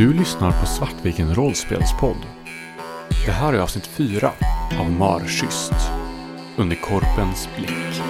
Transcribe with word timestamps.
Du 0.00 0.12
lyssnar 0.12 0.60
på 0.60 0.66
Svartviken 0.66 1.34
rollspelspodd. 1.34 2.16
Det 3.26 3.32
här 3.32 3.52
är 3.52 3.58
avsnitt 3.58 3.86
4 3.86 4.30
av 4.80 4.90
Marschyst. 4.92 5.72
Under 6.56 6.76
korpens 6.76 7.48
blick. 7.56 8.02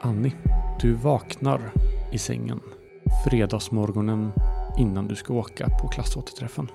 Annie, 0.00 0.32
du 0.80 0.94
vaknar 0.94 1.72
i 2.12 2.18
sängen 2.18 2.60
fredagsmorgonen 3.24 4.32
innan 4.78 5.08
du 5.08 5.16
ska 5.16 5.34
åka 5.34 5.68
på 5.82 5.88
klassåterträffen. 5.88 6.68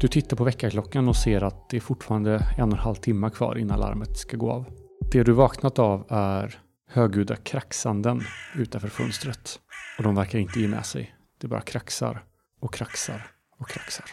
Du 0.00 0.08
tittar 0.08 0.36
på 0.36 0.44
väckarklockan 0.44 1.08
och 1.08 1.16
ser 1.16 1.42
att 1.42 1.68
det 1.70 1.76
är 1.76 1.80
fortfarande 1.80 2.46
en 2.58 2.68
och 2.68 2.78
en 2.78 2.84
halv 2.84 2.94
timme 2.94 3.30
kvar 3.30 3.58
innan 3.58 3.80
larmet 3.80 4.18
ska 4.18 4.36
gå 4.36 4.50
av. 4.50 4.64
Det 5.12 5.22
du 5.22 5.32
vaknat 5.32 5.78
av 5.78 6.06
är 6.08 6.60
högljudda 6.90 7.36
kraxanden 7.36 8.22
utanför 8.56 8.88
fönstret. 8.88 9.58
Och 9.98 10.04
de 10.04 10.14
verkar 10.14 10.38
inte 10.38 10.60
ge 10.60 10.68
med 10.68 10.86
sig. 10.86 11.14
Det 11.40 11.48
bara 11.48 11.60
kraxar 11.60 12.24
och 12.60 12.74
kraxar 12.74 13.26
och 13.58 13.68
kraxar. 13.68 14.04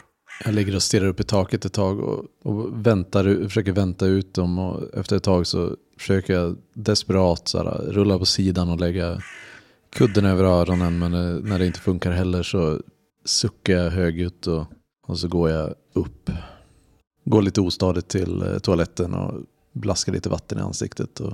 Jag 0.46 0.54
ligger 0.54 0.76
och 0.76 0.84
stirrar 0.84 1.08
upp 1.08 1.20
i 1.20 1.24
taket 1.24 1.66
ett 1.66 1.74
tag 1.74 2.00
och, 2.00 2.26
och 2.44 2.86
väntar, 2.86 3.44
försöker 3.44 3.72
vänta 3.72 4.06
ut 4.06 4.34
dem. 4.34 4.60
Och 4.60 4.98
efter 4.98 5.16
ett 5.16 5.24
tag 5.24 5.48
så 5.48 5.76
försöker 6.00 6.34
jag 6.34 6.58
desperat 6.74 7.48
så 7.48 7.58
här, 7.58 7.92
rulla 7.92 8.20
på 8.20 8.26
sidan 8.26 8.70
och 8.70 8.80
lägga 8.80 9.22
kudden 9.96 10.26
över 10.26 10.44
öronen. 10.44 11.00
Men 11.00 11.14
eh, 11.14 11.44
när 11.44 11.60
det 11.60 11.66
inte 11.66 11.80
funkar 11.80 12.12
heller 12.12 12.44
så 12.44 12.82
suckar 13.26 13.74
jag 13.74 13.92
högljutt 13.92 14.48
och, 14.48 14.66
och 15.08 15.20
så 15.20 15.28
går 15.28 15.50
jag 15.50 15.74
upp. 15.94 16.30
Går 17.26 17.42
lite 17.42 17.62
ostadigt 17.62 18.08
till 18.08 18.42
eh, 18.42 18.60
toaletten 18.60 19.14
och 19.14 19.42
blaskar 19.74 20.14
lite 20.14 20.30
vatten 20.30 20.58
i 20.58 20.62
ansiktet 20.62 21.20
och 21.20 21.34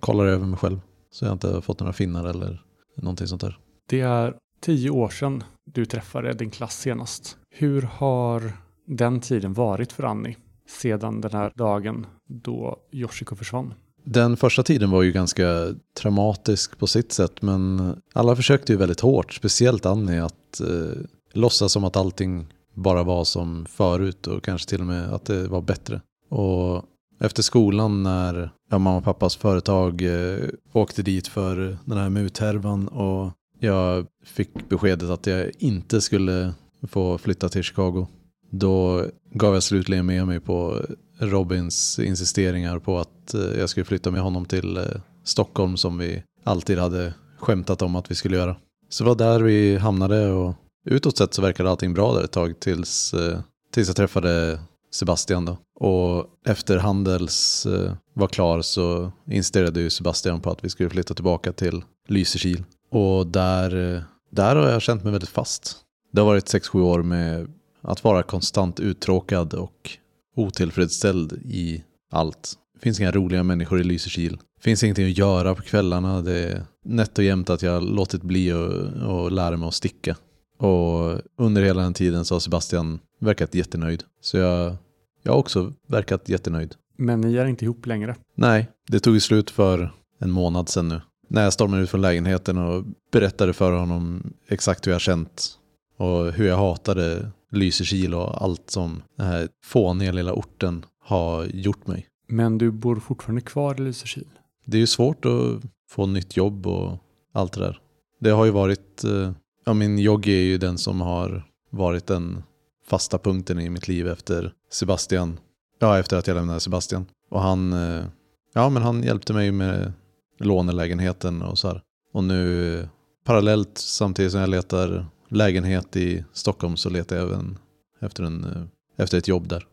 kollar 0.00 0.26
över 0.26 0.46
mig 0.46 0.58
själv. 0.58 0.80
Så 1.10 1.24
jag 1.24 1.32
inte 1.32 1.48
har 1.48 1.60
fått 1.60 1.80
några 1.80 1.92
finnar 1.92 2.24
eller 2.24 2.62
någonting 2.96 3.26
sånt 3.26 3.40
där. 3.40 3.58
Det 3.88 4.00
är 4.00 4.34
tio 4.60 4.90
år 4.90 5.08
sedan 5.08 5.44
du 5.64 5.86
träffade 5.86 6.32
din 6.32 6.50
klass 6.50 6.80
senast. 6.80 7.36
Hur 7.50 7.82
har 7.82 8.52
den 8.86 9.20
tiden 9.20 9.52
varit 9.52 9.92
för 9.92 10.02
Annie 10.02 10.36
sedan 10.68 11.20
den 11.20 11.32
här 11.32 11.52
dagen 11.54 12.06
då 12.26 12.78
Yoshiko 12.92 13.36
försvann? 13.36 13.74
Den 14.04 14.36
första 14.36 14.62
tiden 14.62 14.90
var 14.90 15.02
ju 15.02 15.12
ganska 15.12 15.74
traumatisk 16.00 16.78
på 16.78 16.86
sitt 16.86 17.12
sätt 17.12 17.42
men 17.42 17.94
alla 18.12 18.36
försökte 18.36 18.72
ju 18.72 18.78
väldigt 18.78 19.00
hårt, 19.00 19.32
speciellt 19.32 19.86
Annie, 19.86 20.20
att 20.20 20.60
eh, 20.60 21.00
låtsas 21.32 21.72
som 21.72 21.84
att 21.84 21.96
allting 21.96 22.46
bara 22.74 23.02
var 23.02 23.24
som 23.24 23.66
förut 23.66 24.26
och 24.26 24.44
kanske 24.44 24.68
till 24.68 24.80
och 24.80 24.86
med 24.86 25.12
att 25.12 25.24
det 25.24 25.48
var 25.48 25.62
bättre. 25.62 26.00
Och 26.30 26.84
efter 27.20 27.42
skolan 27.42 28.02
när 28.02 28.50
ja, 28.70 28.78
mamma 28.78 28.96
och 28.96 29.04
pappas 29.04 29.36
företag 29.36 30.02
eh, 30.02 30.48
åkte 30.72 31.02
dit 31.02 31.28
för 31.28 31.78
den 31.84 31.98
här 31.98 32.10
muthärvan 32.10 32.88
och 32.88 33.32
jag 33.60 34.06
fick 34.24 34.68
beskedet 34.68 35.10
att 35.10 35.26
jag 35.26 35.50
inte 35.58 36.00
skulle 36.00 36.54
få 36.88 37.18
flytta 37.18 37.48
till 37.48 37.62
Chicago. 37.62 38.06
Då 38.50 39.06
gav 39.32 39.54
jag 39.54 39.62
slutligen 39.62 40.06
med 40.06 40.26
mig 40.26 40.40
på 40.40 40.80
Robins 41.18 41.98
insisteringar 41.98 42.78
på 42.78 42.98
att 42.98 43.34
eh, 43.34 43.58
jag 43.58 43.70
skulle 43.70 43.84
flytta 43.84 44.10
med 44.10 44.20
honom 44.20 44.44
till 44.44 44.76
eh, 44.76 44.82
Stockholm 45.24 45.76
som 45.76 45.98
vi 45.98 46.22
alltid 46.44 46.78
hade 46.78 47.14
skämtat 47.38 47.82
om 47.82 47.96
att 47.96 48.10
vi 48.10 48.14
skulle 48.14 48.36
göra. 48.36 48.56
Så 48.88 49.04
det 49.04 49.08
var 49.08 49.16
där 49.16 49.40
vi 49.40 49.76
hamnade 49.76 50.32
och 50.32 50.54
utåt 50.84 51.18
sett 51.18 51.34
så 51.34 51.42
verkade 51.42 51.70
allting 51.70 51.94
bra 51.94 52.14
där 52.14 52.24
ett 52.24 52.32
tag 52.32 52.60
tills, 52.60 53.14
eh, 53.14 53.40
tills 53.72 53.88
jag 53.88 53.96
träffade 53.96 54.60
Sebastian 54.94 55.44
då. 55.44 55.58
Och 55.74 56.26
efter 56.46 56.78
Handels 56.78 57.66
eh, 57.66 57.92
var 58.14 58.28
klar 58.28 58.62
så 58.62 59.12
insisterade 59.30 59.80
ju 59.80 59.90
Sebastian 59.90 60.40
på 60.40 60.50
att 60.50 60.64
vi 60.64 60.68
skulle 60.68 60.90
flytta 60.90 61.14
tillbaka 61.14 61.52
till 61.52 61.84
Lysekil. 62.08 62.64
Och 62.90 63.26
där, 63.26 63.94
eh, 63.94 64.02
där 64.30 64.56
har 64.56 64.68
jag 64.68 64.82
känt 64.82 65.04
mig 65.04 65.12
väldigt 65.12 65.30
fast. 65.30 65.76
Det 66.12 66.20
har 66.20 66.26
varit 66.26 66.48
6-7 66.48 66.82
år 66.82 67.02
med 67.02 67.52
att 67.80 68.04
vara 68.04 68.22
konstant 68.22 68.80
uttråkad 68.80 69.54
och 69.54 69.90
otillfredsställd 70.36 71.32
i 71.32 71.84
allt. 72.10 72.54
Det 72.74 72.80
finns 72.80 73.00
inga 73.00 73.12
roliga 73.12 73.42
människor 73.42 73.80
i 73.80 73.84
Lysekil. 73.84 74.36
Det 74.56 74.62
finns 74.62 74.82
ingenting 74.82 75.06
att 75.06 75.18
göra 75.18 75.54
på 75.54 75.62
kvällarna. 75.62 76.22
Det 76.22 76.38
är 76.38 76.64
nätt 76.84 77.18
och 77.18 77.24
jämnt 77.24 77.50
att 77.50 77.62
jag 77.62 77.82
låtit 77.82 78.22
bli 78.22 78.52
att 78.52 79.32
lära 79.32 79.56
mig 79.56 79.68
att 79.68 79.74
sticka. 79.74 80.16
Och 80.64 81.20
under 81.36 81.62
hela 81.62 81.82
den 81.82 81.94
tiden 81.94 82.24
så 82.24 82.34
har 82.34 82.40
Sebastian 82.40 83.00
verkat 83.20 83.54
jättenöjd. 83.54 84.02
Så 84.20 84.36
jag, 84.36 84.76
jag 85.22 85.32
har 85.32 85.38
också 85.38 85.72
verkat 85.88 86.28
jättenöjd. 86.28 86.74
Men 86.96 87.20
ni 87.20 87.36
är 87.36 87.46
inte 87.46 87.64
ihop 87.64 87.86
längre? 87.86 88.16
Nej, 88.34 88.68
det 88.88 89.00
tog 89.00 89.22
slut 89.22 89.50
för 89.50 89.92
en 90.20 90.30
månad 90.30 90.68
sedan 90.68 90.88
nu. 90.88 91.00
När 91.28 91.42
jag 91.42 91.52
stormade 91.52 91.82
ut 91.82 91.90
från 91.90 92.00
lägenheten 92.00 92.58
och 92.58 92.84
berättade 93.12 93.52
för 93.52 93.72
honom 93.72 94.32
exakt 94.48 94.86
hur 94.86 94.92
jag 94.92 95.00
känt 95.00 95.58
och 95.98 96.32
hur 96.32 96.46
jag 96.46 96.56
hatade 96.56 97.30
Lysekil 97.50 98.14
och 98.14 98.42
allt 98.42 98.70
som 98.70 99.02
den 99.16 99.26
här 99.26 99.48
fåniga 99.64 100.12
lilla 100.12 100.32
orten 100.32 100.84
har 101.00 101.44
gjort 101.44 101.86
mig. 101.86 102.06
Men 102.28 102.58
du 102.58 102.70
bor 102.70 102.96
fortfarande 102.96 103.40
kvar 103.40 103.74
i 103.80 103.82
Lysekil? 103.82 104.28
Det 104.64 104.76
är 104.76 104.80
ju 104.80 104.86
svårt 104.86 105.24
att 105.24 105.62
få 105.90 106.06
nytt 106.06 106.36
jobb 106.36 106.66
och 106.66 106.98
allt 107.32 107.52
det 107.52 107.60
där. 107.60 107.80
Det 108.20 108.30
har 108.30 108.44
ju 108.44 108.50
varit, 108.50 109.04
eh, 109.04 109.32
ja 109.64 109.74
min 109.74 109.98
jogg 109.98 110.26
är 110.26 110.42
ju 110.42 110.58
den 110.58 110.78
som 110.78 111.00
har 111.00 111.42
varit 111.70 112.06
den 112.06 112.42
fasta 112.86 113.18
punkten 113.18 113.60
i 113.60 113.70
mitt 113.70 113.88
liv 113.88 114.08
efter 114.08 114.52
Sebastian. 114.70 115.40
Ja, 115.78 115.98
efter 115.98 116.16
att 116.16 116.26
jag 116.26 116.34
lämnade 116.34 116.60
Sebastian. 116.60 117.06
Och 117.30 117.40
han, 117.40 117.72
eh, 117.72 118.04
ja 118.52 118.68
men 118.68 118.82
han 118.82 119.02
hjälpte 119.02 119.32
mig 119.32 119.52
med 119.52 119.92
lånelägenheten 120.38 121.42
och 121.42 121.58
så 121.58 121.68
här. 121.68 121.82
Och 122.12 122.24
nu 122.24 122.88
parallellt 123.24 123.78
samtidigt 123.78 124.32
som 124.32 124.40
jag 124.40 124.50
letar 124.50 125.06
lägenhet 125.28 125.96
i 125.96 126.24
Stockholm 126.32 126.76
så 126.76 126.90
letar 126.90 127.16
jag 127.16 127.24
även 127.24 127.58
efter, 128.00 128.24
en, 128.24 128.44
eh, 128.44 129.04
efter 129.04 129.18
ett 129.18 129.28
jobb 129.28 129.48
där. 129.48 129.66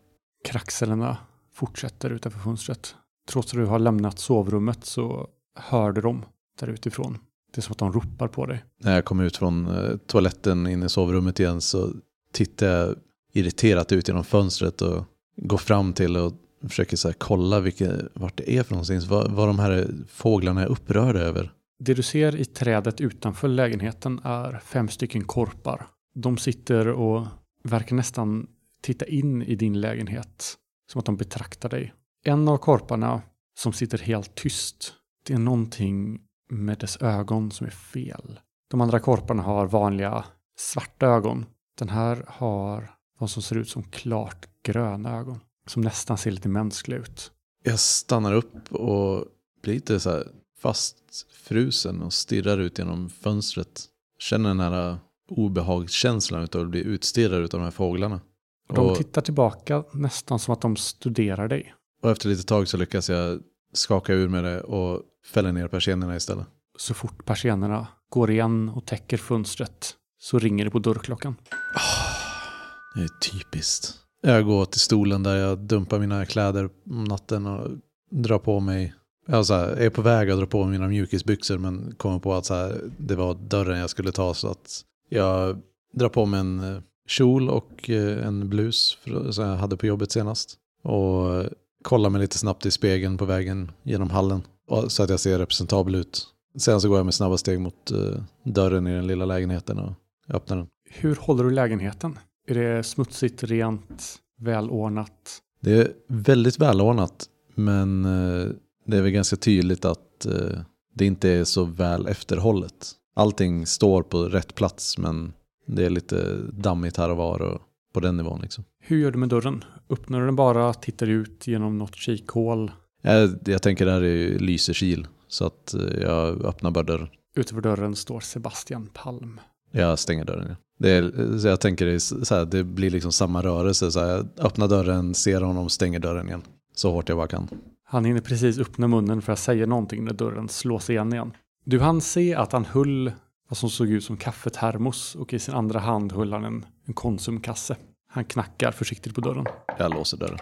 Kraxelerna 0.44 1.16
fortsätter 1.54 2.10
utanför 2.10 2.40
fönstret. 2.40 2.94
Trots 3.28 3.52
att 3.52 3.58
du 3.58 3.66
har 3.66 3.78
lämnat 3.78 4.18
sovrummet 4.18 4.84
så 4.84 5.28
hör 5.58 5.92
du 5.92 6.00
dem 6.00 6.24
där 6.60 6.66
utifrån. 6.66 7.18
Det 7.54 7.60
är 7.60 7.62
som 7.62 7.72
att 7.72 7.78
de 7.78 7.92
ropar 7.92 8.28
på 8.28 8.46
dig. 8.46 8.64
När 8.78 8.94
jag 8.94 9.04
kommer 9.04 9.24
ut 9.24 9.36
från 9.36 9.66
eh, 9.66 9.96
toaletten 9.96 10.66
in 10.66 10.82
i 10.82 10.88
sovrummet 10.88 11.40
igen 11.40 11.60
så 11.60 11.90
tittar 12.32 12.66
jag 12.66 12.96
irriterat 13.32 13.92
ut 13.92 14.08
genom 14.08 14.24
fönstret 14.24 14.82
och 14.82 15.04
går 15.36 15.58
fram 15.58 15.92
till 15.92 16.16
och 16.16 16.32
försöker 16.68 16.96
så 16.96 17.12
kolla 17.18 17.60
vilka, 17.60 17.92
vart 18.14 18.36
det 18.36 18.56
är 18.56 18.62
för 18.62 18.72
någonstans. 18.72 19.06
Vad, 19.06 19.30
vad 19.30 19.48
de 19.48 19.58
här 19.58 19.88
fåglarna 20.08 20.62
är 20.62 20.66
upprörda 20.66 21.20
över. 21.20 21.52
Det 21.78 21.94
du 21.94 22.02
ser 22.02 22.36
i 22.36 22.44
trädet 22.44 23.00
utanför 23.00 23.48
lägenheten 23.48 24.20
är 24.24 24.58
fem 24.64 24.88
stycken 24.88 25.24
korpar. 25.24 25.86
De 26.14 26.38
sitter 26.38 26.88
och 26.88 27.26
verkar 27.64 27.96
nästan 27.96 28.46
titta 28.82 29.06
in 29.06 29.42
i 29.42 29.54
din 29.54 29.80
lägenhet. 29.80 30.58
Som 30.92 30.98
att 30.98 31.04
de 31.04 31.16
betraktar 31.16 31.68
dig. 31.68 31.92
En 32.24 32.48
av 32.48 32.56
korparna 32.56 33.22
som 33.58 33.72
sitter 33.72 33.98
helt 33.98 34.34
tyst. 34.34 34.94
Det 35.26 35.34
är 35.34 35.38
någonting 35.38 36.20
med 36.52 36.78
dess 36.78 37.02
ögon 37.02 37.50
som 37.50 37.66
är 37.66 37.70
fel. 37.70 38.40
De 38.70 38.80
andra 38.80 39.00
korparna 39.00 39.42
har 39.42 39.66
vanliga 39.66 40.24
svarta 40.56 41.06
ögon. 41.06 41.46
Den 41.78 41.88
här 41.88 42.24
har 42.28 42.90
vad 43.18 43.30
som 43.30 43.42
ser 43.42 43.56
ut 43.56 43.68
som 43.68 43.82
klart 43.82 44.48
gröna 44.62 45.18
ögon. 45.18 45.40
Som 45.66 45.82
nästan 45.82 46.18
ser 46.18 46.30
lite 46.30 46.48
mänskliga 46.48 46.98
ut. 46.98 47.32
Jag 47.64 47.80
stannar 47.80 48.32
upp 48.32 48.72
och 48.72 49.24
blir 49.62 49.74
lite 49.74 50.00
så 50.00 50.10
här 50.10 50.26
fastfrusen 50.58 52.02
och 52.02 52.12
stirrar 52.12 52.58
ut 52.58 52.78
genom 52.78 53.10
fönstret. 53.10 53.84
Känner 54.18 54.48
den 54.48 54.60
här 54.60 54.98
obehagskänslan 55.28 56.48
av 56.54 56.60
att 56.60 56.68
bli 56.68 56.80
utstirrad 56.80 57.42
av 57.42 57.48
de 57.48 57.60
här 57.60 57.70
fåglarna. 57.70 58.20
Och 58.68 58.74
de 58.74 58.96
tittar 58.96 59.22
tillbaka 59.22 59.84
nästan 59.92 60.38
som 60.38 60.52
att 60.52 60.60
de 60.60 60.76
studerar 60.76 61.48
dig. 61.48 61.74
Och 62.02 62.10
efter 62.10 62.28
lite 62.28 62.42
tag 62.42 62.68
så 62.68 62.76
lyckas 62.76 63.08
jag 63.08 63.40
skaka 63.72 64.12
ur 64.12 64.28
med 64.28 64.44
det 64.44 64.60
och 64.60 65.02
fälla 65.26 65.52
ner 65.52 65.68
persiennerna 65.68 66.16
istället. 66.16 66.46
Så 66.78 66.94
fort 66.94 67.24
persiennerna 67.24 67.86
går 68.08 68.30
igen 68.30 68.68
och 68.68 68.86
täcker 68.86 69.16
fönstret 69.16 69.94
så 70.20 70.38
ringer 70.38 70.64
det 70.64 70.70
på 70.70 70.78
dörrklockan. 70.78 71.36
Oh, 71.74 72.94
det 72.94 73.02
är 73.02 73.08
typiskt. 73.08 73.98
Jag 74.20 74.44
går 74.44 74.64
till 74.64 74.80
stolen 74.80 75.22
där 75.22 75.36
jag 75.36 75.58
dumpar 75.58 75.98
mina 75.98 76.26
kläder 76.26 76.70
om 76.90 77.04
natten 77.04 77.46
och 77.46 77.70
drar 78.10 78.38
på 78.38 78.60
mig 78.60 78.94
jag 79.26 79.46
så 79.46 79.54
här, 79.54 79.68
är 79.68 79.90
på 79.90 80.02
väg 80.02 80.30
att 80.30 80.38
dra 80.38 80.46
på 80.46 80.64
mina 80.64 80.88
mjukisbyxor 80.88 81.58
men 81.58 81.94
kommer 81.96 82.18
på 82.18 82.34
att 82.34 82.46
så 82.46 82.54
här, 82.54 82.80
det 82.98 83.16
var 83.16 83.34
dörren 83.34 83.78
jag 83.78 83.90
skulle 83.90 84.12
ta 84.12 84.34
så 84.34 84.50
att 84.50 84.84
jag 85.08 85.60
drar 85.92 86.08
på 86.08 86.26
mig 86.26 86.40
en 86.40 86.74
eh, 86.74 86.82
kjol 87.08 87.48
och 87.48 87.90
eh, 87.90 88.26
en 88.26 88.48
blus 88.48 88.98
som 89.30 89.44
jag 89.44 89.56
hade 89.56 89.76
på 89.76 89.86
jobbet 89.86 90.12
senast. 90.12 90.58
Och 90.82 91.46
kollar 91.82 92.10
mig 92.10 92.20
lite 92.20 92.38
snabbt 92.38 92.66
i 92.66 92.70
spegeln 92.70 93.18
på 93.18 93.24
vägen 93.24 93.72
genom 93.82 94.10
hallen 94.10 94.42
så 94.88 95.02
att 95.02 95.10
jag 95.10 95.20
ser 95.20 95.38
representabel 95.38 95.94
ut. 95.94 96.26
Sen 96.58 96.80
så 96.80 96.88
går 96.88 96.98
jag 96.98 97.04
med 97.04 97.14
snabba 97.14 97.36
steg 97.36 97.60
mot 97.60 97.90
eh, 97.90 98.22
dörren 98.44 98.86
i 98.86 98.94
den 98.94 99.06
lilla 99.06 99.24
lägenheten 99.24 99.78
och 99.78 99.92
öppnar 100.28 100.56
den. 100.56 100.66
Hur 100.90 101.16
håller 101.16 101.44
du 101.44 101.50
lägenheten? 101.50 102.18
Är 102.48 102.54
det 102.54 102.82
smutsigt, 102.82 103.42
rent? 103.42 104.22
välordnat? 104.42 105.42
Det 105.60 105.72
är 105.72 105.92
väldigt 106.08 106.58
välordnat, 106.58 107.26
men 107.54 108.04
eh, 108.04 108.50
det 108.86 108.96
är 108.96 109.02
väl 109.02 109.10
ganska 109.10 109.36
tydligt 109.36 109.84
att 109.84 110.26
eh, 110.26 110.60
det 110.94 111.06
inte 111.06 111.28
är 111.28 111.44
så 111.44 111.64
väl 111.64 112.06
efterhållet. 112.06 112.92
Allting 113.14 113.66
står 113.66 114.02
på 114.02 114.22
rätt 114.22 114.54
plats, 114.54 114.98
men 114.98 115.32
det 115.66 115.86
är 115.86 115.90
lite 115.90 116.36
dammigt 116.52 116.96
här 116.96 117.10
och 117.10 117.16
var 117.16 117.42
och 117.42 117.60
på 117.94 118.00
den 118.00 118.16
nivån 118.16 118.40
liksom. 118.40 118.64
Hur 118.80 118.98
gör 118.98 119.10
du 119.10 119.18
med 119.18 119.28
dörren? 119.28 119.64
Öppnar 119.90 120.20
du 120.20 120.26
den 120.26 120.36
bara, 120.36 120.74
tittar 120.74 121.06
ut 121.06 121.46
genom 121.46 121.78
något 121.78 121.96
kikhål? 121.96 122.70
Jag, 123.02 123.38
jag 123.44 123.62
tänker 123.62 123.86
det 123.86 123.92
här 123.92 124.02
är 124.02 124.38
lysekil, 124.38 125.06
så 125.28 125.46
att 125.46 125.74
eh, 125.74 126.02
jag 126.02 126.44
öppnar 126.44 126.70
bara 126.70 126.84
dörren. 126.84 127.08
Utanför 127.36 127.62
dörren 127.62 127.96
står 127.96 128.20
Sebastian 128.20 128.88
Palm. 128.92 129.40
Jag 129.70 129.98
stänger 129.98 130.24
dörren. 130.24 130.46
Ja. 130.48 130.56
Det 130.78 130.90
är, 130.90 131.38
så 131.38 131.48
jag 131.48 131.60
tänker 131.60 131.86
det, 131.86 132.00
så 132.00 132.34
här, 132.34 132.44
det 132.44 132.64
blir 132.64 132.90
liksom 132.90 133.12
samma 133.12 133.42
rörelse. 133.42 133.90
Så 133.90 134.00
här, 134.00 134.08
jag 134.08 134.26
öppnar 134.38 134.68
dörren, 134.68 135.14
ser 135.14 135.40
honom, 135.40 135.68
stänger 135.68 135.98
dörren 135.98 136.28
igen. 136.28 136.42
Så 136.74 136.92
hårt 136.92 137.08
jag 137.08 137.18
bara 137.18 137.26
kan. 137.26 137.48
Han 137.84 138.04
hinner 138.04 138.20
precis 138.20 138.58
öppna 138.58 138.88
munnen 138.88 139.22
för 139.22 139.32
att 139.32 139.38
säga 139.38 139.66
någonting 139.66 140.04
när 140.04 140.12
dörren 140.12 140.48
slås 140.48 140.90
igen 140.90 141.12
igen. 141.12 141.32
Du 141.64 141.80
hann 141.80 142.00
se 142.00 142.34
att 142.34 142.52
han 142.52 142.64
höll 142.64 143.12
vad 143.48 143.56
som 143.56 143.70
såg 143.70 143.88
ut 143.88 144.04
som 144.04 144.16
kaffetermos 144.16 145.14
och 145.14 145.32
i 145.32 145.38
sin 145.38 145.54
andra 145.54 145.78
hand 145.80 146.12
höll 146.12 146.32
han 146.32 146.44
en, 146.44 146.66
en 146.86 146.94
konsumkasse. 146.94 147.76
Han 148.08 148.24
knackar 148.24 148.72
försiktigt 148.72 149.14
på 149.14 149.20
dörren. 149.20 149.46
Jag 149.78 149.94
låser 149.94 150.16
dörren. 150.16 150.38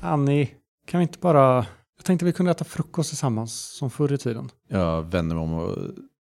Annie, 0.00 0.50
kan 0.86 0.98
vi 0.98 1.02
inte 1.02 1.18
bara... 1.18 1.66
Jag 1.96 2.04
tänkte 2.04 2.24
vi 2.24 2.32
kunde 2.32 2.50
äta 2.50 2.64
frukost 2.64 3.08
tillsammans 3.08 3.54
som 3.54 3.90
förr 3.90 4.12
i 4.12 4.18
tiden. 4.18 4.50
Jag 4.68 5.02
vänder 5.02 5.36
mig 5.36 5.42
om 5.44 5.52
och 5.52 5.78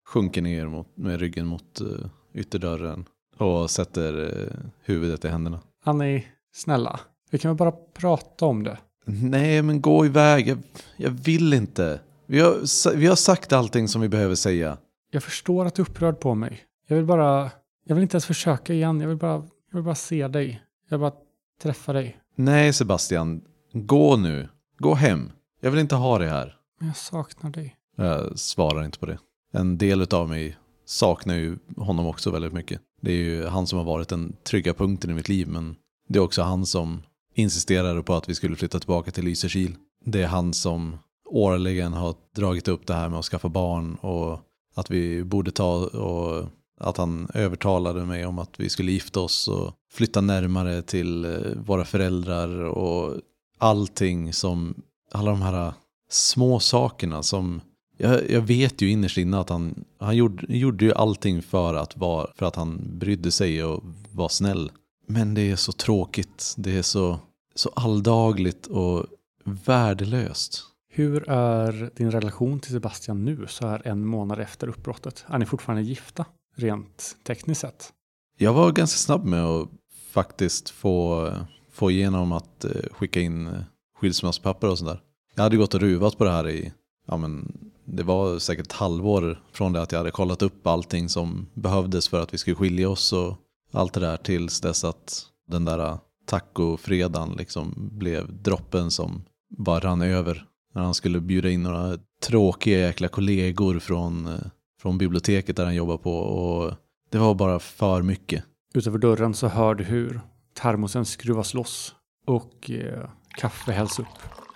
sjunker 0.06 0.42
ner 0.42 0.66
mot, 0.66 0.96
med 0.96 1.20
ryggen 1.20 1.46
mot 1.46 1.80
uh, 1.80 2.06
ytterdörren 2.34 3.04
och 3.38 3.70
sätter 3.70 4.18
uh, 4.18 4.70
huvudet 4.84 5.24
i 5.24 5.28
händerna. 5.28 5.60
Annie, 5.84 6.26
snälla, 6.52 7.00
vi 7.30 7.38
kan 7.38 7.48
väl 7.48 7.56
bara 7.56 7.72
prata 7.94 8.46
om 8.46 8.64
det? 8.64 8.78
Nej, 9.04 9.62
men 9.62 9.80
gå 9.80 10.06
iväg. 10.06 10.48
Jag, 10.48 10.58
jag 10.96 11.10
vill 11.10 11.52
inte. 11.52 12.00
Vi 12.26 12.40
har, 12.40 12.96
vi 12.96 13.06
har 13.06 13.16
sagt 13.16 13.52
allting 13.52 13.88
som 13.88 14.00
vi 14.00 14.08
behöver 14.08 14.34
säga. 14.34 14.78
Jag 15.10 15.22
förstår 15.22 15.66
att 15.66 15.74
du 15.74 15.82
är 15.82 15.86
upprörd 15.88 16.20
på 16.20 16.34
mig. 16.34 16.60
Jag 16.86 16.96
vill 16.96 17.06
bara... 17.06 17.50
Jag 17.84 17.94
vill 17.94 18.02
inte 18.02 18.14
ens 18.14 18.26
försöka 18.26 18.74
igen. 18.74 19.00
Jag 19.00 19.08
vill 19.08 19.16
bara, 19.16 19.32
jag 19.70 19.74
vill 19.74 19.82
bara 19.82 19.94
se 19.94 20.28
dig. 20.28 20.62
Jag 20.88 20.98
vill 20.98 21.10
bara 21.10 21.20
träffa 21.62 21.92
dig. 21.92 22.16
Nej, 22.34 22.72
Sebastian. 22.72 23.40
Gå 23.72 24.16
nu. 24.16 24.48
Gå 24.78 24.94
hem. 24.94 25.32
Jag 25.60 25.70
vill 25.70 25.80
inte 25.80 25.94
ha 25.94 26.18
det 26.18 26.28
här. 26.28 26.56
Men 26.78 26.88
jag 26.88 26.96
saknar 26.96 27.50
dig. 27.50 27.76
Jag 27.96 28.38
svarar 28.38 28.84
inte 28.84 28.98
på 28.98 29.06
det. 29.06 29.18
En 29.52 29.78
del 29.78 30.06
av 30.14 30.28
mig 30.28 30.56
saknar 30.84 31.34
ju 31.34 31.58
honom 31.76 32.06
också 32.06 32.30
väldigt 32.30 32.52
mycket. 32.52 32.80
Det 33.00 33.12
är 33.12 33.16
ju 33.16 33.46
han 33.46 33.66
som 33.66 33.78
har 33.78 33.84
varit 33.84 34.08
den 34.08 34.36
trygga 34.44 34.74
punkten 34.74 35.10
i 35.10 35.14
mitt 35.14 35.28
liv, 35.28 35.48
men 35.48 35.76
det 36.08 36.18
är 36.18 36.22
också 36.22 36.42
han 36.42 36.66
som 36.66 37.02
insisterade 37.34 38.02
på 38.02 38.14
att 38.14 38.28
vi 38.28 38.34
skulle 38.34 38.56
flytta 38.56 38.78
tillbaka 38.78 39.10
till 39.10 39.24
Lysekil. 39.24 39.76
Det 40.04 40.22
är 40.22 40.26
han 40.26 40.54
som 40.54 40.98
årligen 41.24 41.92
har 41.92 42.14
dragit 42.36 42.68
upp 42.68 42.86
det 42.86 42.94
här 42.94 43.08
med 43.08 43.18
att 43.18 43.24
skaffa 43.24 43.48
barn 43.48 43.94
och 43.94 44.40
att 44.74 44.90
vi 44.90 45.24
borde 45.24 45.50
ta 45.50 45.86
och 45.86 46.46
att 46.80 46.96
han 46.96 47.28
övertalade 47.34 48.06
mig 48.06 48.26
om 48.26 48.38
att 48.38 48.60
vi 48.60 48.68
skulle 48.68 48.92
gifta 48.92 49.20
oss 49.20 49.48
och 49.48 49.74
flytta 49.92 50.20
närmare 50.20 50.82
till 50.82 51.24
eh, 51.24 51.52
våra 51.66 51.84
föräldrar 51.84 52.64
och 52.64 53.20
allting 53.58 54.32
som, 54.32 54.82
alla 55.10 55.30
de 55.30 55.42
här 55.42 55.72
små 56.10 56.60
sakerna 56.60 57.22
som, 57.22 57.60
jag, 57.96 58.30
jag 58.30 58.40
vet 58.40 58.82
ju 58.82 58.90
innerst 58.90 59.18
inne 59.18 59.38
att 59.38 59.48
han, 59.48 59.84
han 59.98 60.16
gjorde, 60.16 60.56
gjorde 60.56 60.84
ju 60.84 60.92
allting 60.92 61.42
för 61.42 61.74
att, 61.74 61.96
vara, 61.96 62.26
för 62.34 62.46
att 62.46 62.56
han 62.56 62.98
brydde 62.98 63.30
sig 63.30 63.64
och 63.64 63.82
var 64.12 64.28
snäll. 64.28 64.70
Men 65.06 65.34
det 65.34 65.50
är 65.50 65.56
så 65.56 65.72
tråkigt, 65.72 66.54
det 66.56 66.78
är 66.78 66.82
så, 66.82 67.18
så 67.54 67.70
alldagligt 67.74 68.66
och 68.66 69.06
värdelöst. 69.44 70.62
Hur 70.92 71.28
är 71.28 71.90
din 71.96 72.10
relation 72.10 72.60
till 72.60 72.72
Sebastian 72.72 73.24
nu 73.24 73.46
så 73.48 73.66
här 73.66 73.82
en 73.86 74.06
månad 74.06 74.40
efter 74.40 74.68
uppbrottet? 74.68 75.24
Är 75.28 75.38
ni 75.38 75.46
fortfarande 75.46 75.82
gifta 75.82 76.24
rent 76.56 77.16
tekniskt 77.24 77.60
sett? 77.60 77.92
Jag 78.38 78.52
var 78.52 78.72
ganska 78.72 78.98
snabb 78.98 79.24
med 79.24 79.44
att 79.44 79.68
faktiskt 80.10 80.70
få, 80.70 81.30
få 81.70 81.90
igenom 81.90 82.32
att 82.32 82.64
eh, 82.64 82.70
skicka 82.90 83.20
in 83.20 83.64
skilsmässpapper 84.00 84.68
skilsmässopapper 84.68 84.70
och 84.70 84.78
sånt 84.78 84.90
där. 84.90 85.00
Jag 85.34 85.42
hade 85.42 85.56
gått 85.56 85.74
och 85.74 85.80
ruvat 85.80 86.18
på 86.18 86.24
det 86.24 86.30
här 86.30 86.48
i, 86.48 86.72
ja 87.06 87.16
men 87.16 87.52
det 87.84 88.02
var 88.02 88.38
säkert 88.38 88.66
ett 88.66 88.72
halvår 88.72 89.42
från 89.52 89.72
det 89.72 89.82
att 89.82 89.92
jag 89.92 89.98
hade 89.98 90.10
kollat 90.10 90.42
upp 90.42 90.66
allting 90.66 91.08
som 91.08 91.46
behövdes 91.54 92.08
för 92.08 92.22
att 92.22 92.34
vi 92.34 92.38
skulle 92.38 92.56
skilja 92.56 92.88
oss 92.88 93.12
och 93.12 93.36
allt 93.72 93.92
det 93.92 94.00
där 94.00 94.16
tills 94.16 94.60
dess 94.60 94.84
att 94.84 95.22
den 95.46 95.64
där 95.64 95.78
äh, 95.78 95.98
tacofredagen 96.26 97.34
liksom 97.38 97.90
blev 97.92 98.42
droppen 98.42 98.90
som 98.90 99.24
bara 99.58 99.80
rann 99.80 100.02
över 100.02 100.44
när 100.74 100.82
han 100.82 100.94
skulle 100.94 101.20
bjuda 101.20 101.50
in 101.50 101.62
några 101.62 101.98
tråkiga 102.22 102.78
jäkla 102.78 103.08
kollegor 103.08 103.78
från, 103.78 104.26
äh, 104.26 104.40
från 104.80 104.98
biblioteket 104.98 105.56
där 105.56 105.64
han 105.64 105.74
jobbar 105.74 105.98
på. 105.98 106.16
Och 106.16 106.74
det 107.10 107.18
var 107.18 107.34
bara 107.34 107.58
för 107.58 108.02
mycket. 108.02 108.44
Utanför 108.74 108.98
dörren 108.98 109.34
så 109.34 109.48
hör 109.48 109.74
du 109.74 109.84
hur 109.84 110.20
termosen 110.54 111.04
skruvas 111.04 111.54
loss 111.54 111.94
och 112.26 112.70
eh, 112.70 113.08
kaffe 113.40 113.72
hälls 113.72 113.98
upp. 113.98 114.06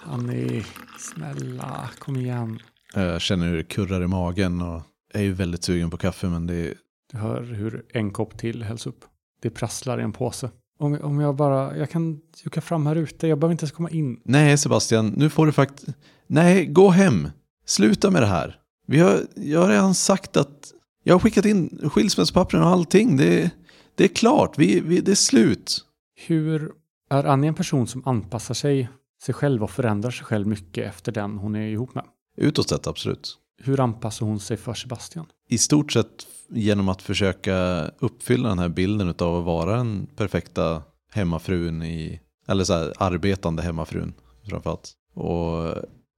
Annie, 0.06 0.64
snälla, 0.98 1.90
kom 1.98 2.16
igen. 2.16 2.58
Jag 2.94 3.20
känner 3.20 3.48
hur 3.48 3.56
det 3.56 3.64
kurrar 3.64 4.02
i 4.02 4.06
magen 4.06 4.62
och 4.62 4.82
är 5.12 5.22
ju 5.22 5.32
väldigt 5.32 5.64
sugen 5.64 5.90
på 5.90 5.96
kaffe 5.96 6.26
men 6.26 6.46
det 6.46 6.54
är... 6.54 6.74
Du 7.12 7.18
hör 7.18 7.42
hur 7.42 7.84
en 7.88 8.10
kopp 8.10 8.38
till 8.38 8.62
hälls 8.62 8.86
upp. 8.86 9.04
Det 9.42 9.50
prasslar 9.50 10.00
i 10.00 10.02
en 10.02 10.12
påse. 10.12 10.50
Om, 10.78 10.98
om 11.02 11.20
jag 11.20 11.36
bara, 11.36 11.76
jag 11.76 11.90
kan 11.90 12.20
jucka 12.44 12.60
fram 12.60 12.86
här 12.86 12.96
ute, 12.96 13.26
jag 13.26 13.38
behöver 13.38 13.52
inte 13.52 13.64
ens 13.64 13.72
komma 13.72 13.90
in. 13.90 14.20
Nej 14.24 14.58
Sebastian, 14.58 15.08
nu 15.08 15.30
får 15.30 15.46
du 15.46 15.52
faktiskt... 15.52 15.88
Nej, 16.26 16.66
gå 16.66 16.88
hem. 16.88 17.28
Sluta 17.66 18.10
med 18.10 18.22
det 18.22 18.26
här. 18.26 18.58
Vi 18.86 18.98
har, 18.98 19.20
jag 19.34 19.60
har 19.60 19.68
redan 19.68 19.94
sagt 19.94 20.36
att 20.36 20.72
jag 21.04 21.14
har 21.14 21.20
skickat 21.20 21.44
in 21.44 21.80
skilsmässopappren 21.92 22.62
och 22.62 22.68
allting. 22.68 23.16
Det, 23.16 23.50
det 23.94 24.04
är 24.04 24.08
klart, 24.08 24.58
vi, 24.58 24.80
vi, 24.80 25.00
det 25.00 25.10
är 25.10 25.14
slut. 25.14 25.80
Hur 26.26 26.72
är 27.10 27.24
Annie 27.24 27.48
en 27.48 27.54
person 27.54 27.86
som 27.86 28.02
anpassar 28.08 28.54
sig, 28.54 28.88
sig 29.22 29.34
själv 29.34 29.62
och 29.62 29.70
förändrar 29.70 30.10
sig 30.10 30.24
själv 30.24 30.46
mycket 30.46 30.86
efter 30.88 31.12
den 31.12 31.38
hon 31.38 31.56
är 31.56 31.68
ihop 31.68 31.94
med? 31.94 32.04
Utåt 32.36 32.68
sett, 32.68 32.86
absolut. 32.86 33.38
Hur 33.62 33.80
anpassar 33.80 34.26
hon 34.26 34.40
sig 34.40 34.56
för 34.56 34.74
Sebastian? 34.74 35.26
I 35.48 35.58
stort 35.58 35.92
sett 35.92 36.26
genom 36.48 36.88
att 36.88 37.02
försöka 37.02 37.88
uppfylla 37.98 38.48
den 38.48 38.58
här 38.58 38.68
bilden 38.68 39.14
av 39.18 39.36
att 39.36 39.44
vara 39.44 39.76
den 39.76 40.06
perfekta 40.16 40.82
hemmafrun 41.10 41.82
i, 41.82 42.20
eller 42.46 42.64
så 42.64 42.72
här, 42.72 42.92
arbetande 42.98 43.62
hemmafrun 43.62 44.14
framförallt. 44.48 44.92
Och 45.14 45.74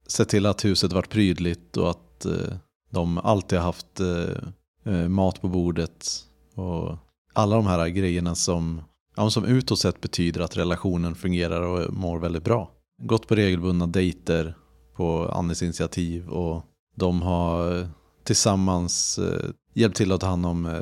se 0.07 0.25
till 0.25 0.45
att 0.45 0.65
huset 0.65 0.93
varit 0.93 1.09
prydligt 1.09 1.77
och 1.77 1.89
att 1.89 2.25
eh, 2.25 2.57
de 2.89 3.17
alltid 3.17 3.59
har 3.59 3.65
haft 3.65 3.99
eh, 3.99 4.93
eh, 4.93 5.07
mat 5.09 5.41
på 5.41 5.47
bordet. 5.47 6.07
Och 6.55 6.97
alla 7.33 7.55
de 7.55 7.67
här 7.67 7.87
grejerna 7.87 8.35
som, 8.35 8.81
ja, 9.17 9.29
som 9.29 9.45
utåt 9.45 9.79
sett 9.79 10.01
betyder 10.01 10.41
att 10.41 10.57
relationen 10.57 11.15
fungerar 11.15 11.61
och 11.61 11.93
mår 11.93 12.19
väldigt 12.19 12.43
bra. 12.43 12.71
Gått 13.01 13.27
på 13.27 13.35
regelbundna 13.35 13.87
dejter 13.87 14.55
på 14.95 15.29
Annis 15.29 15.61
initiativ 15.61 16.29
och 16.29 16.65
de 16.95 17.21
har 17.21 17.79
eh, 17.79 17.87
tillsammans 18.23 19.19
eh, 19.19 19.49
hjälpt 19.73 19.97
till 19.97 20.11
att 20.11 20.21
ta 20.21 20.27
hand 20.27 20.45
om 20.45 20.65
eh, 20.65 20.79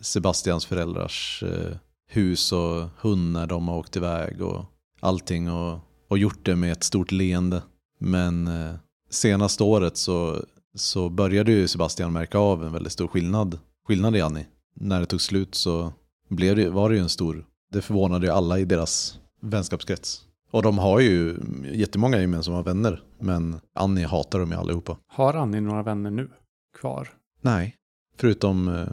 Sebastians 0.00 0.66
föräldrars 0.66 1.44
hus 2.08 2.52
och 2.52 2.88
hund 3.00 3.32
när 3.32 3.46
de 3.46 3.68
har 3.68 3.78
åkt 3.78 3.96
iväg 3.96 4.42
och 4.42 4.64
allting 5.00 5.50
och, 5.50 5.78
och 6.08 6.18
gjort 6.18 6.44
det 6.44 6.56
med 6.56 6.72
ett 6.72 6.84
stort 6.84 7.12
leende. 7.12 7.62
Men 7.98 8.50
senaste 9.10 9.62
året 9.62 9.96
så, 9.96 10.44
så 10.74 11.08
började 11.08 11.52
ju 11.52 11.68
Sebastian 11.68 12.12
märka 12.12 12.38
av 12.38 12.64
en 12.64 12.72
väldigt 12.72 12.92
stor 12.92 13.08
skillnad, 13.08 13.58
skillnad 13.86 14.16
i 14.16 14.20
Annie. 14.20 14.46
När 14.74 15.00
det 15.00 15.06
tog 15.06 15.20
slut 15.20 15.54
så 15.54 15.92
blev 16.28 16.56
det, 16.56 16.70
var 16.70 16.88
det 16.88 16.94
ju 16.94 17.02
en 17.02 17.08
stor, 17.08 17.46
det 17.72 17.82
förvånade 17.82 18.26
ju 18.26 18.32
alla 18.32 18.58
i 18.58 18.64
deras 18.64 19.18
vänskapskrets. 19.40 20.26
Och 20.50 20.62
de 20.62 20.78
har 20.78 21.00
ju 21.00 21.36
jättemånga 21.72 22.20
gemensamma 22.20 22.62
vänner, 22.62 23.02
men 23.18 23.60
Annie 23.74 24.04
hatar 24.04 24.38
dem 24.38 24.50
ju 24.50 24.56
allihopa. 24.56 24.96
Har 25.06 25.34
Annie 25.34 25.60
några 25.60 25.82
vänner 25.82 26.10
nu 26.10 26.30
kvar? 26.80 27.08
Nej, 27.40 27.76
förutom 28.16 28.68
eh, 28.68 28.88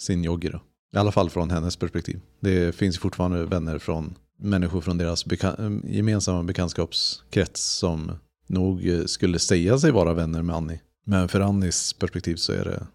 sin 0.00 0.24
Joggi 0.24 0.48
då. 0.48 0.60
I 0.94 0.96
alla 0.96 1.12
fall 1.12 1.30
från 1.30 1.50
hennes 1.50 1.76
perspektiv. 1.76 2.20
Det 2.40 2.74
finns 2.74 2.98
fortfarande 2.98 3.44
vänner 3.44 3.78
från 3.78 4.14
människor 4.38 4.80
från 4.80 4.98
deras 4.98 5.24
beka 5.24 5.56
gemensamma 5.84 6.42
bekantskapskrets 6.42 7.62
som 7.62 8.12
nog 8.46 8.88
eh, 8.88 9.04
skulle 9.04 9.38
säga 9.38 9.78
sig 9.78 9.90
vara 9.90 10.14
vänner 10.14 10.42
med 10.42 10.56
Annie. 10.56 10.80
Men 11.04 11.28
för 11.28 11.40
Annis 11.40 11.92
perspektiv 11.92 12.36
så 12.36 12.52
är 12.52 12.64
det, 12.64 12.86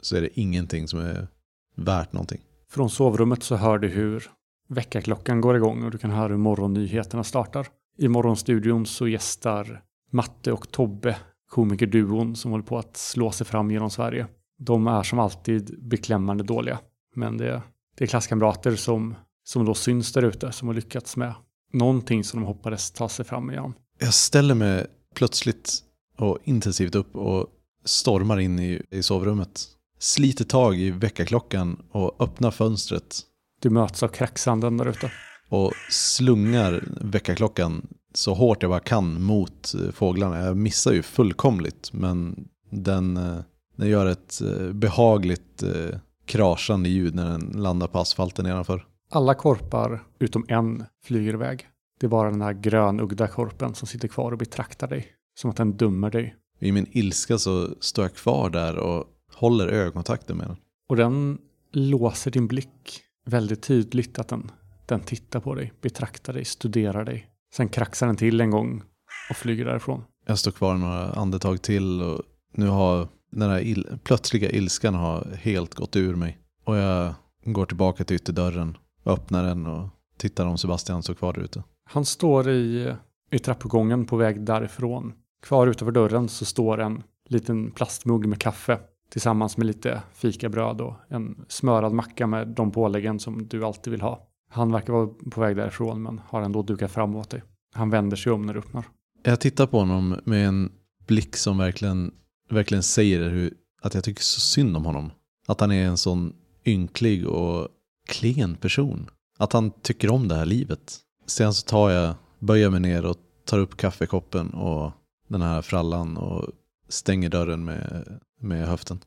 så 0.00 0.16
är 0.16 0.20
det 0.20 0.40
ingenting 0.40 0.88
som 0.88 1.00
är 1.00 1.28
värt 1.76 2.12
någonting. 2.12 2.40
Från 2.70 2.90
sovrummet 2.90 3.42
så 3.42 3.56
hör 3.56 3.78
du 3.78 3.88
hur 3.88 4.30
väckarklockan 4.68 5.40
går 5.40 5.56
igång 5.56 5.84
och 5.84 5.90
du 5.90 5.98
kan 5.98 6.10
höra 6.10 6.28
hur 6.28 6.36
morgonnyheterna 6.36 7.24
startar. 7.24 7.66
I 7.98 8.08
morgonstudion 8.08 8.86
så 8.86 9.08
gästar 9.08 9.82
Matte 10.10 10.52
och 10.52 10.70
Tobbe 10.70 11.16
komikerduon 11.48 12.36
som 12.36 12.50
håller 12.50 12.64
på 12.64 12.78
att 12.78 12.96
slå 12.96 13.30
sig 13.30 13.46
fram 13.46 13.70
genom 13.70 13.90
Sverige. 13.90 14.26
De 14.58 14.86
är 14.86 15.02
som 15.02 15.18
alltid 15.18 15.88
beklämmande 15.88 16.44
dåliga. 16.44 16.78
Men 17.14 17.36
det, 17.36 17.62
det 17.96 18.04
är 18.04 18.08
klasskamrater 18.08 18.76
som, 18.76 19.14
som 19.44 19.64
då 19.64 19.74
syns 19.74 20.12
där 20.12 20.22
ute 20.22 20.52
som 20.52 20.68
har 20.68 20.74
lyckats 20.74 21.16
med 21.16 21.34
Någonting 21.72 22.24
som 22.24 22.40
de 22.40 22.46
hoppades 22.46 22.90
ta 22.90 23.08
sig 23.08 23.24
fram 23.24 23.50
igenom. 23.50 23.74
Jag 23.98 24.14
ställer 24.14 24.54
mig 24.54 24.86
plötsligt 25.14 25.78
och 26.18 26.38
intensivt 26.44 26.94
upp 26.94 27.16
och 27.16 27.46
stormar 27.84 28.40
in 28.40 28.58
i, 28.58 28.82
i 28.90 29.02
sovrummet. 29.02 29.66
Sliter 29.98 30.44
tag 30.44 30.76
i 30.76 30.90
väckarklockan 30.90 31.82
och 31.90 32.22
öppnar 32.22 32.50
fönstret 32.50 33.20
du 33.60 33.70
möts 33.70 34.02
av 34.02 34.08
kräksanden 34.08 34.76
där 34.76 34.88
ute. 34.88 35.10
och 35.48 35.72
slungar 35.90 36.84
väckarklockan 37.00 37.86
så 38.14 38.34
hårt 38.34 38.62
jag 38.62 38.70
bara 38.70 38.80
kan 38.80 39.22
mot 39.22 39.74
eh, 39.74 39.90
fåglarna. 39.90 40.38
Jag 40.38 40.56
missar 40.56 40.92
ju 40.92 41.02
fullkomligt 41.02 41.92
men 41.92 42.48
den, 42.70 43.16
eh, 43.16 43.38
den 43.76 43.88
gör 43.88 44.06
ett 44.06 44.40
eh, 44.40 44.72
behagligt 44.72 45.62
eh, 45.62 45.98
kraschande 46.26 46.88
ljud 46.88 47.14
när 47.14 47.30
den 47.30 47.52
landar 47.54 47.86
på 47.86 47.98
asfalten 47.98 48.44
nedanför. 48.44 48.86
Alla 49.10 49.34
korpar 49.34 50.02
utom 50.18 50.44
en 50.48 50.84
flyger 51.04 51.34
iväg. 51.34 51.66
Det 52.00 52.06
är 52.06 52.10
bara 52.10 52.30
den 52.30 52.42
här 52.42 52.52
grönugda 52.52 53.28
korpen 53.28 53.74
som 53.74 53.88
sitter 53.88 54.08
kvar 54.08 54.32
och 54.32 54.38
betraktar 54.38 54.88
dig. 54.88 55.06
Som 55.40 55.50
att 55.50 55.56
den 55.56 55.72
dömer 55.72 56.10
dig. 56.10 56.36
I 56.60 56.72
min 56.72 56.86
ilska 56.90 57.38
så 57.38 57.68
står 57.80 58.04
jag 58.04 58.14
kvar 58.14 58.50
där 58.50 58.76
och 58.76 59.04
håller 59.34 59.68
ögonkontakten 59.68 60.36
med 60.36 60.46
den. 60.46 60.56
Och 60.88 60.96
den 60.96 61.38
låser 61.72 62.30
din 62.30 62.46
blick 62.46 63.02
väldigt 63.28 63.62
tydligt 63.62 64.18
att 64.18 64.28
den, 64.28 64.50
den 64.86 65.00
tittar 65.00 65.40
på 65.40 65.54
dig, 65.54 65.72
betraktar 65.80 66.32
dig, 66.32 66.44
studerar 66.44 67.04
dig. 67.04 67.30
Sen 67.54 67.68
kraxar 67.68 68.06
den 68.06 68.16
till 68.16 68.40
en 68.40 68.50
gång 68.50 68.82
och 69.30 69.36
flyger 69.36 69.64
därifrån. 69.64 70.04
Jag 70.26 70.38
står 70.38 70.50
kvar 70.50 70.74
några 70.74 71.12
andetag 71.12 71.62
till 71.62 72.02
och 72.02 72.22
nu 72.54 72.66
har 72.66 73.08
den 73.30 73.50
här 73.50 73.60
il 73.60 73.98
plötsliga 74.04 74.50
ilskan 74.50 74.94
har 74.94 75.26
helt 75.40 75.74
gått 75.74 75.96
ur 75.96 76.14
mig. 76.14 76.38
Och 76.64 76.76
jag 76.76 77.14
går 77.44 77.66
tillbaka 77.66 78.04
till 78.04 78.16
ytterdörren, 78.16 78.76
öppnar 79.04 79.44
den 79.44 79.66
och 79.66 79.88
tittar 80.16 80.46
om 80.46 80.58
Sebastian 80.58 81.02
står 81.02 81.14
kvar 81.14 81.32
där 81.32 81.42
ute. 81.42 81.62
Han 81.84 82.04
står 82.04 82.48
i, 82.48 82.94
i 83.30 83.38
trappuppgången 83.38 84.06
på 84.06 84.16
väg 84.16 84.40
därifrån. 84.40 85.12
Kvar 85.42 85.66
utanför 85.66 85.92
dörren 85.92 86.28
så 86.28 86.44
står 86.44 86.80
en 86.80 87.02
liten 87.28 87.70
plastmugg 87.70 88.26
med 88.26 88.40
kaffe 88.40 88.78
tillsammans 89.10 89.56
med 89.56 89.66
lite 89.66 90.02
fikabröd 90.12 90.80
och 90.80 90.94
en 91.08 91.44
smörad 91.48 91.92
macka 91.92 92.26
med 92.26 92.48
de 92.48 92.70
påläggen 92.70 93.20
som 93.20 93.48
du 93.48 93.64
alltid 93.64 93.90
vill 93.90 94.00
ha. 94.00 94.28
Han 94.50 94.72
verkar 94.72 94.92
vara 94.92 95.08
på 95.30 95.40
väg 95.40 95.56
därifrån 95.56 96.02
men 96.02 96.20
har 96.26 96.42
ändå 96.42 96.62
dukat 96.62 96.90
fram 96.90 97.16
åt 97.16 97.30
dig. 97.30 97.42
Han 97.74 97.90
vänder 97.90 98.16
sig 98.16 98.32
om 98.32 98.42
när 98.42 98.54
du 98.54 98.60
öppnar. 98.60 98.84
Jag 99.22 99.40
tittar 99.40 99.66
på 99.66 99.78
honom 99.78 100.16
med 100.24 100.48
en 100.48 100.72
blick 101.06 101.36
som 101.36 101.58
verkligen, 101.58 102.14
verkligen 102.50 102.82
säger 102.82 103.30
hur, 103.30 103.54
att 103.82 103.94
jag 103.94 104.04
tycker 104.04 104.22
så 104.22 104.40
synd 104.40 104.76
om 104.76 104.84
honom. 104.84 105.10
Att 105.46 105.60
han 105.60 105.72
är 105.72 105.86
en 105.86 105.96
sån 105.96 106.32
ynklig 106.66 107.28
och 107.28 107.68
klen 108.08 108.54
person. 108.54 109.10
Att 109.38 109.52
han 109.52 109.70
tycker 109.70 110.10
om 110.10 110.28
det 110.28 110.34
här 110.34 110.46
livet. 110.46 110.98
Sen 111.26 111.54
så 111.54 111.66
tar 111.66 111.90
jag, 111.90 112.14
böjer 112.38 112.70
mig 112.70 112.80
ner 112.80 113.04
och 113.06 113.16
tar 113.44 113.58
upp 113.58 113.76
kaffekoppen 113.76 114.50
och 114.50 114.92
den 115.28 115.42
här 115.42 115.62
frallan 115.62 116.16
och 116.16 116.48
stänger 116.88 117.28
dörren 117.28 117.64
med, 117.64 118.20
med 118.40 118.68
höften. 118.68 119.00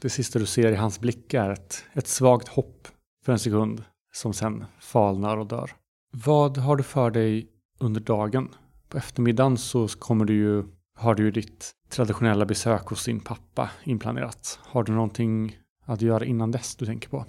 Det 0.00 0.10
sista 0.10 0.38
du 0.38 0.46
ser 0.46 0.72
i 0.72 0.76
hans 0.76 1.00
blick 1.00 1.34
är 1.34 1.50
ett, 1.50 1.84
ett 1.92 2.08
svagt 2.08 2.48
hopp 2.48 2.88
för 3.24 3.32
en 3.32 3.38
sekund 3.38 3.84
som 4.12 4.32
sen 4.32 4.64
falnar 4.80 5.36
och 5.36 5.46
dör. 5.46 5.70
Vad 6.12 6.56
har 6.58 6.76
du 6.76 6.82
för 6.82 7.10
dig 7.10 7.48
under 7.78 8.00
dagen? 8.00 8.54
På 8.88 8.98
eftermiddagen 8.98 9.56
så 9.56 9.88
kommer 9.88 10.24
du 10.24 10.34
ju, 10.34 10.64
har 10.96 11.14
du 11.14 11.22
ju 11.22 11.30
ditt 11.30 11.70
traditionella 11.88 12.46
besök 12.46 12.86
hos 12.86 13.04
din 13.04 13.20
pappa 13.20 13.70
inplanerat. 13.84 14.58
Har 14.62 14.82
du 14.82 14.92
någonting 14.92 15.58
att 15.84 16.02
göra 16.02 16.24
innan 16.24 16.50
dess 16.50 16.76
du 16.76 16.86
tänker 16.86 17.08
på? 17.08 17.24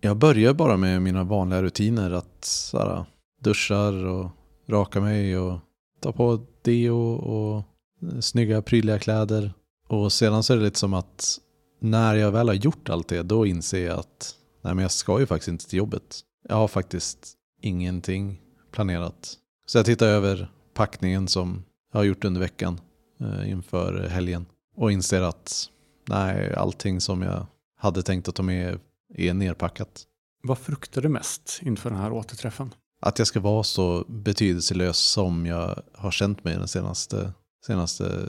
Jag 0.00 0.16
börjar 0.16 0.54
bara 0.54 0.76
med 0.76 1.02
mina 1.02 1.24
vanliga 1.24 1.62
rutiner 1.62 2.10
att 2.10 2.44
såhär, 2.44 3.04
duschar 3.40 4.04
och 4.04 4.30
raka 4.68 5.00
mig 5.00 5.38
och 5.38 5.58
ta 6.00 6.12
på 6.12 6.46
deo 6.62 7.12
och 7.12 7.64
snygga 8.20 8.62
prydliga 8.62 8.98
kläder. 8.98 9.52
Och 9.88 10.12
sedan 10.12 10.42
så 10.42 10.52
är 10.52 10.56
det 10.56 10.64
lite 10.64 10.78
som 10.78 10.94
att 10.94 11.38
när 11.80 12.14
jag 12.14 12.32
väl 12.32 12.48
har 12.48 12.54
gjort 12.54 12.88
allt 12.88 13.08
det 13.08 13.22
då 13.22 13.46
inser 13.46 13.86
jag 13.86 13.98
att 13.98 14.34
nej 14.62 14.74
men 14.74 14.82
jag 14.82 14.90
ska 14.90 15.20
ju 15.20 15.26
faktiskt 15.26 15.48
inte 15.48 15.68
till 15.68 15.78
jobbet. 15.78 16.20
Jag 16.48 16.56
har 16.56 16.68
faktiskt 16.68 17.32
ingenting 17.60 18.40
planerat. 18.72 19.36
Så 19.66 19.78
jag 19.78 19.86
tittar 19.86 20.06
över 20.06 20.50
packningen 20.74 21.28
som 21.28 21.64
jag 21.92 22.00
har 22.00 22.04
gjort 22.04 22.24
under 22.24 22.40
veckan 22.40 22.80
eh, 23.20 23.50
inför 23.50 24.08
helgen 24.08 24.46
och 24.76 24.92
inser 24.92 25.22
att 25.22 25.68
nej, 26.08 26.54
allting 26.54 27.00
som 27.00 27.22
jag 27.22 27.46
hade 27.78 28.02
tänkt 28.02 28.28
att 28.28 28.34
ta 28.34 28.42
med 28.42 28.78
är 29.14 29.34
nerpackat. 29.34 30.02
Vad 30.42 30.58
fruktar 30.58 31.02
du 31.02 31.08
mest 31.08 31.60
inför 31.62 31.90
den 31.90 31.98
här 31.98 32.12
återträffen? 32.12 32.74
Att 33.00 33.18
jag 33.18 33.28
ska 33.28 33.40
vara 33.40 33.62
så 33.62 34.04
betydelselös 34.08 34.98
som 34.98 35.46
jag 35.46 35.82
har 35.94 36.10
känt 36.10 36.44
mig 36.44 36.56
de 36.56 36.68
senaste, 36.68 37.32
senaste 37.66 38.26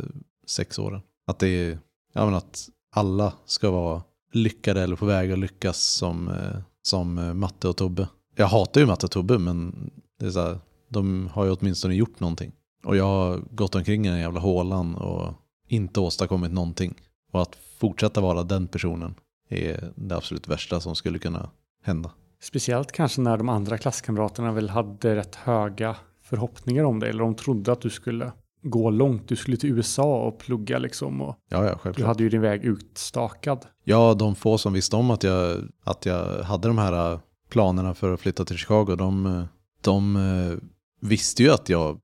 sex 0.47 0.79
åren. 0.79 1.01
Att 1.27 1.39
det 1.39 1.47
är, 1.47 1.79
ja 2.13 2.25
men 2.25 2.33
att 2.33 2.69
alla 2.91 3.33
ska 3.45 3.71
vara 3.71 4.01
lyckade 4.31 4.81
eller 4.81 4.95
på 4.95 5.05
väg 5.05 5.31
att 5.31 5.39
lyckas 5.39 5.83
som, 5.83 6.27
eh, 6.27 6.61
som 6.81 7.17
eh, 7.17 7.33
Matte 7.33 7.67
och 7.67 7.77
Tobbe. 7.77 8.07
Jag 8.35 8.47
hatar 8.47 8.81
ju 8.81 8.87
Matte 8.87 9.05
och 9.05 9.11
Tobbe 9.11 9.37
men 9.37 9.89
det 10.19 10.25
är 10.25 10.29
så 10.29 10.41
här, 10.41 10.59
de 10.89 11.29
har 11.33 11.45
ju 11.45 11.51
åtminstone 11.51 11.95
gjort 11.95 12.19
någonting. 12.19 12.51
Och 12.85 12.97
jag 12.97 13.05
har 13.05 13.37
gått 13.51 13.75
omkring 13.75 14.05
i 14.05 14.09
den 14.09 14.19
jävla 14.19 14.39
hålan 14.39 14.95
och 14.95 15.33
inte 15.67 15.99
åstadkommit 15.99 16.51
någonting. 16.51 16.95
Och 17.31 17.41
att 17.41 17.55
fortsätta 17.79 18.21
vara 18.21 18.43
den 18.43 18.67
personen 18.67 19.15
är 19.49 19.91
det 19.95 20.15
absolut 20.15 20.47
värsta 20.47 20.79
som 20.79 20.95
skulle 20.95 21.19
kunna 21.19 21.49
hända. 21.83 22.11
Speciellt 22.41 22.91
kanske 22.91 23.21
när 23.21 23.37
de 23.37 23.49
andra 23.49 23.77
klasskamraterna 23.77 24.51
väl 24.51 24.69
hade 24.69 25.15
rätt 25.15 25.35
höga 25.35 25.95
förhoppningar 26.21 26.83
om 26.83 26.99
dig. 26.99 27.09
Eller 27.09 27.23
de 27.23 27.35
trodde 27.35 27.71
att 27.71 27.81
du 27.81 27.89
skulle 27.89 28.31
gå 28.63 28.89
långt. 28.89 29.27
Du 29.27 29.35
skulle 29.35 29.57
till 29.57 29.69
USA 29.69 30.23
och 30.27 30.39
plugga 30.39 30.77
liksom. 30.79 31.21
Och 31.21 31.35
Ja, 31.49 31.65
ja, 31.65 31.71
du 31.71 31.77
självklart. 31.77 32.07
hade 32.07 32.23
ju 32.23 32.29
din 32.29 32.41
väg 32.41 32.63
utstakad. 32.63 33.65
Ja, 33.83 34.13
de 34.13 34.35
få 34.35 34.57
som 34.57 34.73
visste 34.73 34.95
om 34.95 35.11
att 35.11 35.23
jag, 35.23 35.57
att 35.83 36.05
jag 36.05 36.43
hade 36.43 36.67
de 36.67 36.77
här 36.77 37.13
äh, 37.13 37.19
planerna 37.49 37.93
för 37.93 38.13
att 38.13 38.19
flytta 38.19 38.45
till 38.45 38.57
Chicago, 38.57 38.95
de, 38.97 39.25
äh, 39.25 39.43
de 39.81 40.15
äh, 40.15 40.57
visste 41.01 41.43
ju 41.43 41.51
att 41.51 41.69
jag, 41.69 41.99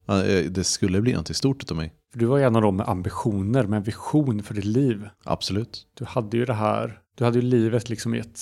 det 0.49 0.63
skulle 0.63 1.01
bli 1.01 1.13
något 1.13 1.35
stort 1.35 1.71
av 1.71 1.77
mig. 1.77 1.93
Du 2.13 2.25
var 2.25 2.39
en 2.39 2.55
av 2.55 2.61
dem 2.61 2.75
med 2.75 2.89
ambitioner, 2.89 3.63
med 3.63 3.77
en 3.77 3.83
vision 3.83 4.43
för 4.43 4.53
ditt 4.53 4.65
liv. 4.65 5.09
Absolut. 5.23 5.87
Du 5.93 6.05
hade 6.05 6.37
ju 6.37 6.45
det 6.45 6.53
här, 6.53 6.99
du 7.17 7.23
hade 7.25 7.39
ju 7.39 7.41
livet 7.45 7.89
liksom 7.89 8.15
i 8.15 8.19
ett, 8.19 8.39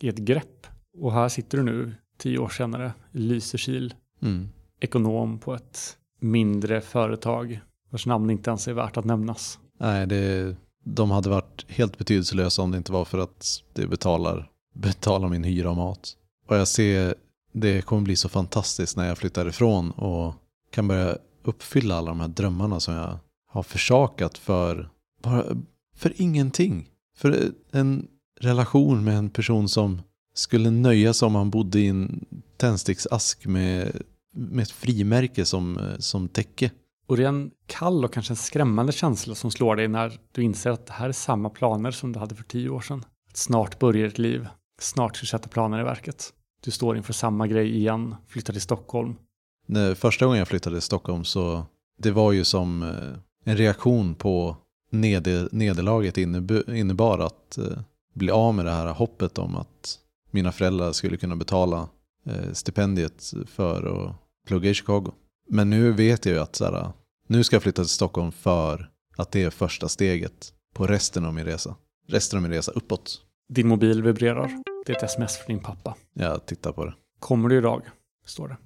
i 0.00 0.08
ett 0.08 0.16
grepp. 0.18 0.66
Och 0.98 1.12
här 1.12 1.28
sitter 1.28 1.58
du 1.58 1.64
nu, 1.64 1.94
tio 2.18 2.38
år 2.38 2.48
senare, 2.48 2.92
i 3.12 3.18
Lysekil, 3.18 3.94
Mm. 4.22 4.48
ekonom 4.80 5.38
på 5.38 5.54
ett 5.54 5.96
mindre 6.20 6.80
företag 6.80 7.60
vars 7.90 8.06
namn 8.06 8.30
inte 8.30 8.50
ens 8.50 8.68
är 8.68 8.72
värt 8.72 8.96
att 8.96 9.04
nämnas. 9.04 9.58
Nej, 9.78 10.06
det, 10.06 10.56
de 10.84 11.10
hade 11.10 11.30
varit 11.30 11.66
helt 11.68 11.98
betydelselösa 11.98 12.62
om 12.62 12.70
det 12.70 12.76
inte 12.76 12.92
var 12.92 13.04
för 13.04 13.18
att 13.18 13.62
det 13.72 13.86
betalar, 13.86 14.50
betalar 14.74 15.28
min 15.28 15.44
hyra 15.44 15.70
och 15.70 15.76
mat. 15.76 16.16
Och 16.48 16.56
jag 16.56 16.68
ser, 16.68 17.14
det 17.52 17.82
kommer 17.82 18.02
bli 18.02 18.16
så 18.16 18.28
fantastiskt 18.28 18.96
när 18.96 19.08
jag 19.08 19.18
flyttar 19.18 19.48
ifrån 19.48 19.90
och 19.90 20.34
kan 20.70 20.88
börja 20.88 21.18
uppfylla 21.42 21.96
alla 21.96 22.08
de 22.08 22.20
här 22.20 22.28
drömmarna 22.28 22.80
som 22.80 22.94
jag 22.94 23.18
har 23.48 23.62
försakat 23.62 24.38
för, 24.38 24.90
bara, 25.22 25.44
för 25.96 26.12
ingenting. 26.16 26.88
För 27.16 27.52
en 27.70 28.08
relation 28.40 29.04
med 29.04 29.16
en 29.16 29.30
person 29.30 29.68
som 29.68 30.02
skulle 30.34 30.70
nöja 30.70 31.14
sig 31.14 31.26
om 31.26 31.34
han 31.34 31.50
bodde 31.50 31.80
i 31.80 31.88
en 31.88 32.24
tändsticksask 32.56 33.46
med, 33.46 34.02
med 34.36 34.62
ett 34.62 34.70
frimärke 34.70 35.44
som, 35.44 35.80
som 35.98 36.28
täcke. 36.28 36.70
Och 37.06 37.16
det 37.16 37.24
är 37.24 37.28
en 37.28 37.50
kall 37.66 38.04
och 38.04 38.12
kanske 38.12 38.32
en 38.32 38.36
skrämmande 38.36 38.92
känsla 38.92 39.34
som 39.34 39.50
slår 39.50 39.76
dig 39.76 39.88
när 39.88 40.20
du 40.32 40.42
inser 40.42 40.70
att 40.70 40.86
det 40.86 40.92
här 40.92 41.08
är 41.08 41.12
samma 41.12 41.50
planer 41.50 41.90
som 41.90 42.12
du 42.12 42.18
hade 42.18 42.34
för 42.34 42.44
tio 42.44 42.68
år 42.68 42.80
sedan. 42.80 43.04
Att 43.30 43.36
snart 43.36 43.78
börjar 43.78 44.06
ett 44.06 44.18
liv. 44.18 44.48
Snart 44.80 45.16
ska 45.16 45.22
du 45.22 45.26
sätta 45.26 45.48
planer 45.48 45.80
i 45.80 45.84
verket. 45.84 46.32
Du 46.64 46.70
står 46.70 46.96
inför 46.96 47.12
samma 47.12 47.46
grej 47.46 47.76
igen, 47.76 48.14
flyttar 48.28 48.52
till 48.52 48.62
Stockholm. 48.62 49.14
När, 49.66 49.94
första 49.94 50.24
gången 50.24 50.38
jag 50.38 50.48
flyttade 50.48 50.76
till 50.76 50.82
Stockholm 50.82 51.24
så 51.24 51.64
det 51.98 52.10
var 52.10 52.32
ju 52.32 52.44
som 52.44 52.82
eh, 52.82 53.18
en 53.44 53.56
reaktion 53.56 54.14
på 54.14 54.56
neder, 54.90 55.48
nederlaget 55.52 56.16
inneb- 56.16 56.74
innebar 56.74 57.18
att 57.18 57.58
eh, 57.58 57.78
bli 58.14 58.30
av 58.30 58.54
med 58.54 58.64
det 58.64 58.72
här 58.72 58.86
hoppet 58.86 59.38
om 59.38 59.56
att 59.56 59.98
mina 60.30 60.52
föräldrar 60.52 60.92
skulle 60.92 61.16
kunna 61.16 61.36
betala 61.36 61.88
eh, 62.24 62.52
stipendiet 62.52 63.32
för 63.46 64.06
att 64.06 64.25
plugga 64.46 64.70
i 64.70 64.74
Chicago. 64.74 65.12
Men 65.48 65.70
nu 65.70 65.92
vet 65.92 66.26
jag 66.26 66.34
ju 66.34 66.40
att 66.40 66.56
så 66.56 66.64
här, 66.64 66.92
nu 67.28 67.44
ska 67.44 67.56
jag 67.56 67.62
flytta 67.62 67.82
till 67.82 67.90
Stockholm 67.90 68.32
för 68.32 68.90
att 69.16 69.30
det 69.32 69.42
är 69.42 69.50
första 69.50 69.88
steget 69.88 70.52
på 70.74 70.86
resten 70.86 71.24
av 71.24 71.34
min 71.34 71.44
resa. 71.44 71.76
Resten 72.08 72.36
av 72.36 72.42
min 72.42 72.52
resa 72.52 72.72
uppåt. 72.72 73.20
Din 73.48 73.68
mobil 73.68 74.02
vibrerar. 74.02 74.50
Det 74.86 74.92
är 74.92 74.96
ett 74.96 75.02
sms 75.02 75.36
från 75.36 75.56
din 75.56 75.64
pappa. 75.64 75.94
Jag 76.14 76.46
tittar 76.46 76.72
på 76.72 76.84
det. 76.84 76.94
Kommer 77.18 77.48
du 77.48 77.58
idag? 77.58 77.82
Står 78.26 78.48
det. 78.48 78.56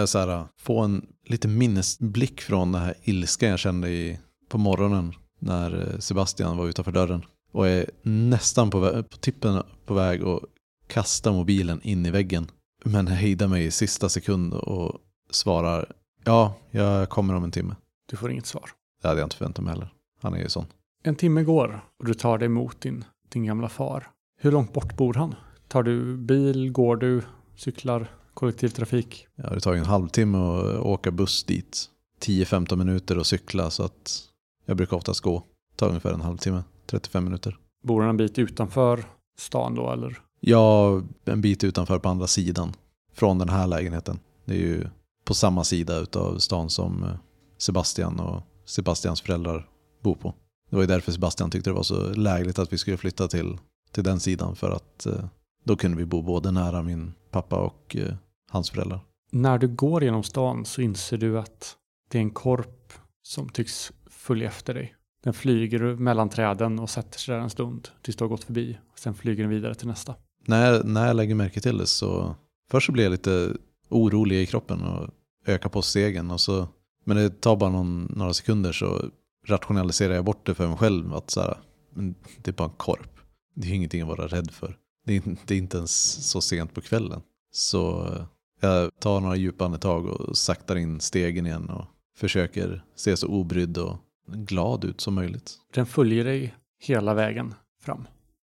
jag 0.00 0.08
så 0.08 0.18
här, 0.18 0.44
få 0.60 0.80
en 0.80 1.06
lite 1.26 1.48
minnesblick 1.48 2.40
från 2.40 2.72
den 2.72 2.82
här 2.82 2.94
ilskan 3.02 3.48
jag 3.48 3.58
kände 3.58 3.88
i, 3.90 4.18
på 4.48 4.58
morgonen 4.58 5.12
när 5.40 5.80
eh, 5.80 5.98
Sebastian 5.98 6.56
var 6.56 6.68
utanför 6.68 6.92
dörren. 6.92 7.24
Och 7.52 7.68
är 7.68 7.90
nästan 8.02 8.70
på, 8.70 8.78
vä- 8.78 9.02
på 9.02 9.16
tippen 9.16 9.62
på 9.86 9.94
väg 9.94 10.22
att 10.22 10.42
kasta 10.86 11.32
mobilen 11.32 11.80
in 11.82 12.06
i 12.06 12.10
väggen. 12.10 12.50
Men 12.84 13.06
hejdar 13.06 13.48
mig 13.48 13.64
i 13.64 13.70
sista 13.70 14.08
sekund 14.08 14.54
och 14.54 15.00
svarar 15.30 15.92
ja, 16.24 16.54
jag 16.70 17.08
kommer 17.08 17.34
om 17.34 17.44
en 17.44 17.50
timme. 17.50 17.76
Du 18.06 18.16
får 18.16 18.30
inget 18.30 18.46
svar. 18.46 18.70
Det 19.02 19.08
hade 19.08 19.20
jag 19.20 19.26
inte 19.26 19.36
förväntat 19.36 19.64
mig 19.64 19.74
heller. 19.74 19.92
Han 20.22 20.34
är 20.34 20.38
ju 20.38 20.48
sån. 20.48 20.66
En 21.02 21.16
timme 21.16 21.42
går 21.42 21.84
och 21.98 22.04
du 22.04 22.14
tar 22.14 22.38
dig 22.38 22.46
emot 22.46 22.80
din, 22.80 23.04
din 23.28 23.44
gamla 23.44 23.68
far. 23.68 24.10
Hur 24.40 24.52
långt 24.52 24.72
bort 24.72 24.96
bor 24.96 25.14
han? 25.14 25.34
Tar 25.68 25.82
du 25.82 26.16
bil, 26.16 26.72
går 26.72 26.96
du, 26.96 27.22
cyklar, 27.56 28.10
kollektivtrafik? 28.34 29.26
Ja, 29.34 29.50
det 29.50 29.60
tar 29.60 29.72
ju 29.72 29.78
en 29.78 29.84
halvtimme 29.84 30.38
att 30.38 30.80
åka 30.80 31.10
buss 31.10 31.44
dit. 31.44 31.90
10-15 32.20 32.76
minuter 32.76 33.16
att 33.16 33.26
cykla 33.26 33.70
så 33.70 33.84
att 33.84 34.20
jag 34.64 34.76
brukar 34.76 34.96
oftast 34.96 35.20
gå. 35.20 35.42
Det 35.70 35.76
tar 35.76 35.88
ungefär 35.88 36.12
en 36.12 36.20
halvtimme, 36.20 36.62
35 36.86 37.24
minuter. 37.24 37.58
Bor 37.84 38.00
han 38.00 38.10
en 38.10 38.16
bit 38.16 38.38
utanför 38.38 39.04
stan 39.38 39.74
då 39.74 39.92
eller? 39.92 40.20
Ja, 40.40 41.02
en 41.24 41.40
bit 41.40 41.64
utanför 41.64 41.98
på 41.98 42.08
andra 42.08 42.26
sidan. 42.26 42.72
Från 43.12 43.38
den 43.38 43.48
här 43.48 43.66
lägenheten. 43.66 44.18
Det 44.44 44.54
är 44.54 44.58
ju 44.58 44.86
på 45.28 45.34
samma 45.34 45.64
sida 45.64 45.98
utav 45.98 46.38
stan 46.38 46.70
som 46.70 47.02
eh, 47.02 47.10
Sebastian 47.58 48.20
och 48.20 48.42
Sebastians 48.64 49.20
föräldrar 49.20 49.68
bor 50.02 50.14
på. 50.14 50.34
Det 50.70 50.76
var 50.76 50.82
ju 50.82 50.86
därför 50.86 51.12
Sebastian 51.12 51.50
tyckte 51.50 51.70
det 51.70 51.74
var 51.74 51.82
så 51.82 52.12
lägligt 52.12 52.58
att 52.58 52.72
vi 52.72 52.78
skulle 52.78 52.96
flytta 52.96 53.28
till, 53.28 53.58
till 53.92 54.04
den 54.04 54.20
sidan. 54.20 54.56
För 54.56 54.70
att 54.70 55.06
eh, 55.06 55.24
då 55.64 55.76
kunde 55.76 55.96
vi 55.96 56.04
bo 56.04 56.22
både 56.22 56.50
nära 56.50 56.82
min 56.82 57.14
pappa 57.30 57.56
och 57.56 57.96
eh, 57.96 58.14
hans 58.50 58.70
föräldrar. 58.70 59.00
När 59.32 59.58
du 59.58 59.68
går 59.68 60.04
genom 60.04 60.22
stan 60.22 60.64
så 60.64 60.80
inser 60.80 61.16
du 61.16 61.38
att 61.38 61.76
det 62.10 62.18
är 62.18 62.22
en 62.22 62.30
korp 62.30 62.92
som 63.22 63.48
tycks 63.48 63.92
följa 64.10 64.48
efter 64.48 64.74
dig. 64.74 64.94
Den 65.24 65.34
flyger 65.34 65.78
mellan 65.96 66.28
träden 66.28 66.78
och 66.78 66.90
sätter 66.90 67.18
sig 67.18 67.34
där 67.34 67.42
en 67.42 67.50
stund 67.50 67.88
tills 68.02 68.16
du 68.16 68.24
har 68.24 68.28
gått 68.28 68.44
förbi. 68.44 68.78
Sen 68.94 69.14
flyger 69.14 69.42
den 69.42 69.50
vidare 69.50 69.74
till 69.74 69.88
nästa. 69.88 70.14
När, 70.46 70.84
när 70.84 71.06
jag 71.06 71.16
lägger 71.16 71.34
märke 71.34 71.60
till 71.60 71.78
det 71.78 71.86
så 71.86 72.34
först 72.70 72.86
så 72.86 72.92
blir 72.92 73.04
jag 73.04 73.10
lite 73.10 73.52
orolig 73.88 74.42
i 74.42 74.46
kroppen 74.46 74.82
och 74.82 75.10
öka 75.48 75.68
på 75.68 75.82
stegen. 75.82 76.30
Och 76.30 76.40
så, 76.40 76.68
men 77.04 77.16
det 77.16 77.40
tar 77.40 77.56
bara 77.56 77.70
någon, 77.70 78.12
några 78.16 78.34
sekunder 78.34 78.72
så 78.72 79.10
rationaliserar 79.46 80.14
jag 80.14 80.24
bort 80.24 80.46
det 80.46 80.54
för 80.54 80.68
mig 80.68 80.76
själv. 80.76 81.14
Att 81.14 81.30
så 81.30 81.40
här, 81.40 81.58
men 81.94 82.14
det 82.42 82.50
är 82.50 82.52
bara 82.54 82.68
en 82.68 82.74
korp. 82.76 83.20
Det 83.54 83.68
är 83.68 83.74
ingenting 83.74 84.02
att 84.02 84.08
vara 84.08 84.26
rädd 84.26 84.50
för. 84.50 84.76
Det 85.06 85.16
är, 85.16 85.36
det 85.46 85.54
är 85.54 85.58
inte 85.58 85.76
ens 85.76 85.92
så 86.30 86.40
sent 86.40 86.74
på 86.74 86.80
kvällen. 86.80 87.20
Så 87.52 88.06
eh, 88.06 88.24
jag 88.60 89.00
tar 89.00 89.20
några 89.20 89.36
djupa 89.36 89.64
andetag 89.64 90.06
och 90.06 90.38
saktar 90.38 90.76
in 90.76 91.00
stegen 91.00 91.46
igen 91.46 91.70
och 91.70 91.84
försöker 92.16 92.84
se 92.96 93.16
så 93.16 93.28
obrydd 93.28 93.78
och 93.78 93.96
glad 94.26 94.84
ut 94.84 95.00
som 95.00 95.14
möjligt. 95.14 95.58
Den 95.74 95.86
följer 95.86 96.24
dig 96.24 96.54
hela 96.80 97.14
vägen 97.14 97.54
fram. 97.80 98.06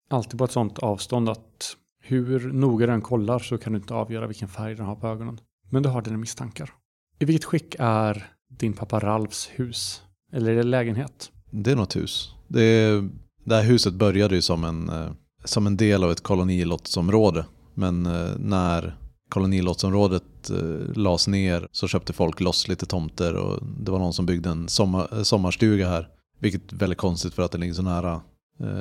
Alltid 0.09 0.37
på 0.37 0.45
ett 0.45 0.51
sånt 0.51 0.79
avstånd 0.79 1.29
att 1.29 1.75
hur 2.01 2.53
noga 2.53 2.87
den 2.87 3.01
kollar 3.01 3.39
så 3.39 3.57
kan 3.57 3.73
du 3.73 3.79
inte 3.79 3.93
avgöra 3.93 4.27
vilken 4.27 4.47
färg 4.47 4.75
den 4.75 4.85
har 4.85 4.95
på 4.95 5.07
ögonen. 5.07 5.39
Men 5.69 5.83
du 5.83 5.89
har 5.89 6.01
dina 6.01 6.17
misstankar. 6.17 6.73
I 7.21 7.25
vilket 7.25 7.45
skick 7.45 7.75
är 7.79 8.31
din 8.47 8.73
pappa 8.73 8.99
Ralfs 8.99 9.49
hus? 9.53 10.01
Eller 10.33 10.51
är 10.51 10.55
det 10.55 10.63
lägenhet? 10.63 11.31
Det 11.51 11.71
är 11.71 11.75
något 11.75 11.95
hus. 11.95 12.33
Det, 12.47 12.63
är, 12.63 13.09
det 13.43 13.55
här 13.55 13.63
huset 13.63 13.93
började 13.93 14.35
ju 14.35 14.41
som 14.41 14.63
en, 14.63 14.89
eh, 14.89 15.11
som 15.43 15.67
en 15.67 15.77
del 15.77 16.03
av 16.03 16.11
ett 16.11 16.23
kolonilottsområde. 16.23 17.45
Men 17.73 18.05
eh, 18.05 18.29
när 18.37 18.97
kolonilottsområdet 19.29 20.49
eh, 20.49 20.95
lades 20.95 21.27
ner 21.27 21.67
så 21.71 21.87
köpte 21.87 22.13
folk 22.13 22.39
loss 22.39 22.67
lite 22.67 22.85
tomter 22.85 23.33
och 23.33 23.59
det 23.79 23.91
var 23.91 23.99
någon 23.99 24.13
som 24.13 24.25
byggde 24.25 24.49
en 24.49 24.69
sommar, 24.69 25.23
sommarstuga 25.23 25.89
här. 25.89 26.07
Vilket 26.39 26.71
är 26.71 26.75
väldigt 26.75 26.97
konstigt 26.99 27.33
för 27.33 27.43
att 27.43 27.51
det 27.51 27.57
ligger 27.57 27.73
så 27.73 27.81
nära, 27.81 28.21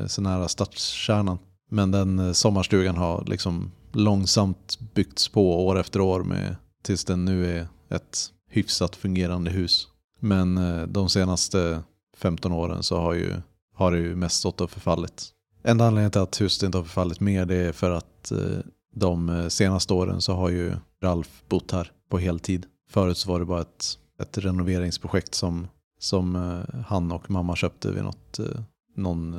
så 0.06 0.22
nära 0.22 0.48
stadskärnan. 0.48 1.38
Men 1.70 1.90
den 1.90 2.34
sommarstugan 2.34 2.96
har 2.96 3.24
liksom 3.26 3.72
långsamt 3.92 4.78
byggts 4.94 5.28
på 5.28 5.66
år 5.66 5.78
efter 5.78 6.00
år 6.00 6.22
med, 6.22 6.56
tills 6.82 7.04
den 7.04 7.24
nu 7.24 7.58
är 7.58 7.68
ett 7.88 8.32
hyfsat 8.48 8.96
fungerande 8.96 9.50
hus. 9.50 9.88
Men 10.20 10.58
eh, 10.58 10.86
de 10.86 11.08
senaste 11.08 11.82
15 12.16 12.52
åren 12.52 12.82
så 12.82 12.98
har, 12.98 13.14
ju, 13.14 13.34
har 13.74 13.92
det 13.92 13.98
ju 13.98 14.16
mest 14.16 14.36
stått 14.36 14.60
och 14.60 14.70
förfallit. 14.70 15.28
Enda 15.62 15.86
anledningen 15.86 16.10
till 16.10 16.20
att 16.20 16.40
huset 16.40 16.62
inte 16.62 16.78
har 16.78 16.84
förfallit 16.84 17.20
mer 17.20 17.46
det 17.46 17.56
är 17.56 17.72
för 17.72 17.90
att 17.90 18.30
eh, 18.30 18.58
de 18.94 19.28
eh, 19.28 19.48
senaste 19.48 19.94
åren 19.94 20.20
så 20.20 20.34
har 20.34 20.48
ju 20.48 20.74
Ralf 21.02 21.42
bott 21.48 21.72
här 21.72 21.92
på 22.10 22.18
heltid. 22.18 22.66
Förut 22.90 23.16
så 23.16 23.32
var 23.32 23.38
det 23.38 23.44
bara 23.44 23.60
ett, 23.60 23.98
ett 24.22 24.38
renoveringsprojekt 24.38 25.34
som, 25.34 25.68
som 25.98 26.54
han 26.86 27.12
och 27.12 27.30
mamma 27.30 27.56
köpte 27.56 27.90
vid 27.90 28.02
något, 28.02 28.40
någon 28.96 29.36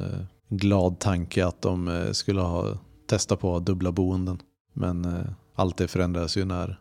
glad 0.50 1.00
tanke 1.00 1.45
att 1.45 1.62
de 1.62 2.10
skulle 2.12 2.41
ha 2.41 2.78
testa 3.08 3.36
på 3.36 3.60
dubbla 3.60 3.91
boenden. 3.91 4.41
Men 4.73 5.26
allt 5.56 5.78
det 5.78 5.88
förändrades 5.88 6.38
ju 6.38 6.45
när, 6.45 6.80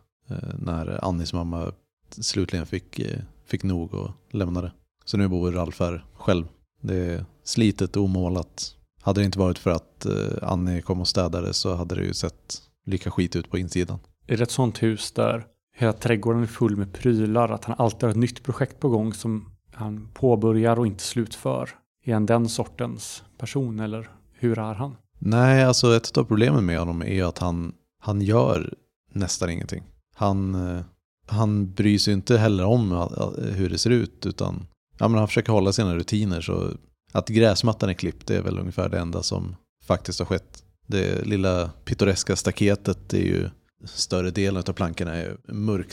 när 0.59 1.05
Annis 1.05 1.33
mamma 1.33 1.73
slutligen 2.11 2.67
fick, 2.67 3.01
fick 3.47 3.62
nog 3.62 3.95
och 3.95 4.11
lämnade. 4.31 4.73
Så 5.05 5.17
nu 5.17 5.29
bor 5.29 5.53
Ralf 5.53 5.81
här 5.81 6.05
själv. 6.14 6.45
Det 6.81 6.97
är 6.97 7.25
slitet 7.45 7.97
och 7.97 8.03
omålat. 8.03 8.75
Hade 9.01 9.21
det 9.21 9.25
inte 9.25 9.38
varit 9.38 9.59
för 9.59 9.71
att 9.71 10.07
Annie 10.43 10.83
kom 10.83 11.01
och 11.01 11.09
städade 11.09 11.53
så 11.53 11.75
hade 11.75 11.95
det 11.95 12.03
ju 12.03 12.14
sett 12.14 12.62
lika 12.87 13.11
skit 13.11 13.37
ut 13.37 13.51
på 13.51 13.59
insidan. 13.59 13.99
Är 14.27 14.37
det 14.37 14.43
ett 14.43 14.51
sånt 14.51 14.83
hus 14.83 15.12
där 15.12 15.47
hela 15.77 15.93
trädgården 15.93 16.43
är 16.43 16.47
full 16.47 16.77
med 16.77 16.93
prylar, 16.93 17.49
att 17.49 17.64
han 17.64 17.77
alltid 17.79 18.03
har 18.03 18.11
ett 18.11 18.17
nytt 18.17 18.43
projekt 18.43 18.81
på 18.81 18.88
gång 18.88 19.14
som 19.14 19.51
han 19.73 20.09
påbörjar 20.14 20.79
och 20.79 20.87
inte 20.87 21.03
slutför? 21.03 21.71
Är 22.05 22.14
han 22.14 22.27
den 22.27 22.49
sortens 22.49 23.23
person 23.38 23.81
eller 23.81 24.11
hur 24.33 24.59
är 24.59 24.75
han? 24.75 24.97
Nej, 25.19 25.64
alltså 25.64 25.97
ett 25.97 26.19
av 26.19 26.25
problemen 26.25 26.67
med 26.67 26.79
honom 26.79 27.03
är 27.03 27.25
att 27.25 27.38
han, 27.38 27.73
han 28.01 28.21
gör 28.21 28.75
nästan 29.12 29.51
ingenting. 29.51 29.83
Han, 30.18 30.54
eh, 30.54 30.85
han 31.26 31.72
bryr 31.72 31.98
sig 31.98 32.12
inte 32.12 32.38
heller 32.38 32.64
om 32.64 33.09
hur 33.54 33.70
det 33.70 33.78
ser 33.78 33.90
ut 33.90 34.26
utan 34.26 34.66
ja, 34.98 35.09
men 35.09 35.18
han 35.18 35.28
försöker 35.28 35.52
hålla 35.52 35.72
sina 35.72 35.94
rutiner. 35.94 36.40
Så 36.40 36.70
att 37.12 37.28
gräsmattan 37.28 37.88
är 37.88 37.94
klippt 37.94 38.26
det 38.26 38.37
är 38.37 38.42
väl 38.42 38.59
ungefär 38.59 38.88
det 38.88 38.98
enda 38.98 39.22
som 39.22 39.57
faktiskt 39.85 40.18
har 40.18 40.26
skett. 40.26 40.64
Det 40.87 41.26
lilla 41.26 41.70
pittoreska 41.85 42.37
staketet 42.37 43.14
är 43.14 43.18
ju 43.18 43.50
större 43.85 44.31
delen 44.31 44.62
av 44.68 44.72
plankorna 44.72 45.14
är 45.14 45.37
mörk, 45.48 45.88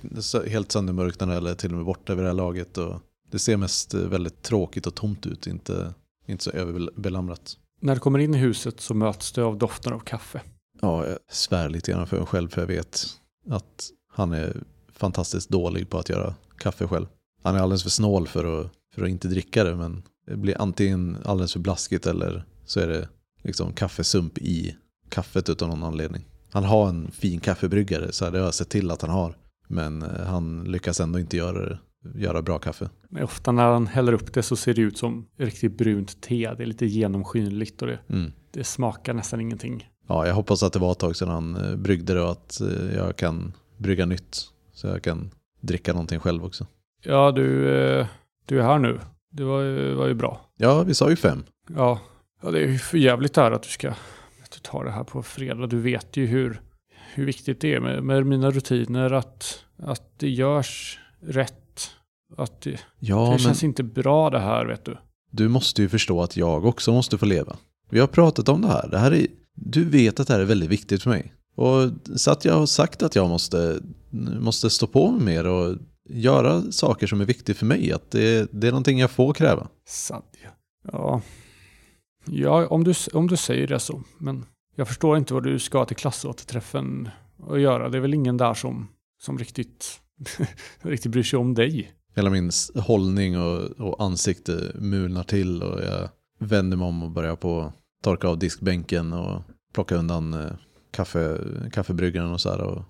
helt 0.49 0.71
söndermörknade 0.71 1.35
eller 1.35 1.55
till 1.55 1.71
och 1.71 1.77
med 1.77 1.85
borta 1.85 2.15
vid 2.15 2.23
det 2.23 2.29
här 2.29 2.35
laget. 2.35 2.77
Och 2.77 3.01
det 3.31 3.39
ser 3.39 3.57
mest 3.57 3.93
väldigt 3.93 4.41
tråkigt 4.41 4.87
och 4.87 4.95
tomt 4.95 5.25
ut, 5.25 5.47
inte, 5.47 5.93
inte 6.27 6.43
så 6.43 6.51
överbelamrat. 6.51 7.57
När 7.81 7.93
du 7.93 7.99
kommer 7.99 8.19
in 8.19 8.33
i 8.33 8.37
huset 8.37 8.81
så 8.81 8.93
möts 8.93 9.31
du 9.31 9.41
av 9.41 9.57
doften 9.57 9.93
av 9.93 9.99
kaffe. 9.99 10.41
Ja, 10.81 11.07
jag 11.07 11.17
svär 11.31 11.69
lite 11.69 11.91
grann 11.91 12.07
för 12.07 12.17
mig 12.17 12.25
själv 12.25 12.49
för 12.49 12.61
jag 12.61 12.67
vet 12.67 13.05
att 13.49 13.89
han 14.15 14.33
är 14.33 14.61
fantastiskt 14.93 15.49
dålig 15.49 15.89
på 15.89 15.97
att 15.97 16.09
göra 16.09 16.35
kaffe 16.57 16.87
själv. 16.87 17.05
Han 17.43 17.55
är 17.55 17.59
alldeles 17.59 17.83
för 17.83 17.89
snål 17.89 18.27
för 18.27 18.61
att, 18.61 18.71
för 18.95 19.03
att 19.03 19.09
inte 19.09 19.27
dricka 19.27 19.63
det 19.63 19.75
men 19.75 20.03
det 20.27 20.37
blir 20.37 20.61
antingen 20.61 21.17
alldeles 21.25 21.53
för 21.53 21.59
blaskigt 21.59 22.07
eller 22.07 22.45
så 22.65 22.79
är 22.79 22.87
det 22.87 23.09
liksom 23.43 23.73
kaffesump 23.73 24.37
i 24.37 24.75
kaffet 25.09 25.49
utan 25.49 25.69
någon 25.69 25.83
anledning. 25.83 26.25
Han 26.51 26.63
har 26.63 26.89
en 26.89 27.11
fin 27.11 27.39
kaffebryggare, 27.39 28.11
så 28.11 28.29
det 28.29 28.37
har 28.37 28.45
jag 28.45 28.53
sett 28.53 28.69
till 28.69 28.91
att 28.91 29.01
han 29.01 29.11
har. 29.11 29.35
Men 29.67 30.01
eh, 30.01 30.25
han 30.25 30.63
lyckas 30.63 30.99
ändå 30.99 31.19
inte 31.19 31.37
göra, 31.37 31.77
göra 32.15 32.41
bra 32.41 32.59
kaffe. 32.59 32.89
Men 33.09 33.23
ofta 33.23 33.51
när 33.51 33.63
han 33.63 33.87
häller 33.87 34.13
upp 34.13 34.33
det 34.33 34.43
så 34.43 34.55
ser 34.55 34.73
det 34.73 34.81
ut 34.81 34.97
som 34.97 35.25
riktigt 35.37 35.77
brunt 35.77 36.21
te. 36.21 36.53
Det 36.57 36.63
är 36.63 36.67
lite 36.67 36.85
genomskinligt 36.85 37.81
och 37.81 37.87
det, 37.87 37.99
mm. 38.09 38.31
det 38.51 38.63
smakar 38.63 39.13
nästan 39.13 39.41
ingenting. 39.41 39.89
Ja, 40.07 40.27
jag 40.27 40.35
hoppas 40.35 40.63
att 40.63 40.73
det 40.73 40.79
var 40.79 40.91
ett 40.91 40.99
tag 40.99 41.15
sedan 41.15 41.29
han 41.29 41.55
eh, 41.55 41.75
bryggde 41.75 42.13
det 42.13 42.21
och 42.21 42.31
att 42.31 42.61
eh, 42.61 42.95
jag 42.95 43.15
kan 43.15 43.53
brygga 43.77 44.05
nytt. 44.05 44.37
Så 44.73 44.87
jag 44.87 45.01
kan 45.01 45.31
dricka 45.61 45.93
någonting 45.93 46.19
själv 46.19 46.45
också. 46.45 46.67
Ja, 47.03 47.31
du, 47.31 47.45
du 48.45 48.59
är 48.59 48.63
här 48.63 48.79
nu. 48.79 48.99
Det 49.31 49.43
var, 49.43 49.93
var 49.93 50.07
ju 50.07 50.13
bra. 50.13 50.41
Ja, 50.57 50.83
vi 50.83 50.93
sa 50.93 51.09
ju 51.09 51.15
fem. 51.15 51.43
Ja, 51.75 51.99
ja 52.41 52.51
det 52.51 52.59
är 52.59 52.67
ju 52.67 52.77
för 52.77 52.97
jävligt 52.97 53.37
här 53.37 53.51
att 53.51 53.63
du 53.63 53.69
ska 53.69 53.93
du 54.55 54.59
tar 54.61 54.85
det 54.85 54.91
här 54.91 55.03
på 55.03 55.23
fredag. 55.23 55.67
Du 55.67 55.79
vet 55.79 56.17
ju 56.17 56.25
hur, 56.25 56.61
hur 57.13 57.25
viktigt 57.25 57.61
det 57.61 57.73
är 57.73 57.79
med, 57.79 58.03
med 58.03 58.25
mina 58.25 58.51
rutiner. 58.51 59.13
Att, 59.13 59.65
att 59.77 60.19
det 60.19 60.29
görs 60.29 60.99
rätt. 61.21 61.91
Att 62.37 62.61
det, 62.61 62.79
ja, 62.99 63.31
det 63.33 63.39
känns 63.39 63.63
inte 63.63 63.83
bra 63.83 64.29
det 64.29 64.39
här 64.39 64.65
vet 64.65 64.85
du. 64.85 64.97
Du 65.31 65.47
måste 65.47 65.81
ju 65.81 65.89
förstå 65.89 66.21
att 66.21 66.37
jag 66.37 66.65
också 66.65 66.91
måste 66.91 67.17
få 67.17 67.25
leva. 67.25 67.57
Vi 67.89 67.99
har 67.99 68.07
pratat 68.07 68.49
om 68.49 68.61
det 68.61 68.67
här. 68.67 68.87
Det 68.91 68.97
här 68.97 69.13
är, 69.13 69.27
du 69.55 69.89
vet 69.89 70.19
att 70.19 70.27
det 70.27 70.33
här 70.33 70.41
är 70.41 70.45
väldigt 70.45 70.69
viktigt 70.69 71.03
för 71.03 71.09
mig. 71.09 71.33
Och 71.55 71.91
så 72.15 72.31
att 72.31 72.45
jag 72.45 72.53
har 72.53 72.65
sagt 72.65 73.03
att 73.03 73.15
jag 73.15 73.29
måste, 73.29 73.79
måste 74.39 74.69
stå 74.69 74.87
på 74.87 75.11
mig 75.11 75.25
mer 75.25 75.47
och 75.47 75.77
göra 76.09 76.71
saker 76.71 77.07
som 77.07 77.21
är 77.21 77.25
viktigt 77.25 77.57
för 77.57 77.65
mig. 77.65 77.91
Att 77.91 78.11
det, 78.11 78.49
det 78.51 78.67
är 78.67 78.71
någonting 78.71 78.99
jag 78.99 79.11
får 79.11 79.33
kräva. 79.33 79.67
Sadja. 79.87 80.49
Ja, 80.91 81.21
Ja, 82.27 82.67
om 82.67 82.83
du, 82.83 82.93
om 83.13 83.27
du 83.27 83.37
säger 83.37 83.67
det 83.67 83.79
så. 83.79 84.03
Men 84.17 84.45
jag 84.75 84.87
förstår 84.87 85.17
inte 85.17 85.33
vad 85.33 85.43
du 85.43 85.59
ska 85.59 85.85
till 85.85 85.95
klassåterträffen 85.95 87.09
och 87.37 87.59
göra. 87.59 87.89
Det 87.89 87.97
är 87.97 88.01
väl 88.01 88.13
ingen 88.13 88.37
där 88.37 88.53
som, 88.53 88.87
som 89.21 89.37
riktigt, 89.37 90.01
riktigt 90.81 91.11
bryr 91.11 91.23
sig 91.23 91.39
om 91.39 91.53
dig. 91.53 91.91
Hela 92.15 92.29
min 92.29 92.51
hållning 92.75 93.39
och, 93.39 93.61
och 93.61 94.03
ansikte 94.03 94.71
mulnar 94.75 95.23
till 95.23 95.63
och 95.63 95.83
jag 95.83 96.09
vänder 96.39 96.77
mig 96.77 96.87
om 96.87 97.03
och 97.03 97.11
börjar 97.11 97.35
på 97.35 97.73
torka 98.03 98.27
av 98.27 98.39
diskbänken 98.39 99.13
och 99.13 99.41
plocka 99.73 99.95
undan 99.95 100.33
eh, 100.33 100.51
kaffe, 100.95 101.37
kaffebryggaren 101.71 102.31
och 102.31 102.41
så 102.41 102.49
här. 102.49 102.61
Och 102.61 102.83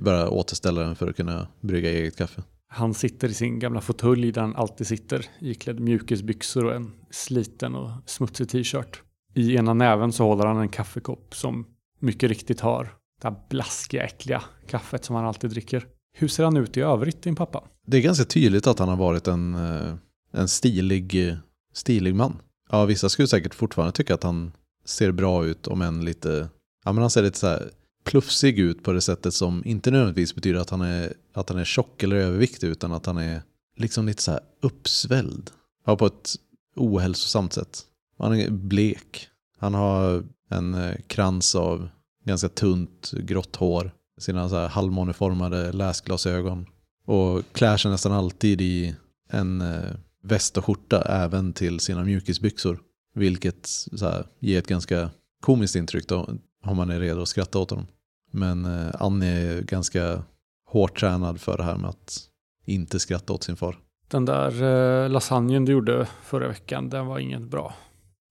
bara 0.00 0.30
återställa 0.30 0.80
den 0.80 0.96
för 0.96 1.08
att 1.08 1.16
kunna 1.16 1.48
brygga 1.60 1.90
eget 1.90 2.16
kaffe. 2.16 2.42
Han 2.68 2.94
sitter 2.94 3.28
i 3.28 3.34
sin 3.34 3.58
gamla 3.58 3.80
fåtölj 3.80 4.32
där 4.32 4.40
han 4.40 4.56
alltid 4.56 4.86
sitter, 4.86 5.26
iklädd 5.40 5.80
mjukisbyxor 5.80 6.64
och 6.64 6.74
en 6.74 6.92
sliten 7.10 7.74
och 7.74 7.90
smutsig 8.06 8.48
t-shirt. 8.48 9.02
I 9.34 9.56
ena 9.56 9.74
näven 9.74 10.12
så 10.12 10.24
håller 10.24 10.46
han 10.46 10.56
en 10.56 10.68
kaffekopp 10.68 11.34
som 11.34 11.66
mycket 11.98 12.28
riktigt 12.28 12.60
har 12.60 12.84
det 13.22 13.28
här 13.28 13.36
blaskiga, 13.50 14.04
äckliga 14.04 14.42
kaffet 14.66 15.04
som 15.04 15.16
han 15.16 15.24
alltid 15.24 15.50
dricker. 15.50 15.86
Hur 16.12 16.28
ser 16.28 16.44
han 16.44 16.56
ut 16.56 16.76
i 16.76 16.80
övrigt, 16.80 17.22
din 17.22 17.36
pappa? 17.36 17.64
Det 17.86 17.96
är 17.96 18.00
ganska 18.00 18.24
tydligt 18.24 18.66
att 18.66 18.78
han 18.78 18.88
har 18.88 18.96
varit 18.96 19.28
en, 19.28 19.54
eh, 19.54 19.94
en 20.32 20.48
stilig, 20.48 21.36
stilig 21.72 22.14
man. 22.14 22.36
Ja, 22.70 22.84
vissa 22.84 23.08
skulle 23.08 23.28
säkert 23.28 23.54
fortfarande 23.54 23.92
tycka 23.92 24.14
att 24.14 24.22
han 24.22 24.52
ser 24.84 25.12
bra 25.12 25.46
ut, 25.46 25.66
om 25.66 25.82
än 25.82 26.04
lite... 26.04 26.48
Ja, 26.84 26.92
men 26.92 27.00
han 27.02 27.10
ser 27.10 27.22
lite 27.22 27.38
så 27.38 27.46
här 27.46 27.70
plufsig 28.04 28.58
ut 28.58 28.82
på 28.82 28.92
det 28.92 29.00
sättet 29.00 29.34
som 29.34 29.62
inte 29.64 29.90
nödvändigtvis 29.90 30.34
betyder 30.34 30.60
att 30.60 30.70
han 30.70 30.80
är, 30.80 31.12
att 31.32 31.48
han 31.48 31.58
är 31.58 31.64
tjock 31.64 32.02
eller 32.02 32.16
överviktig, 32.16 32.66
utan 32.68 32.92
att 32.92 33.06
han 33.06 33.18
är 33.18 33.42
liksom 33.76 34.06
lite 34.06 34.22
så 34.22 34.30
här 34.30 34.40
uppsvälld. 34.60 35.50
Ja, 35.86 35.96
på 35.96 36.06
ett 36.06 36.34
ohälsosamt 36.76 37.52
sätt. 37.52 37.82
Han 38.18 38.40
är 38.40 38.50
blek. 38.50 39.28
Han 39.58 39.74
har 39.74 40.24
en 40.48 40.74
eh, 40.74 40.96
krans 41.06 41.54
av 41.54 41.88
ganska 42.24 42.48
tunt 42.48 43.10
grått 43.10 43.56
hår. 43.56 43.94
Sina 44.18 44.48
så 44.48 44.56
här 44.56 44.68
halvmåneformade 44.68 45.72
läsglasögon. 45.72 46.66
Och 47.06 47.42
klär 47.52 47.76
sig 47.76 47.90
nästan 47.90 48.12
alltid 48.12 48.60
i 48.60 48.94
en 49.30 49.60
eh, 49.60 49.90
väst 50.22 50.58
och 50.58 50.64
skjorta 50.64 51.02
även 51.02 51.52
till 51.52 51.80
sina 51.80 52.04
mjukisbyxor. 52.04 52.80
Vilket 53.14 53.66
så 53.66 54.08
här, 54.08 54.26
ger 54.38 54.58
ett 54.58 54.66
ganska 54.66 55.10
komiskt 55.40 55.76
intryck 55.76 56.08
då, 56.08 56.28
om 56.64 56.76
man 56.76 56.90
är 56.90 57.00
redo 57.00 57.22
att 57.22 57.28
skratta 57.28 57.58
åt 57.58 57.70
honom. 57.70 57.86
Men 58.32 58.64
eh, 58.64 58.90
Annie 59.00 59.26
är 59.26 59.62
ganska 59.62 60.22
hårt 60.70 61.00
tränad 61.00 61.40
för 61.40 61.56
det 61.56 61.64
här 61.64 61.76
med 61.76 61.90
att 61.90 62.18
inte 62.66 62.98
skratta 63.00 63.32
åt 63.32 63.42
sin 63.42 63.56
far. 63.56 63.76
Den 64.08 64.24
där 64.24 64.62
eh, 65.04 65.08
lasagnen 65.10 65.64
du 65.64 65.72
gjorde 65.72 66.06
förra 66.24 66.48
veckan, 66.48 66.88
den 66.88 67.06
var 67.06 67.18
inget 67.18 67.42
bra. 67.42 67.74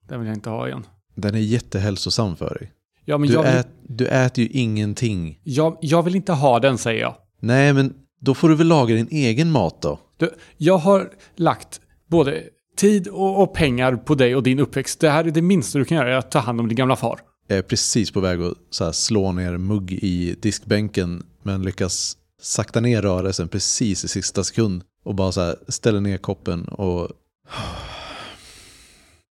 Den 0.08 0.20
vill 0.20 0.28
jag 0.28 0.38
inte 0.38 0.50
ha 0.50 0.68
igen. 0.68 0.86
Den 1.15 1.36
är 1.36 1.39
jättehälsosam 1.39 2.36
för 2.36 2.58
dig. 2.60 2.72
Ja, 3.06 3.18
men 3.18 3.28
Du, 3.28 3.34
jag, 3.34 3.44
vill, 3.44 3.52
ät, 3.56 3.68
du 3.88 4.08
äter 4.08 4.44
ju 4.44 4.50
ingenting. 4.50 5.39
jag, 5.44 5.78
jag 5.82 6.04
vill 6.04 6.15
inte 6.15 6.34
ha 6.34 6.60
den, 6.60 6.78
säger 6.78 7.02
jag. 7.02 7.15
Nej, 7.39 7.74
men 7.74 7.94
då 8.22 8.34
får 8.34 8.50
du 8.50 8.56
väl 8.56 8.68
laga 8.68 8.96
din 8.96 9.08
egen 9.12 9.52
mat 9.52 9.82
då. 9.82 10.00
Du, 10.18 10.34
jag 10.58 10.78
har 10.78 11.10
lagt 11.36 11.82
både 12.08 12.44
tid 12.78 13.08
och, 13.08 13.44
och 13.44 13.54
pengar 13.54 13.96
på 13.96 14.15
dig 14.15 14.36
och 14.36 14.44
din 14.44 14.60
uppväxt. 14.60 15.00
Det 15.00 15.10
här 15.10 15.26
är 15.26 15.32
det 15.32 15.42
minsta 15.42 15.80
du 15.80 15.86
kan 15.86 15.98
göra, 15.98 16.10
är 16.13 16.18
att 16.18 16.32
ta 16.32 16.39
hand 16.39 16.60
om 16.60 16.68
din 16.68 16.76
gamla 16.76 16.96
far. 16.96 17.20
Jag 17.51 17.57
är 17.57 17.62
precis 17.62 18.12
på 18.12 18.19
väg 18.19 18.41
att 18.41 18.53
så 18.69 18.93
slå 18.93 19.31
ner 19.31 19.57
mugg 19.57 19.91
i 19.93 20.35
diskbänken 20.41 21.23
men 21.43 21.62
lyckas 21.62 22.17
sakta 22.41 22.79
ner 22.79 23.01
rörelsen 23.01 23.47
precis 23.47 24.03
i 24.03 24.07
sista 24.07 24.43
sekund 24.43 24.83
och 25.03 25.15
bara 25.15 25.31
så 25.31 25.55
ställer 25.67 25.99
ner 25.99 26.17
koppen 26.17 26.67
och... 26.67 27.09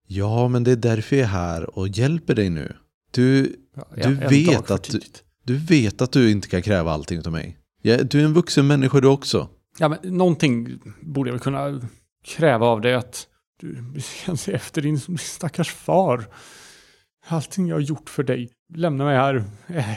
Ja, 0.06 0.48
men 0.48 0.64
det 0.64 0.72
är 0.72 0.76
därför 0.76 1.16
jag 1.16 1.22
är 1.24 1.28
här 1.28 1.78
och 1.78 1.88
hjälper 1.88 2.34
dig 2.34 2.50
nu. 2.50 2.76
Du, 3.10 3.56
Ja, 3.96 4.08
Du 4.08 4.14
vet 4.14 4.70
att 4.70 4.82
du- 4.84 5.00
du 5.44 5.56
vet 5.56 6.02
att 6.02 6.12
du 6.12 6.30
inte 6.30 6.48
kan 6.48 6.62
kräva 6.62 6.92
allting 6.92 7.26
av 7.26 7.32
mig. 7.32 7.58
Ja, 7.82 8.02
du 8.02 8.20
är 8.20 8.24
en 8.24 8.32
vuxen 8.34 8.66
människa 8.66 9.00
du 9.00 9.08
också. 9.08 9.48
Ja, 9.78 9.88
men 9.88 9.98
någonting 10.16 10.78
borde 11.00 11.28
jag 11.30 11.32
väl 11.34 11.40
kunna 11.42 11.80
kräva 12.24 12.66
av 12.66 12.80
dig 12.80 12.94
att 12.94 13.26
du 13.60 13.84
se 14.36 14.52
efter 14.52 14.82
din 14.82 15.18
stackars 15.18 15.70
far. 15.72 16.28
Allting 17.32 17.68
jag 17.68 17.76
har 17.76 17.80
gjort 17.80 18.10
för 18.10 18.22
dig. 18.22 18.50
Lämna 18.74 19.04
mig 19.04 19.16
här 19.16 19.44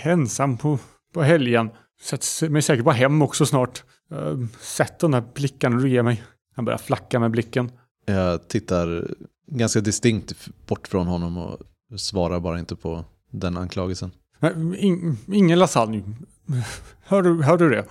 ensam 0.04 0.58
på, 0.58 0.80
på 1.14 1.22
helgen. 1.22 1.70
Sätter 2.02 2.50
mig 2.50 2.62
säkert 2.62 2.86
bara 2.86 2.96
hem 2.96 3.22
också 3.22 3.46
snart. 3.46 3.84
Uh, 4.12 4.46
sätt 4.60 5.00
de 5.00 5.12
där 5.12 5.24
blickarna 5.34 5.78
du 5.78 5.90
ger 5.90 6.04
mig. 6.04 6.24
Han 6.56 6.66
börjar 6.66 6.78
flacka 6.78 7.20
med 7.20 7.32
blicken. 7.32 7.72
Jag 8.06 8.48
tittar 8.48 9.08
ganska 9.48 9.82
distinkt 9.82 10.48
bort 10.68 10.88
från 10.88 11.08
honom 11.08 11.38
och 11.38 11.60
svarar 11.96 12.40
bara 12.40 12.60
inte 12.60 12.76
på 12.76 13.06
den 13.32 13.58
anklagelsen. 13.58 14.12
In, 14.78 15.18
ingen 15.28 15.60
lasagne. 15.60 16.04
Hör 17.04 17.22
du, 17.22 17.44
hör 17.44 17.58
du 17.58 17.70
det? 17.70 17.86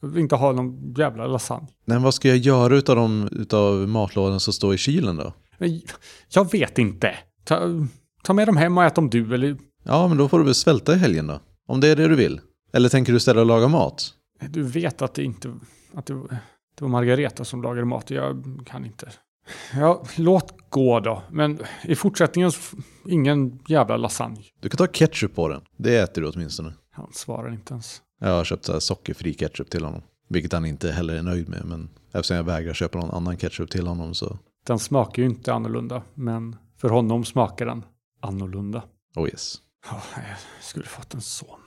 Jag 0.00 0.08
vill 0.08 0.22
inte 0.22 0.34
ha 0.34 0.52
någon 0.52 0.94
jävla 0.96 1.26
lasagne. 1.26 1.68
Men 1.84 2.02
vad 2.02 2.14
ska 2.14 2.28
jag 2.28 2.36
göra 2.36 2.76
utav, 2.76 2.96
de, 2.96 3.28
utav 3.32 3.88
matlådan 3.88 4.40
som 4.40 4.52
står 4.52 4.74
i 4.74 4.78
kylen 4.78 5.16
då? 5.16 5.32
Jag 6.28 6.52
vet 6.52 6.78
inte. 6.78 7.14
Ta, 7.44 7.60
ta 8.26 8.32
med 8.32 8.48
dem 8.48 8.56
hem 8.56 8.78
och 8.78 8.84
ät 8.84 8.94
dem 8.94 9.10
du 9.10 9.34
eller 9.34 9.56
Ja, 9.82 10.08
men 10.08 10.16
då 10.16 10.28
får 10.28 10.38
du 10.38 10.44
väl 10.44 10.54
svälta 10.54 10.94
i 10.94 10.98
helgen 10.98 11.26
då. 11.26 11.40
Om 11.66 11.80
det 11.80 11.88
är 11.88 11.96
det 11.96 12.08
du 12.08 12.16
vill. 12.16 12.40
Eller 12.72 12.88
tänker 12.88 13.12
du 13.12 13.20
ställa 13.20 13.40
och 13.40 13.46
laga 13.46 13.68
mat? 13.68 14.14
Du 14.48 14.62
vet 14.62 15.02
att 15.02 15.14
det 15.14 15.24
inte 15.24 15.54
att 15.94 16.06
det, 16.06 16.14
det 16.78 16.84
var 16.84 16.88
Margareta 16.88 17.44
som 17.44 17.62
lagade 17.62 17.84
mat. 17.84 18.10
Jag 18.10 18.44
kan 18.66 18.84
inte. 18.84 19.08
Ja, 19.74 20.04
låt 20.16 20.70
gå 20.70 21.00
då. 21.00 21.22
Men 21.30 21.58
i 21.84 21.94
fortsättningen, 21.94 22.52
så 22.52 22.76
ingen 23.08 23.58
jävla 23.68 23.96
lasagne. 23.96 24.42
Du 24.60 24.68
kan 24.68 24.76
ta 24.76 24.86
ketchup 24.86 25.34
på 25.34 25.48
den. 25.48 25.60
Det 25.76 25.96
äter 25.96 26.22
du 26.22 26.28
åtminstone. 26.28 26.72
Han 26.90 27.12
svarar 27.12 27.52
inte 27.52 27.74
ens. 27.74 28.02
Jag 28.20 28.28
har 28.36 28.44
köpt 28.44 28.64
så 28.64 28.80
sockerfri 28.80 29.34
ketchup 29.34 29.70
till 29.70 29.84
honom. 29.84 30.02
Vilket 30.28 30.52
han 30.52 30.64
inte 30.64 30.92
heller 30.92 31.14
är 31.14 31.22
nöjd 31.22 31.48
med. 31.48 31.64
Men 31.64 31.88
eftersom 32.12 32.36
jag 32.36 32.44
vägrar 32.44 32.74
köpa 32.74 32.98
någon 32.98 33.10
annan 33.10 33.36
ketchup 33.36 33.70
till 33.70 33.86
honom 33.86 34.14
så... 34.14 34.38
Den 34.66 34.78
smakar 34.78 35.22
ju 35.22 35.28
inte 35.28 35.52
annorlunda. 35.52 36.02
Men 36.14 36.56
för 36.76 36.88
honom 36.88 37.24
smakar 37.24 37.66
den 37.66 37.82
annorlunda. 38.26 38.82
Oh 39.14 39.28
yes. 39.28 39.60
Ja, 39.90 40.02
jag 40.14 40.64
skulle 40.64 40.86
fått 40.86 41.14
en 41.14 41.20
son. 41.20 41.60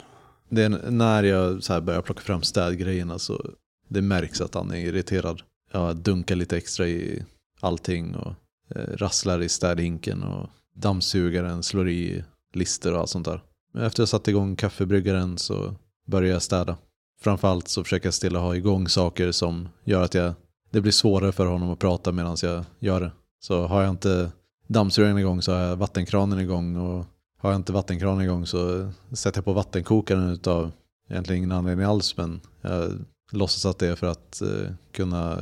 Det 0.49 0.63
är 0.63 0.91
när 0.91 1.23
jag 1.23 1.63
så 1.63 1.81
börjar 1.81 2.01
plocka 2.01 2.21
fram 2.21 2.41
städgrejerna 2.41 3.19
så 3.19 3.51
det 3.87 4.01
märks 4.01 4.41
att 4.41 4.53
han 4.53 4.71
är 4.71 4.77
irriterad. 4.77 5.41
Jag 5.71 5.95
dunkar 5.95 6.35
lite 6.35 6.57
extra 6.57 6.87
i 6.87 7.25
allting 7.59 8.15
och 8.15 8.33
eh, 8.75 8.97
rasslar 8.97 9.41
i 9.41 9.49
städhinken 9.49 10.23
och 10.23 10.49
dammsugaren 10.75 11.63
slår 11.63 11.89
i 11.89 12.23
lister 12.53 12.93
och 12.93 12.99
allt 12.99 13.09
sånt 13.09 13.25
där. 13.25 13.43
Men 13.73 13.83
efter 13.83 14.01
jag 14.01 14.09
satt 14.09 14.27
igång 14.27 14.55
kaffebryggaren 14.55 15.37
så 15.37 15.75
börjar 16.07 16.33
jag 16.33 16.41
städa. 16.41 16.77
Framförallt 17.21 17.67
så 17.67 17.83
försöker 17.83 18.07
jag 18.07 18.13
stilla 18.13 18.39
ha 18.39 18.55
igång 18.55 18.87
saker 18.87 19.31
som 19.31 19.69
gör 19.83 20.03
att 20.03 20.13
jag, 20.13 20.33
det 20.71 20.81
blir 20.81 20.91
svårare 20.91 21.31
för 21.31 21.45
honom 21.45 21.69
att 21.69 21.79
prata 21.79 22.11
medan 22.11 22.37
jag 22.41 22.65
gör 22.79 23.01
det. 23.01 23.11
Så 23.39 23.67
har 23.67 23.81
jag 23.81 23.89
inte 23.89 24.31
dammsugaren 24.69 25.17
igång 25.17 25.41
så 25.41 25.53
har 25.53 25.59
jag 25.59 25.75
vattenkranen 25.75 26.39
igång 26.39 26.75
och 26.75 27.05
har 27.41 27.51
jag 27.51 27.55
inte 27.55 27.73
vattenkranen 27.73 28.21
igång 28.21 28.45
så 28.45 28.91
sätter 29.11 29.37
jag 29.37 29.45
på 29.45 29.53
vattenkokaren 29.53 30.29
utav 30.29 30.71
egentligen 31.09 31.37
ingen 31.37 31.51
anledning 31.51 31.85
alls 31.85 32.17
men 32.17 32.41
jag 32.61 32.91
låtsas 33.31 33.65
att 33.65 33.79
det 33.79 33.87
är 33.87 33.95
för 33.95 34.07
att 34.07 34.41
eh, 34.41 34.71
kunna 34.91 35.39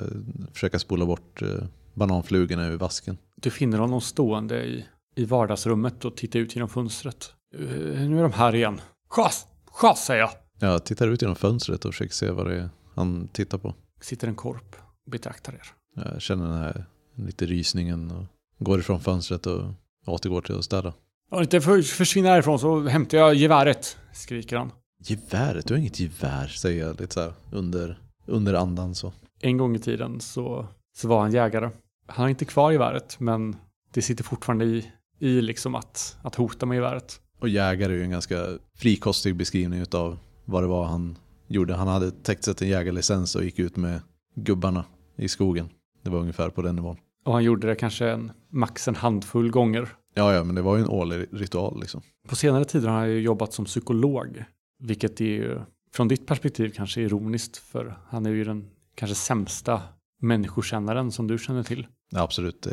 försöka 0.54 0.80
spola 0.80 1.06
bort 1.06 1.42
eh, 1.42 1.50
bananflugorna 1.94 2.68
ur 2.68 2.78
vasken. 2.78 3.18
Du 3.36 3.52
finner 3.52 3.78
honom 3.78 4.02
stående 4.02 4.66
i, 4.66 4.86
i 5.16 5.26
vardagsrummet 5.26 6.06
och 6.06 6.18
tittar 6.18 6.40
ut 6.40 6.56
genom 6.56 6.70
fönstret. 6.70 7.34
Eh, 7.56 7.62
nu 8.10 8.20
är 8.20 8.24
de 8.24 8.34
här 8.34 8.56
igen. 8.56 8.82
Chas! 9.10 9.48
Chas 9.66 10.06
säger 10.06 10.22
jag! 10.22 10.32
Jag 10.60 10.86
tittar 10.86 11.08
ut 11.08 11.22
genom 11.22 11.36
fönstret 11.36 11.86
och 11.86 11.94
försöker 11.94 12.14
se 12.14 12.32
vad 12.32 12.48
det 12.48 12.56
är 12.56 12.70
han 12.96 13.28
tittar 13.28 13.58
på. 13.58 13.74
Sitter 14.02 14.28
en 14.28 14.36
korp 14.36 14.76
och 15.06 15.12
betraktar 15.12 15.54
er. 15.54 15.68
Jag 15.96 16.22
känner 16.22 16.46
den 16.46 16.58
här 16.58 16.86
lite 17.16 17.46
rysningen 17.46 18.12
och 18.12 18.24
går 18.60 18.80
ifrån 18.80 19.00
fönstret 19.00 19.46
och 19.46 19.64
återgår 20.06 20.42
till 20.42 20.58
att 20.58 20.64
städa. 20.64 20.94
Om 21.32 21.42
inte 21.42 21.62
för, 21.62 21.82
försvinner 21.82 22.30
härifrån 22.30 22.60
så 22.60 22.88
hämtar 22.88 23.18
jag 23.18 23.36
geväret, 23.36 23.98
skriker 24.14 24.58
han. 24.58 24.72
Geväret? 25.04 25.68
Du 25.68 25.74
har 25.74 25.80
inget 25.80 26.00
gevär, 26.00 26.48
säger 26.48 26.86
jag 26.86 27.02
lite 27.02 27.14
så 27.14 27.22
här 27.22 27.34
under, 27.52 28.00
under 28.26 28.54
andan 28.54 28.96
så. 28.96 29.14
En 29.40 29.58
gång 29.58 29.76
i 29.76 29.80
tiden 29.80 30.20
så, 30.20 30.68
så 30.98 31.08
var 31.08 31.22
han 31.22 31.32
jägare. 31.32 31.70
Han 32.08 32.24
har 32.24 32.30
inte 32.30 32.46
kvar 32.46 32.72
geväret, 32.72 33.20
men 33.20 33.56
det 33.94 34.02
sitter 34.02 34.24
fortfarande 34.24 34.66
i, 34.66 34.92
i 35.20 35.42
liksom 35.42 35.76
att, 35.76 36.18
att 36.22 36.36
hota 36.36 36.66
med 36.66 36.76
geväret. 36.76 37.22
Och 37.40 37.50
jägare 37.50 37.94
är 37.94 37.98
ju 37.98 38.04
en 38.04 38.10
ganska 38.12 38.46
frikostig 38.76 39.36
beskrivning 39.36 39.86
av 39.92 40.18
vad 40.46 40.64
det 40.64 40.68
var 40.68 40.86
han 40.86 41.18
gjorde. 41.48 41.76
Han 41.76 41.88
hade 41.88 42.12
täckt 42.12 42.44
sig 42.44 42.56
en 42.62 42.68
jägarlicens 42.68 43.36
och 43.36 43.44
gick 43.44 43.60
ut 43.60 43.76
med 43.76 44.02
gubbarna 44.36 44.86
i 45.16 45.28
skogen. 45.28 45.70
Det 46.04 46.10
var 46.10 46.20
ungefär 46.20 46.50
på 46.50 46.62
den 46.62 46.76
nivån. 46.76 46.98
Och 47.28 47.34
han 47.34 47.44
gjorde 47.44 47.68
det 47.68 47.76
kanske 47.76 48.10
en, 48.10 48.32
max 48.50 48.88
en 48.88 48.96
handfull 48.96 49.52
gånger. 49.52 49.90
Ja, 50.14 50.34
ja, 50.34 50.44
men 50.44 50.56
det 50.56 50.62
var 50.62 50.78
ju 50.78 50.84
en 50.84 50.90
årlig 50.90 51.28
ritual 51.32 51.80
liksom. 51.80 52.02
På 52.28 52.36
senare 52.36 52.66
tider 52.66 52.88
har 52.88 52.98
han 52.98 53.10
ju 53.10 53.20
jobbat 53.20 53.54
som 53.54 53.66
psykolog, 53.66 54.44
vilket 54.80 55.22
är 55.22 55.26
ju 55.26 55.60
från 55.94 56.08
ditt 56.08 56.28
perspektiv 56.28 56.70
kanske 56.76 57.02
ironiskt, 57.02 57.58
för 57.58 57.98
han 58.08 58.26
är 58.26 58.30
ju 58.30 58.44
den 58.44 58.70
kanske 58.96 59.16
sämsta 59.16 59.82
människokännaren 60.22 61.12
som 61.12 61.28
du 61.28 61.38
känner 61.38 61.64
till. 61.64 61.88
Ja, 62.10 62.22
absolut. 62.22 62.68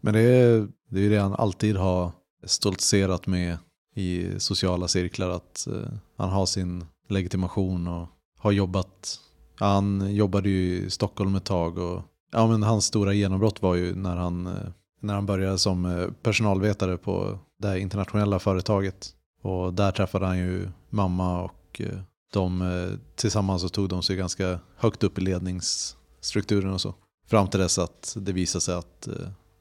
Men 0.00 0.14
det 0.14 0.20
är, 0.20 0.68
det 0.90 1.00
är 1.00 1.10
det 1.10 1.18
han 1.18 1.34
alltid 1.34 1.76
har 1.76 2.12
stoltserat 2.44 3.26
med 3.26 3.58
i 3.94 4.40
sociala 4.40 4.88
cirklar. 4.88 5.30
Att 5.30 5.66
eh, 5.66 5.92
han 6.16 6.30
har 6.30 6.46
sin 6.46 6.84
legitimation 7.08 7.88
och 7.88 8.08
har 8.38 8.52
jobbat. 8.52 9.20
Han 9.54 10.14
jobbade 10.14 10.48
ju 10.48 10.76
i 10.76 10.90
Stockholm 10.90 11.34
ett 11.34 11.44
tag 11.44 11.78
och 11.78 12.02
ja, 12.30 12.46
men 12.46 12.62
hans 12.62 12.84
stora 12.84 13.12
genombrott 13.12 13.62
var 13.62 13.74
ju 13.74 13.94
när 13.94 14.16
han, 14.16 14.46
eh, 14.46 14.52
när 15.00 15.14
han 15.14 15.26
började 15.26 15.58
som 15.58 15.84
eh, 15.84 16.08
personalvetare 16.22 16.96
på 16.96 17.38
det 17.58 17.68
här 17.68 17.76
internationella 17.76 18.38
företaget. 18.38 19.14
Och 19.42 19.74
där 19.74 19.92
träffade 19.92 20.26
han 20.26 20.38
ju 20.38 20.68
mamma 20.90 21.42
och 21.42 21.80
eh, 21.80 21.98
de, 22.32 22.98
tillsammans 23.16 23.62
så 23.62 23.68
tog 23.68 23.88
de 23.88 24.02
sig 24.02 24.16
ganska 24.16 24.60
högt 24.76 25.04
upp 25.04 25.18
i 25.18 25.20
ledningsstrukturen 25.20 26.72
och 26.72 26.80
så. 26.80 26.94
Fram 27.26 27.48
till 27.48 27.60
dess 27.60 27.78
att 27.78 28.16
det 28.20 28.32
visade 28.32 28.62
sig 28.62 28.74
att 28.74 29.08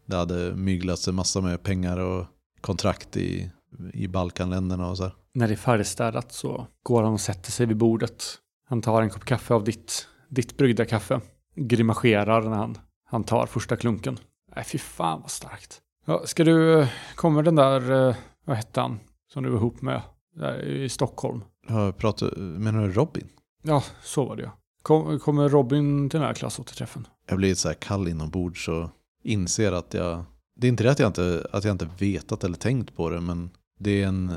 det 0.06 0.16
hade 0.16 0.56
myglats 0.56 1.08
en 1.08 1.16
massa 1.16 1.42
med 1.42 1.64
pengar 1.64 1.98
och 1.98 2.26
kontrakt 2.62 3.18
i, 3.18 3.52
i 3.94 4.08
Balkanländerna 4.08 4.90
och 4.90 4.98
så 4.98 5.04
här. 5.04 5.14
När 5.34 5.48
det 5.48 5.54
är 5.54 5.58
färdigstädat 5.58 6.34
så 6.34 6.68
går 6.84 7.04
han 7.04 7.14
och 7.14 7.22
sätter 7.22 7.52
sig 7.52 7.66
vid 7.66 7.78
bordet. 7.78 8.24
Han 8.68 8.82
tar 8.82 9.02
en 9.02 9.10
kopp 9.10 9.26
kaffe 9.26 9.54
av 9.54 9.64
ditt, 9.64 10.08
ditt 10.30 10.58
bryggda 10.58 10.86
kaffe. 10.86 11.22
Grimaserar 11.56 12.42
när 12.42 12.58
han, 12.58 12.78
han 13.06 13.24
tar 13.24 13.46
första 13.46 13.76
klunken. 13.76 14.18
Nej, 14.56 14.66
fy 14.66 14.78
fan 14.78 15.22
vad 15.22 15.32
starkt. 15.32 15.82
Ja, 16.06 16.22
ska 16.26 16.44
du, 16.44 16.88
kommer 17.16 17.44
den 17.44 17.56
där, 17.56 18.10
eh, 18.10 18.16
vad 18.46 18.58
hette 18.58 18.82
han, 18.82 19.00
som 19.34 19.44
du 19.44 19.50
var 19.50 19.58
ihop 19.58 19.82
med 19.82 20.02
där 20.36 20.62
i 20.62 20.90
Stockholm? 20.90 21.44
Jag 21.68 21.98
pratar, 21.98 22.36
menar 22.38 22.88
du 22.88 22.94
Robin? 22.94 23.28
Ja, 23.62 23.84
så 24.02 24.26
var 24.26 24.36
det 24.36 24.44
ja. 24.44 24.52
Kom, 24.82 25.20
kommer 25.20 25.50
Robin 25.50 26.10
till 26.10 26.20
den 26.20 26.28
här 26.28 26.34
klassåterträffen? 26.34 27.08
Jag 27.28 27.38
blir 27.38 27.56
så 27.56 27.68
här 27.68 27.76
kall 27.76 28.08
inombords 28.08 28.68
och 28.68 28.90
inser 29.24 29.72
att 29.72 29.94
jag... 29.94 30.24
Det 30.56 30.68
är 30.68 30.70
inte 30.70 30.84
det 30.84 30.92
att 30.92 31.00
jag 31.00 31.10
inte, 31.10 31.48
att 31.52 31.64
jag 31.64 31.72
inte 31.72 31.90
vetat 32.00 32.44
eller 32.44 32.58
tänkt 32.58 32.96
på 32.96 33.10
det, 33.10 33.22
men 33.22 33.50
det 33.80 34.04
är 34.04 34.08
en 34.08 34.32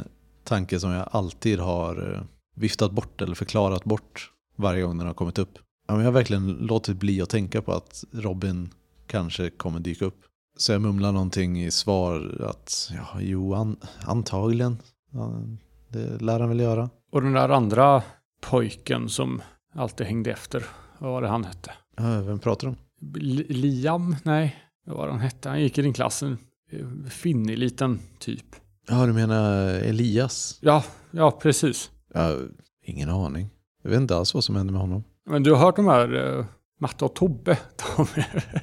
tanke 0.44 0.80
som 0.80 0.90
jag 0.90 1.08
alltid 1.10 1.58
har 1.58 2.14
eh, 2.14 2.22
viftat 2.54 2.92
bort 2.92 3.22
eller 3.22 3.34
förklarat 3.34 3.84
bort 3.84 4.30
varje 4.56 4.82
gång 4.82 4.98
den 4.98 5.06
har 5.06 5.14
kommit 5.14 5.38
upp. 5.38 5.58
Ja, 5.92 5.96
men 5.96 6.04
jag 6.04 6.12
har 6.12 6.18
verkligen 6.18 6.52
låtit 6.52 6.96
bli 6.96 7.22
att 7.22 7.28
tänka 7.30 7.62
på 7.62 7.72
att 7.72 8.04
Robin 8.12 8.70
kanske 9.06 9.50
kommer 9.50 9.80
dyka 9.80 10.04
upp. 10.04 10.20
Så 10.56 10.72
jag 10.72 10.80
mumlar 10.80 11.12
någonting 11.12 11.64
i 11.64 11.70
svar 11.70 12.44
att 12.50 12.90
ja, 12.96 13.20
jo, 13.20 13.54
an, 13.54 13.76
antagligen. 14.06 14.78
Ja, 15.10 15.42
det 15.88 16.22
lär 16.22 16.40
han 16.40 16.48
väl 16.48 16.60
göra. 16.60 16.90
Och 17.12 17.22
den 17.22 17.32
där 17.32 17.48
andra 17.48 18.02
pojken 18.40 19.08
som 19.08 19.42
alltid 19.74 20.06
hängde 20.06 20.30
efter, 20.30 20.64
vad 20.98 21.10
var 21.12 21.22
det 21.22 21.28
han 21.28 21.44
hette? 21.44 21.70
Ja, 21.96 22.20
vem 22.20 22.38
pratar 22.38 22.66
du 22.66 22.70
om? 22.70 22.76
Li- 23.20 23.46
Liam? 23.48 24.16
Nej, 24.22 24.56
vad 24.86 24.96
var 24.96 25.06
det 25.06 25.12
han 25.12 25.20
hette? 25.20 25.48
Han 25.48 25.60
gick 25.60 25.78
i 25.78 25.82
din 25.82 25.92
klass, 25.92 26.22
en 26.22 26.38
eh, 26.70 27.08
finnig 27.08 27.58
liten 27.58 28.00
typ. 28.18 28.46
Ja, 28.88 29.06
du 29.06 29.12
menar 29.12 29.64
Elias? 29.68 30.58
Ja, 30.60 30.84
ja 31.10 31.30
precis. 31.30 31.90
Ja, 32.14 32.36
ingen 32.84 33.10
aning. 33.10 33.50
Jag 33.82 33.90
vet 33.90 34.00
inte 34.00 34.16
alls 34.16 34.34
vad 34.34 34.44
som 34.44 34.56
hände 34.56 34.72
med 34.72 34.80
honom. 34.80 35.04
Men 35.30 35.42
du 35.42 35.52
har 35.52 35.58
hört 35.58 35.76
de 35.76 35.86
här 35.86 36.14
uh, 36.14 36.44
Matte 36.80 37.04
och 37.04 37.14
Tobbe? 37.14 37.58
De 37.96 38.06
är, 38.14 38.62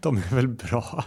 de 0.00 0.16
är 0.16 0.34
väl 0.34 0.48
bra? 0.48 1.04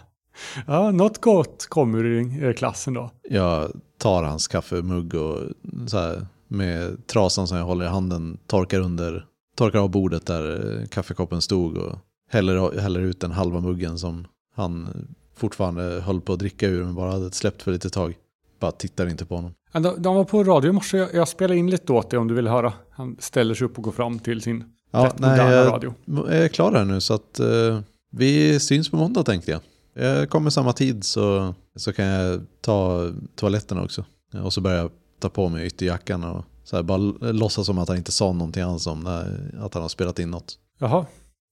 Ja, 0.68 0.92
något 0.92 1.22
gott 1.22 1.66
kommer 1.70 2.06
ur 2.06 2.50
i 2.52 2.54
klassen 2.54 2.94
då. 2.94 3.12
Jag 3.30 3.72
tar 3.98 4.24
hans 4.24 4.48
kaffemugg 4.48 5.16
och 5.16 5.40
så 5.88 5.98
här, 5.98 6.28
med 6.48 7.08
trasan 7.08 7.48
som 7.48 7.58
jag 7.58 7.66
håller 7.66 7.86
i 7.86 7.90
handen 7.90 8.38
torkar 8.48 8.80
under, 8.80 9.26
torkar 9.56 9.80
av 9.80 9.90
bordet 9.90 10.26
där 10.26 10.80
eh, 10.80 10.88
kaffekoppen 10.88 11.42
stod 11.42 11.78
och 11.78 12.00
häller, 12.30 12.80
häller 12.80 13.00
ut 13.00 13.20
den 13.20 13.32
halva 13.32 13.60
muggen 13.60 14.00
som 14.00 14.28
han 14.56 14.90
fortfarande 15.36 15.84
höll 15.84 16.22
på 16.22 16.34
att 16.34 16.40
dricka 16.40 16.68
ur 16.68 16.84
men 16.84 16.96
bara 16.96 17.12
hade 17.12 17.32
släppt 17.32 17.62
för 17.62 17.72
lite 17.72 17.90
tag. 17.90 18.16
Bara 18.60 18.72
tittar 18.72 19.08
inte 19.08 19.26
på 19.26 19.36
honom. 19.36 19.54
De, 19.72 20.02
de 20.02 20.16
var 20.16 20.24
på 20.24 20.44
radio 20.44 20.70
i 20.70 20.74
morse, 20.74 20.98
jag, 20.98 21.14
jag 21.14 21.28
spelade 21.28 21.60
in 21.60 21.70
lite 21.70 21.94
åt 21.94 22.10
dig 22.10 22.20
om 22.20 22.28
du 22.28 22.34
vill 22.34 22.48
höra. 22.48 22.74
Han 22.90 23.18
ställer 23.20 23.56
sig 23.56 23.66
upp 23.66 23.78
och 23.78 23.84
går 23.84 23.92
fram 23.92 24.20
till 24.20 24.42
sin 24.42 24.64
Ja, 24.94 25.06
rätt 25.06 25.20
nej, 25.20 25.30
moderna 25.30 25.52
jag, 25.52 25.74
radio. 25.74 25.94
jag 26.06 26.38
är 26.38 26.48
klar 26.48 26.72
här 26.72 26.86
nu 26.86 27.02
så 27.02 27.14
att 27.14 27.40
eh, 27.40 27.80
vi 28.12 28.60
syns 28.60 28.90
på 28.90 28.98
måndag 28.98 29.24
tänkte 29.24 29.52
jag. 29.52 29.62
Jag 29.94 30.30
kommer 30.30 30.50
samma 30.50 30.74
tid 30.74 31.04
så, 31.04 31.56
så 31.76 31.94
kan 31.94 32.06
jag 32.06 32.42
ta 32.62 33.10
toaletterna 33.36 33.84
också. 33.84 34.06
Och 34.44 34.54
så 34.54 34.62
börjar 34.62 34.78
jag 34.78 34.92
ta 35.20 35.30
på 35.30 35.50
mig 35.50 35.66
ytterjackan 35.68 36.24
och 36.24 36.46
så 36.64 36.76
här, 36.76 36.84
bara 36.84 36.98
låtsas 37.32 37.66
som 37.66 37.78
att 37.78 37.88
han 37.88 37.98
inte 37.98 38.12
sa 38.12 38.32
någonting 38.34 38.64
alls 38.64 38.88
om 38.88 39.00
när, 39.00 39.52
att 39.62 39.74
han 39.74 39.82
har 39.84 39.90
spelat 39.90 40.20
in 40.20 40.32
något. 40.32 40.58
Jaha. 40.80 41.06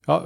Ja, 0.06 0.24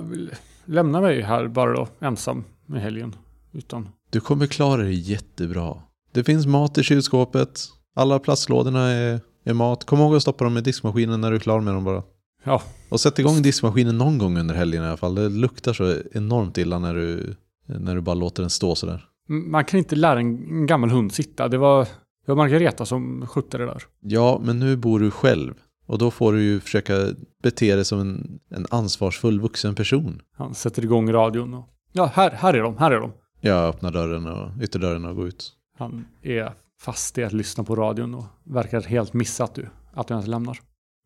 lämna 0.65 1.01
mig 1.01 1.23
här 1.23 1.49
bara 1.49 1.73
då, 1.73 1.89
ensam 2.01 2.45
med 2.67 2.83
helgen. 2.83 3.15
Utan, 3.53 3.89
Du 4.11 4.21
kommer 4.21 4.47
klara 4.47 4.83
dig 4.83 5.11
jättebra. 5.11 5.75
Det 6.13 6.25
finns 6.25 6.47
mat 6.47 6.79
i 6.79 6.83
kylskåpet. 6.83 7.61
Alla 7.95 8.19
plastlådorna 8.19 8.89
är, 8.91 9.21
är 9.45 9.55
mat. 9.55 9.85
Kom 9.85 9.99
ihåg 10.01 10.17
att 10.17 10.23
stoppa 10.23 10.45
dem 10.45 10.57
i 10.59 10.61
diskmaskinen 10.61 11.21
när 11.21 11.31
du 11.31 11.37
är 11.37 11.41
klar 11.41 11.61
med 11.61 11.75
dem 11.75 11.85
bara. 11.85 12.03
Ja, 12.47 12.63
Och 12.89 13.01
sätt 13.01 13.19
igång 13.19 13.43
diskmaskinen 13.43 13.99
någon 13.99 14.19
gång 14.19 14.39
under 14.39 14.55
helgen 14.55 14.83
i 14.83 14.87
alla 14.87 14.97
fall. 14.97 15.15
Det 15.15 15.29
luktar 15.29 15.73
så 15.73 15.95
enormt 16.13 16.59
illa 16.59 16.79
när 16.79 16.95
du, 16.95 17.37
när 17.67 17.95
du 17.95 18.01
bara 18.01 18.15
låter 18.15 18.43
den 18.43 18.51
stå 18.51 18.75
sådär. 18.75 19.05
man 19.29 19.65
kan 19.65 19.79
inte 19.79 19.97
lära 19.97 20.21
en, 20.21 20.27
en 20.51 20.67
gammal 20.67 20.91
hund 20.91 21.13
sitta. 21.13 21.49
Det 21.49 21.59
var, 21.59 21.85
det 22.27 22.33
var 22.33 22.37
Margareta 22.37 22.87
som 22.87 23.27
skötte 23.27 23.59
det 23.59 23.67
där. 23.67 23.83
Ja, 24.01 24.41
men 24.45 24.59
nu 24.59 24.77
bor 24.77 25.01
du 25.01 25.11
själv. 25.11 25.55
Och 25.87 25.99
då 25.99 26.11
får 26.11 26.33
du 26.33 26.43
ju 26.43 26.61
försöka 26.61 26.95
bete 27.43 27.75
dig 27.75 27.85
som 27.85 28.01
en, 28.01 28.39
en 28.51 28.67
ansvarsfull 28.71 29.41
vuxen 29.41 29.75
person. 29.75 30.23
Han 30.37 30.55
sätter 30.55 30.85
igång 30.85 31.13
radion 31.13 31.55
och... 31.55 31.69
Ja, 31.93 32.11
här, 32.15 32.31
här 32.31 32.55
är 32.55 32.63
de, 32.63 32.77
här 32.79 32.91
är 32.91 33.01
de. 33.01 33.13
Jag 33.41 33.69
öppnar 33.69 33.91
dörren 33.91 34.27
och 34.27 34.63
ytterdörren 34.63 35.05
och 35.05 35.17
går 35.17 35.29
ut. 35.29 35.53
Han 35.79 36.07
är 36.23 36.53
fast 36.81 37.19
i 37.19 37.25
att 37.25 37.33
lyssna 37.33 37.65
på 37.65 37.77
radion 37.77 38.15
och 38.15 38.25
verkar 38.45 38.83
helt 38.83 39.13
missa 39.13 39.45
att 39.45 39.55
du, 39.55 39.69
att 39.95 40.09
du 40.09 40.15
ens 40.15 40.27
lämnar. 40.27 40.59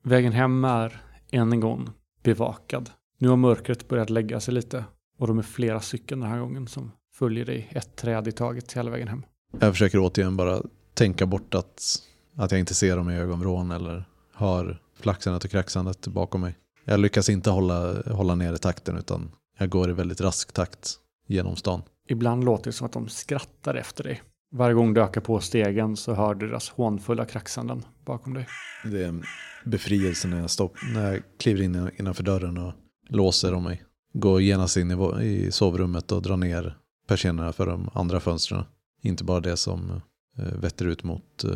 Vägen 0.04 0.32
hem 0.32 0.64
är 0.64 1.02
än 1.32 1.52
en 1.52 1.60
gång 1.60 1.90
bevakad. 2.22 2.90
Nu 3.18 3.28
har 3.28 3.36
mörkret 3.36 3.88
börjat 3.88 4.10
lägga 4.10 4.40
sig 4.40 4.54
lite 4.54 4.84
och 5.18 5.26
de 5.26 5.38
är 5.38 5.42
flera 5.42 5.80
stycken 5.80 6.20
den 6.20 6.30
här 6.30 6.40
gången 6.40 6.66
som 6.66 6.92
följer 7.14 7.44
dig 7.44 7.68
ett 7.70 7.96
träd 7.96 8.28
i 8.28 8.32
taget 8.32 8.72
hela 8.72 8.90
vägen 8.90 9.08
hem. 9.08 9.22
Jag 9.60 9.72
försöker 9.72 9.98
återigen 9.98 10.36
bara 10.36 10.62
tänka 10.94 11.26
bort 11.26 11.54
att, 11.54 12.02
att 12.36 12.50
jag 12.50 12.60
inte 12.60 12.74
ser 12.74 12.96
dem 12.96 13.10
i 13.10 13.16
ögonvrån 13.16 13.70
eller 13.70 14.04
hör 14.34 14.82
flaxandet 15.00 15.44
och 15.44 15.50
kraxandet 15.50 16.06
bakom 16.06 16.40
mig. 16.40 16.56
Jag 16.84 17.00
lyckas 17.00 17.28
inte 17.28 17.50
hålla, 17.50 18.02
hålla 18.02 18.34
nere 18.34 18.58
takten 18.58 18.96
utan 18.96 19.30
jag 19.58 19.70
går 19.70 19.90
i 19.90 19.92
väldigt 19.92 20.20
rask 20.20 20.52
takt 20.52 20.94
genom 21.26 21.56
stan. 21.56 21.82
Ibland 22.08 22.44
låter 22.44 22.64
det 22.64 22.72
som 22.72 22.86
att 22.86 22.92
de 22.92 23.08
skrattar 23.08 23.74
efter 23.74 24.04
dig. 24.04 24.22
Varje 24.52 24.74
gång 24.74 24.94
du 24.94 25.02
ökar 25.02 25.20
på 25.20 25.40
stegen 25.40 25.96
så 25.96 26.14
hör 26.14 26.34
du 26.34 26.48
deras 26.48 26.70
hånfulla 26.70 27.24
kraxanden 27.24 27.84
bakom 28.04 28.34
dig. 28.34 28.46
Det 28.84 29.04
är 29.04 29.08
en 29.08 29.24
befrielse 29.64 30.28
när 30.28 30.40
jag, 30.40 30.50
stopp, 30.50 30.76
när 30.94 31.12
jag 31.12 31.22
kliver 31.38 31.62
in 31.62 31.90
innanför 31.98 32.22
dörren 32.22 32.58
och 32.58 32.72
låser 33.08 33.54
om 33.54 33.64
mig. 33.64 33.82
Går 34.12 34.42
genast 34.42 34.76
in 34.76 34.90
i, 34.90 35.24
i 35.24 35.52
sovrummet 35.52 36.12
och 36.12 36.22
drar 36.22 36.36
ner 36.36 36.76
persiennerna 37.06 37.52
för 37.52 37.66
de 37.66 37.90
andra 37.92 38.20
fönstren. 38.20 38.64
Inte 39.02 39.24
bara 39.24 39.40
det 39.40 39.56
som 39.56 40.02
eh, 40.38 40.44
vetter 40.44 40.86
ut 40.86 41.04
mot 41.04 41.44
eh, 41.44 41.50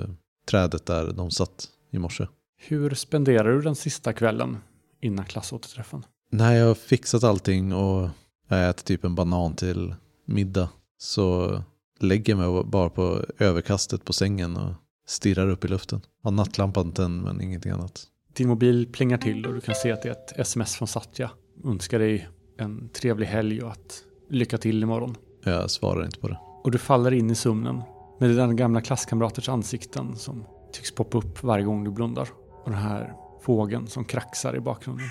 trädet 0.50 0.86
där 0.86 1.12
de 1.12 1.30
satt 1.30 1.68
i 1.90 1.98
morse. 1.98 2.26
Hur 2.56 2.94
spenderar 2.94 3.52
du 3.52 3.62
den 3.62 3.74
sista 3.74 4.12
kvällen 4.12 4.58
innan 5.00 5.24
klassåterträffen? 5.24 6.04
När 6.30 6.52
jag 6.52 6.66
har 6.66 6.74
fixat 6.74 7.24
allting 7.24 7.72
och 7.72 8.08
jag 8.48 8.68
äter 8.68 8.84
typ 8.84 9.04
en 9.04 9.14
banan 9.14 9.54
till 9.56 9.94
middag 10.24 10.68
så 10.98 11.62
lägger 12.00 12.34
mig 12.34 12.64
bara 12.64 12.90
på 12.90 13.24
överkastet 13.38 14.04
på 14.04 14.12
sängen 14.12 14.56
och 14.56 14.72
stirrar 15.06 15.50
upp 15.50 15.64
i 15.64 15.68
luften. 15.68 16.00
Har 16.22 16.30
nattlampan 16.30 16.92
tänd 16.92 17.22
men 17.22 17.40
ingenting 17.40 17.72
annat. 17.72 18.02
Din 18.32 18.48
mobil 18.48 18.88
plingar 18.92 19.18
till 19.18 19.46
och 19.46 19.54
du 19.54 19.60
kan 19.60 19.74
se 19.74 19.92
att 19.92 20.02
det 20.02 20.08
är 20.08 20.12
ett 20.12 20.38
sms 20.38 20.76
från 20.76 20.88
Satya. 20.88 21.30
Önskar 21.64 21.98
dig 21.98 22.28
en 22.58 22.88
trevlig 22.88 23.26
helg 23.26 23.62
och 23.62 23.70
att 23.70 24.02
lycka 24.30 24.58
till 24.58 24.82
imorgon. 24.82 25.16
Jag 25.44 25.70
svarar 25.70 26.04
inte 26.04 26.20
på 26.20 26.28
det. 26.28 26.38
Och 26.64 26.70
du 26.70 26.78
faller 26.78 27.12
in 27.12 27.30
i 27.30 27.34
sömnen 27.34 27.82
med 28.20 28.30
dina 28.30 28.52
gamla 28.52 28.80
klasskamraters 28.80 29.48
ansikten 29.48 30.16
som 30.16 30.44
tycks 30.72 30.94
poppa 30.94 31.18
upp 31.18 31.42
varje 31.42 31.64
gång 31.64 31.84
du 31.84 31.90
blundar. 31.90 32.28
Och 32.64 32.70
den 32.70 32.80
här 32.80 33.12
fågeln 33.42 33.86
som 33.86 34.04
kraxar 34.04 34.56
i 34.56 34.60
bakgrunden. 34.60 35.06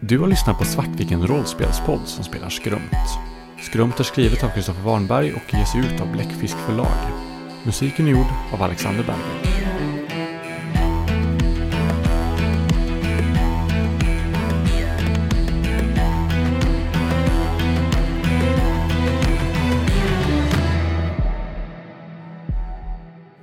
Du 0.00 0.18
har 0.18 0.28
lyssnat 0.28 0.58
på 0.58 0.64
Svartviken 0.64 1.26
rollspelspodd 1.26 2.06
som 2.06 2.24
spelar 2.24 2.48
Skrumt. 2.48 3.33
Skrumpt 3.64 4.00
är 4.00 4.04
skrivet 4.04 4.44
av 4.44 4.48
Kristoffer 4.48 4.82
Warnberg 4.82 5.32
och 5.32 5.54
ges 5.54 5.76
ut 5.76 6.00
av 6.00 6.12
Bläckfisk 6.12 6.56
förlag. 6.56 6.96
Musiken 7.66 8.06
är 8.06 8.10
gjord 8.10 8.26
av 8.52 8.62
Alexander 8.62 9.04
Berger. 9.04 9.54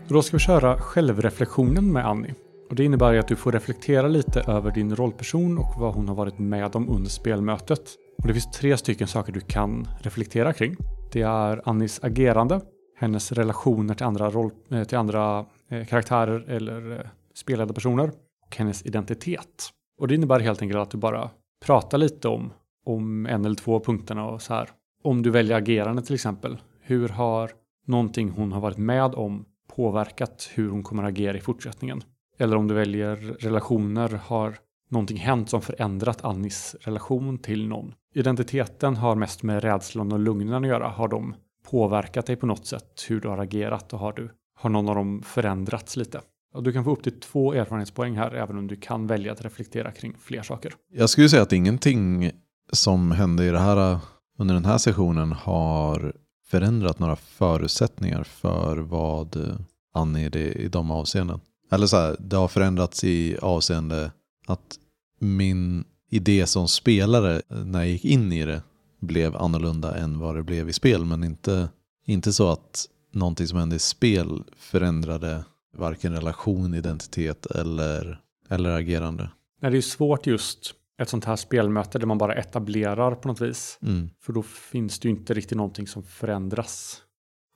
Då 0.07 0.21
ska 0.21 0.37
vi 0.37 0.43
köra 0.43 0.77
självreflektionen 0.77 1.93
med 1.93 2.07
Annie. 2.07 2.33
Och 2.71 2.77
det 2.77 2.83
innebär 2.83 3.17
att 3.17 3.27
du 3.27 3.35
får 3.35 3.51
reflektera 3.51 4.07
lite 4.07 4.41
över 4.41 4.71
din 4.71 4.95
rollperson 4.95 5.57
och 5.57 5.73
vad 5.77 5.93
hon 5.93 6.07
har 6.07 6.15
varit 6.15 6.39
med 6.39 6.75
om 6.75 6.89
under 6.89 7.09
spelmötet. 7.09 7.81
Och 8.17 8.27
det 8.27 8.33
finns 8.33 8.51
tre 8.51 8.77
stycken 8.77 9.07
saker 9.07 9.33
du 9.33 9.39
kan 9.39 9.87
reflektera 10.01 10.53
kring. 10.53 10.75
Det 11.11 11.21
är 11.21 11.69
Annis 11.69 11.99
agerande, 12.03 12.61
hennes 12.97 13.31
relationer 13.31 13.93
till 13.93 14.05
andra, 14.05 14.29
roll, 14.29 14.51
eh, 14.69 14.83
till 14.83 14.97
andra 14.97 15.45
eh, 15.69 15.85
karaktärer 15.85 16.49
eller 16.49 16.91
eh, 16.91 17.05
spelade 17.33 17.73
personer 17.73 18.11
och 18.47 18.55
hennes 18.57 18.85
identitet. 18.85 19.69
Och 19.99 20.07
det 20.07 20.15
innebär 20.15 20.39
helt 20.39 20.61
enkelt 20.61 20.79
att 20.79 20.91
du 20.91 20.97
bara 20.97 21.29
pratar 21.65 21.97
lite 21.97 22.27
om, 22.27 22.53
om 22.85 23.25
en 23.25 23.45
eller 23.45 23.55
två 23.55 23.79
punkterna 23.79 24.29
och 24.29 24.41
så 24.41 24.53
här. 24.53 24.69
Om 25.03 25.21
du 25.21 25.29
väljer 25.29 25.57
agerande 25.57 26.01
till 26.01 26.15
exempel. 26.15 26.57
Hur 26.81 27.09
har 27.09 27.51
någonting 27.87 28.29
hon 28.29 28.51
har 28.51 28.61
varit 28.61 28.77
med 28.77 29.15
om 29.15 29.45
påverkat 29.75 30.49
hur 30.53 30.69
hon 30.69 30.83
kommer 30.83 31.03
agera 31.03 31.37
i 31.37 31.41
fortsättningen? 31.41 32.03
Eller 32.41 32.57
om 32.57 32.67
du 32.67 32.73
väljer 32.73 33.15
relationer 33.39 34.19
har 34.25 34.57
någonting 34.89 35.17
hänt 35.17 35.49
som 35.49 35.61
förändrat 35.61 36.23
Annis 36.23 36.75
relation 36.81 37.37
till 37.37 37.67
någon. 37.67 37.93
Identiteten 38.13 38.95
har 38.95 39.15
mest 39.15 39.43
med 39.43 39.63
rädslan 39.63 40.11
och 40.11 40.19
lugnen 40.19 40.63
att 40.63 40.69
göra. 40.69 40.87
Har 40.87 41.07
de 41.07 41.35
påverkat 41.69 42.25
dig 42.25 42.35
på 42.35 42.45
något 42.45 42.65
sätt 42.65 43.05
hur 43.09 43.21
du 43.21 43.27
har 43.27 43.37
agerat 43.37 43.93
och 43.93 43.99
har, 43.99 44.13
du, 44.13 44.29
har 44.59 44.69
någon 44.69 44.89
av 44.89 44.95
dem 44.95 45.21
förändrats 45.25 45.97
lite? 45.97 46.21
Och 46.53 46.63
du 46.63 46.73
kan 46.73 46.83
få 46.83 46.91
upp 46.91 47.03
till 47.03 47.19
två 47.19 47.53
erfarenhetspoäng 47.53 48.17
här 48.17 48.31
även 48.31 48.57
om 48.57 48.67
du 48.67 48.75
kan 48.75 49.07
välja 49.07 49.31
att 49.31 49.41
reflektera 49.41 49.91
kring 49.91 50.15
fler 50.19 50.41
saker. 50.41 50.73
Jag 50.93 51.09
skulle 51.09 51.29
säga 51.29 51.41
att 51.41 51.53
ingenting 51.53 52.31
som 52.71 53.11
hände 53.11 53.45
i 53.45 53.49
det 53.49 53.59
här 53.59 53.99
under 54.39 54.53
den 54.53 54.65
här 54.65 54.77
sessionen 54.77 55.31
har 55.31 56.13
förändrat 56.47 56.99
några 56.99 57.15
förutsättningar 57.15 58.23
för 58.23 58.77
vad 58.77 59.59
Annie 59.93 60.25
är 60.25 60.37
i 60.37 60.67
de 60.67 60.91
avseenden. 60.91 61.39
Eller 61.71 61.87
så 61.87 61.97
här, 61.97 62.15
det 62.19 62.35
har 62.35 62.47
förändrats 62.47 63.03
i 63.03 63.37
avseende 63.41 64.11
att 64.47 64.79
min 65.19 65.83
idé 66.09 66.47
som 66.47 66.67
spelare 66.67 67.41
när 67.47 67.79
jag 67.79 67.89
gick 67.89 68.05
in 68.05 68.31
i 68.31 68.45
det 68.45 68.61
blev 68.99 69.35
annorlunda 69.35 69.95
än 69.95 70.19
vad 70.19 70.35
det 70.35 70.43
blev 70.43 70.69
i 70.69 70.73
spel. 70.73 71.05
Men 71.05 71.23
inte, 71.23 71.69
inte 72.05 72.33
så 72.33 72.49
att 72.51 72.85
någonting 73.11 73.47
som 73.47 73.59
hände 73.59 73.75
i 73.75 73.79
spel 73.79 74.43
förändrade 74.57 75.45
varken 75.77 76.13
relation, 76.13 76.73
identitet 76.73 77.45
eller, 77.45 78.19
eller 78.49 78.69
agerande. 78.69 79.29
Nej, 79.61 79.71
det 79.71 79.77
är 79.77 79.81
svårt 79.81 80.27
just 80.27 80.73
ett 81.01 81.09
sånt 81.09 81.25
här 81.25 81.35
spelmöte 81.35 81.99
där 81.99 82.07
man 82.07 82.17
bara 82.17 82.35
etablerar 82.35 83.15
på 83.15 83.27
något 83.27 83.41
vis. 83.41 83.79
Mm. 83.81 84.09
För 84.21 84.33
då 84.33 84.43
finns 84.43 84.99
det 84.99 85.07
ju 85.07 85.15
inte 85.15 85.33
riktigt 85.33 85.57
någonting 85.57 85.87
som 85.87 86.03
förändras. 86.03 87.01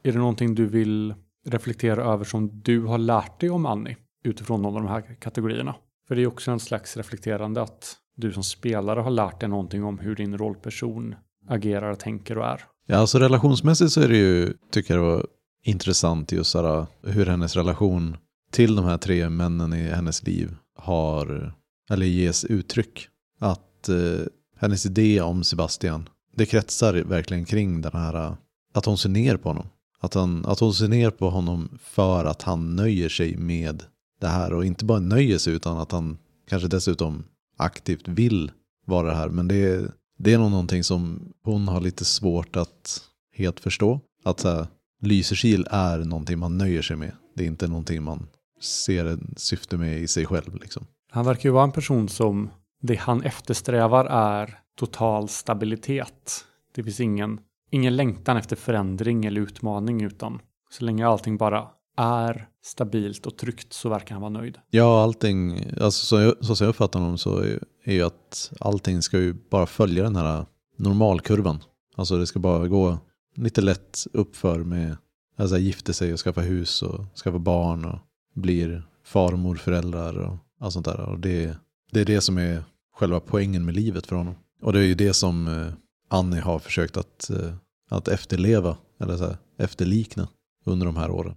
Är 0.04 0.12
det 0.12 0.17
någonting 0.17 0.56
du 0.56 0.65
vill 0.65 1.13
reflektera 1.45 2.04
över 2.04 2.25
som 2.25 2.62
du 2.62 2.82
har 2.82 2.97
lärt 2.97 3.39
dig 3.39 3.49
om 3.49 3.65
Annie 3.65 3.97
utifrån 4.26 4.62
någon 4.62 4.76
av 4.76 4.82
de 4.84 4.90
här 4.90 5.16
kategorierna? 5.20 5.76
För 6.08 6.16
det 6.16 6.22
är 6.22 6.28
också 6.28 6.52
en 6.52 6.60
slags 6.60 6.98
reflekterande 6.98 7.62
att 7.62 7.98
du 8.16 8.34
som 8.34 8.44
spelare 8.44 9.00
har 9.00 9.12
lärt 9.12 9.40
dig 9.40 9.50
någonting 9.50 9.84
om 9.84 10.00
hur 10.00 10.16
din 10.16 10.38
rollperson 10.38 11.16
agerar, 11.48 11.96
tänker 11.96 12.38
och 12.38 12.46
är. 12.46 12.64
Ja, 12.88 12.98
alltså 12.98 13.20
relationsmässigt 13.20 13.92
så 13.92 14.02
är 14.02 14.08
det 14.08 14.18
ju, 14.18 14.54
tycker 14.72 14.94
jag 14.94 15.04
det 15.04 15.10
var 15.10 15.26
intressant 15.64 16.32
just 16.32 16.52
sådär, 16.52 16.86
hur 17.04 17.26
hennes 17.26 17.56
relation 17.56 18.18
till 18.52 18.76
de 18.76 18.86
här 18.86 18.98
tre 18.98 19.30
männen 19.30 19.74
i 19.74 19.90
hennes 19.90 20.24
liv 20.24 20.56
har, 20.76 21.54
eller 21.90 22.06
ges 22.06 22.46
uttryck. 22.46 23.08
Att 23.40 23.90
eh, 23.90 24.26
hennes 24.60 24.86
idé 24.86 25.22
om 25.22 25.44
Sebastian, 25.44 26.10
det 26.36 26.46
kretsar 26.46 26.94
verkligen 26.94 27.46
kring 27.46 27.82
den 27.82 27.92
här, 27.94 28.16
eh, 28.16 28.34
att 28.74 28.86
hon 28.86 28.98
ser 28.98 29.10
ner 29.10 29.38
på 29.38 29.50
honom. 29.50 29.68
Att, 30.00 30.14
han, 30.14 30.46
att 30.46 30.60
hon 30.60 30.74
ser 30.74 30.88
ner 30.88 31.10
på 31.10 31.30
honom 31.30 31.78
för 31.82 32.26
att 32.26 32.42
han 32.42 32.76
nöjer 32.76 33.10
sig 33.10 33.38
med 33.38 33.84
det 34.19 34.28
här 34.28 34.54
och 34.54 34.65
inte 34.65 34.86
bara 34.86 34.99
nöjer 34.99 35.38
sig 35.38 35.54
utan 35.54 35.78
att 35.78 35.91
han 35.91 36.17
kanske 36.49 36.67
dessutom 36.67 37.23
aktivt 37.58 38.08
vill 38.08 38.51
vara 38.86 39.08
det 39.08 39.15
här. 39.15 39.30
Men 39.30 39.47
det 39.47 39.56
är, 39.56 39.91
det 40.17 40.34
är 40.34 40.38
nog 40.38 40.51
någonting 40.51 40.84
som 40.84 41.32
hon 41.43 41.67
har 41.67 41.82
lite 41.82 42.06
svårt 42.06 42.56
att 42.56 43.01
helt 43.34 43.60
förstå. 43.60 43.99
Att 44.23 44.39
så 44.39 44.49
här, 44.49 44.67
Lysekil 45.01 45.67
är 45.71 45.99
någonting 45.99 46.39
man 46.39 46.58
nöjer 46.58 46.82
sig 46.82 46.95
med. 46.95 47.12
Det 47.36 47.43
är 47.43 47.47
inte 47.47 47.67
någonting 47.67 48.04
man 48.04 48.28
ser 48.62 49.06
en 49.06 49.34
syfte 49.38 49.78
med 49.78 49.99
i 49.99 50.08
sig 50.08 50.25
själv. 50.25 50.56
Liksom. 50.56 50.86
Han 51.12 51.25
verkar 51.25 51.49
ju 51.49 51.54
vara 51.54 51.63
en 51.63 51.71
person 51.71 52.10
som 52.10 52.49
det 52.82 52.95
han 52.95 53.23
eftersträvar 53.23 54.06
är 54.06 54.60
total 54.80 55.30
stabilitet. 55.30 56.45
Det 56.75 56.84
finns 56.84 56.99
ingen, 56.99 57.39
ingen 57.71 57.95
längtan 57.95 58.38
efter 58.38 58.56
förändring 58.56 59.25
eller 59.25 59.41
utmaning 59.41 60.01
utan 60.01 60.39
så 60.69 60.86
länge 60.86 61.08
allting 61.08 61.38
bara 61.38 61.67
är 61.97 62.47
stabilt 62.65 63.25
och 63.25 63.38
tryggt 63.38 63.73
så 63.73 63.89
verkar 63.89 64.15
han 64.15 64.21
vara 64.21 64.30
nöjd. 64.30 64.58
Ja, 64.69 65.04
allting, 65.04 65.65
alltså 65.82 66.06
så, 66.06 66.19
jag, 66.19 66.45
så 66.45 66.56
som 66.56 66.65
jag 66.65 66.69
uppfattar 66.69 66.99
honom 66.99 67.17
så 67.17 67.39
är, 67.39 67.60
är 67.84 67.93
ju 67.93 68.01
att 68.01 68.51
allting 68.60 69.01
ska 69.01 69.19
ju 69.19 69.34
bara 69.49 69.65
följa 69.65 70.04
den 70.04 70.15
här 70.15 70.45
normalkurvan. 70.78 71.63
Alltså 71.95 72.17
det 72.17 72.28
ska 72.28 72.39
bara 72.39 72.67
gå 72.67 72.97
lite 73.36 73.62
lätt 73.62 74.08
uppför 74.13 74.63
med, 74.63 74.97
alltså 75.38 75.58
gifter 75.58 75.93
sig 75.93 76.13
och 76.13 76.19
skaffa 76.19 76.41
hus 76.41 76.84
och 76.84 77.17
skaffa 77.23 77.39
barn 77.39 77.86
och 77.86 77.99
blir 78.34 78.84
farmor, 79.04 79.56
föräldrar 79.56 80.17
och 80.17 80.38
allt 80.60 80.73
sånt 80.73 80.86
där. 80.86 80.99
Och 80.99 81.19
det, 81.19 81.58
det 81.91 82.01
är 82.01 82.06
det 82.06 82.21
som 82.21 82.38
är 82.38 82.63
själva 82.95 83.19
poängen 83.19 83.65
med 83.65 83.75
livet 83.75 84.08
för 84.08 84.15
honom. 84.15 84.36
Och 84.62 84.73
det 84.73 84.80
är 84.80 84.84
ju 84.84 84.95
det 84.95 85.13
som 85.13 85.47
eh, 85.47 85.73
Annie 86.10 86.39
har 86.39 86.60
försökt 86.60 86.97
att, 86.97 87.30
eh, 87.30 87.54
att 87.89 88.08
efterleva, 88.08 88.78
eller 88.99 89.17
så 89.17 89.25
här, 89.25 89.38
efterlikna 89.58 90.28
under 90.65 90.86
de 90.86 90.95
här 90.95 91.12
åren. 91.12 91.36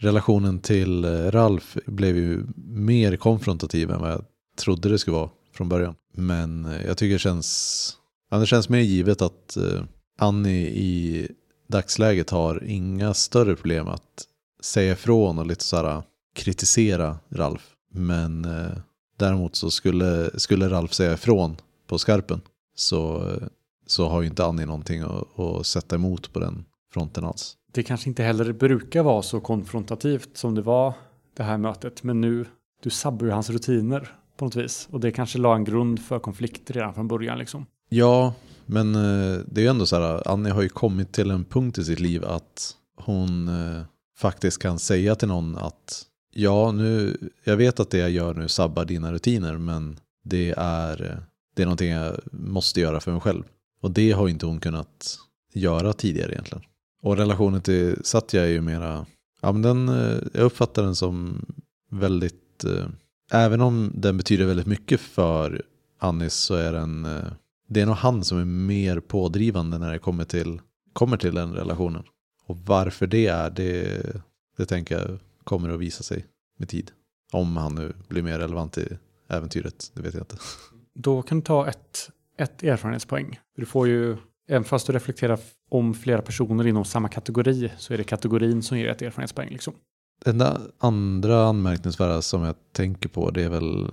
Relationen 0.00 0.58
till 0.58 1.04
eh, 1.04 1.30
Ralf 1.30 1.76
blev 1.86 2.16
ju 2.16 2.46
mer 2.56 3.16
konfrontativ 3.16 3.90
än 3.90 4.00
vad 4.00 4.10
jag 4.10 4.24
trodde 4.56 4.88
det 4.88 4.98
skulle 4.98 5.16
vara 5.16 5.30
från 5.52 5.68
början. 5.68 5.94
Men 6.14 6.64
eh, 6.64 6.86
jag 6.86 6.96
tycker 6.96 7.12
det 7.12 7.18
känns, 7.18 7.96
ja, 8.30 8.38
det 8.38 8.46
känns 8.46 8.68
mer 8.68 8.80
givet 8.80 9.22
att 9.22 9.56
eh, 9.56 9.82
Annie 10.18 10.66
i 10.66 11.28
dagsläget 11.66 12.30
har 12.30 12.64
inga 12.64 13.14
större 13.14 13.56
problem 13.56 13.88
att 13.88 14.26
säga 14.62 14.92
ifrån 14.92 15.38
och 15.38 15.46
lite 15.46 15.64
så 15.64 15.76
här 15.76 16.02
kritisera 16.34 17.18
Ralf. 17.28 17.74
Men 17.92 18.44
eh, 18.44 18.78
däremot 19.16 19.56
så 19.56 19.70
skulle, 19.70 20.40
skulle 20.40 20.68
Ralf 20.68 20.92
säga 20.92 21.14
ifrån 21.14 21.56
på 21.86 21.98
skarpen 21.98 22.40
så, 22.74 23.32
så 23.86 24.08
har 24.08 24.22
ju 24.22 24.28
inte 24.28 24.44
Annie 24.44 24.66
någonting 24.66 25.00
att, 25.00 25.40
att 25.40 25.66
sätta 25.66 25.96
emot 25.96 26.32
på 26.32 26.38
den 26.38 26.64
fronten 26.92 27.24
alls. 27.24 27.57
Det 27.72 27.82
kanske 27.82 28.08
inte 28.08 28.22
heller 28.22 28.52
brukar 28.52 29.02
vara 29.02 29.22
så 29.22 29.40
konfrontativt 29.40 30.36
som 30.36 30.54
det 30.54 30.62
var 30.62 30.94
det 31.36 31.42
här 31.42 31.58
mötet. 31.58 32.02
Men 32.02 32.20
nu, 32.20 32.46
du 32.82 32.90
sabbar 32.90 33.26
ju 33.26 33.32
hans 33.32 33.50
rutiner 33.50 34.12
på 34.36 34.44
något 34.44 34.56
vis. 34.56 34.88
Och 34.90 35.00
det 35.00 35.12
kanske 35.12 35.38
la 35.38 35.54
en 35.54 35.64
grund 35.64 36.00
för 36.00 36.18
konflikt 36.18 36.70
redan 36.70 36.94
från 36.94 37.08
början 37.08 37.38
liksom. 37.38 37.66
Ja, 37.88 38.34
men 38.66 38.94
eh, 38.94 39.40
det 39.46 39.60
är 39.60 39.62
ju 39.62 39.70
ändå 39.70 39.86
så 39.86 39.96
här, 39.96 40.28
Annie 40.28 40.50
har 40.50 40.62
ju 40.62 40.68
kommit 40.68 41.12
till 41.12 41.30
en 41.30 41.44
punkt 41.44 41.78
i 41.78 41.84
sitt 41.84 42.00
liv 42.00 42.24
att 42.24 42.74
hon 42.96 43.48
eh, 43.48 43.82
faktiskt 44.18 44.62
kan 44.62 44.78
säga 44.78 45.14
till 45.14 45.28
någon 45.28 45.56
att 45.56 46.02
ja, 46.34 46.72
nu, 46.72 47.16
jag 47.44 47.56
vet 47.56 47.80
att 47.80 47.90
det 47.90 47.98
jag 47.98 48.10
gör 48.10 48.34
nu 48.34 48.48
sabbar 48.48 48.84
dina 48.84 49.12
rutiner, 49.12 49.58
men 49.58 50.00
det 50.24 50.54
är, 50.56 51.02
eh, 51.02 51.18
det 51.56 51.62
är 51.62 51.66
någonting 51.66 51.90
jag 51.90 52.16
måste 52.32 52.80
göra 52.80 53.00
för 53.00 53.12
mig 53.12 53.20
själv. 53.20 53.44
Och 53.80 53.90
det 53.90 54.12
har 54.12 54.28
inte 54.28 54.46
hon 54.46 54.60
kunnat 54.60 55.18
göra 55.54 55.92
tidigare 55.92 56.32
egentligen. 56.32 56.64
Och 57.02 57.16
relationen 57.16 57.60
till 57.60 58.04
Satya 58.04 58.42
är 58.42 58.48
ju 58.48 58.60
mera, 58.60 59.06
ja 59.40 59.52
men 59.52 59.62
den, 59.62 59.88
eh, 59.88 60.18
jag 60.32 60.44
uppfattar 60.44 60.82
den 60.82 60.96
som 60.96 61.44
väldigt, 61.90 62.64
eh, 62.64 62.86
även 63.32 63.60
om 63.60 63.92
den 63.94 64.16
betyder 64.16 64.44
väldigt 64.44 64.66
mycket 64.66 65.00
för 65.00 65.62
Anis 65.98 66.34
så 66.34 66.54
är 66.54 66.72
den 66.72 67.04
eh, 67.04 67.32
det 67.68 67.80
är 67.80 67.86
nog 67.86 67.94
han 67.94 68.24
som 68.24 68.38
är 68.38 68.44
mer 68.44 69.00
pådrivande 69.00 69.78
när 69.78 69.92
det 69.92 69.98
kommer 69.98 70.24
till, 70.24 70.60
kommer 70.92 71.16
till 71.16 71.34
den 71.34 71.54
relationen. 71.54 72.02
Och 72.46 72.56
varför 72.56 73.06
det 73.06 73.26
är, 73.26 73.50
det, 73.50 74.02
det 74.56 74.66
tänker 74.66 74.98
jag 74.98 75.18
kommer 75.44 75.68
att 75.68 75.80
visa 75.80 76.02
sig 76.02 76.26
med 76.58 76.68
tid. 76.68 76.90
Om 77.32 77.56
han 77.56 77.74
nu 77.74 77.92
blir 78.08 78.22
mer 78.22 78.38
relevant 78.38 78.78
i 78.78 78.98
äventyret, 79.28 79.90
det 79.94 80.02
vet 80.02 80.14
jag 80.14 80.22
inte. 80.22 80.36
Då 80.94 81.22
kan 81.22 81.38
du 81.38 81.44
ta 81.44 81.68
ett, 81.68 82.10
ett 82.36 82.62
erfarenhetspoäng. 82.62 83.40
Du 83.56 83.66
får 83.66 83.88
ju, 83.88 84.16
även 84.48 84.64
fast 84.64 84.86
du 84.86 84.92
reflekterar 84.92 85.38
om 85.70 85.94
flera 85.94 86.22
personer 86.22 86.66
inom 86.66 86.84
samma 86.84 87.08
kategori, 87.08 87.72
så 87.78 87.94
är 87.94 87.98
det 87.98 88.04
kategorin 88.04 88.62
som 88.62 88.78
ger 88.78 88.88
ett 88.88 89.02
erfarenhetspoäng. 89.02 89.48
Liksom. 89.48 89.74
Det 90.24 90.60
andra 90.78 91.44
anmärkningsvärda 91.44 92.22
som 92.22 92.42
jag 92.42 92.54
tänker 92.72 93.08
på, 93.08 93.30
det 93.30 93.42
är 93.42 93.48
väl 93.48 93.88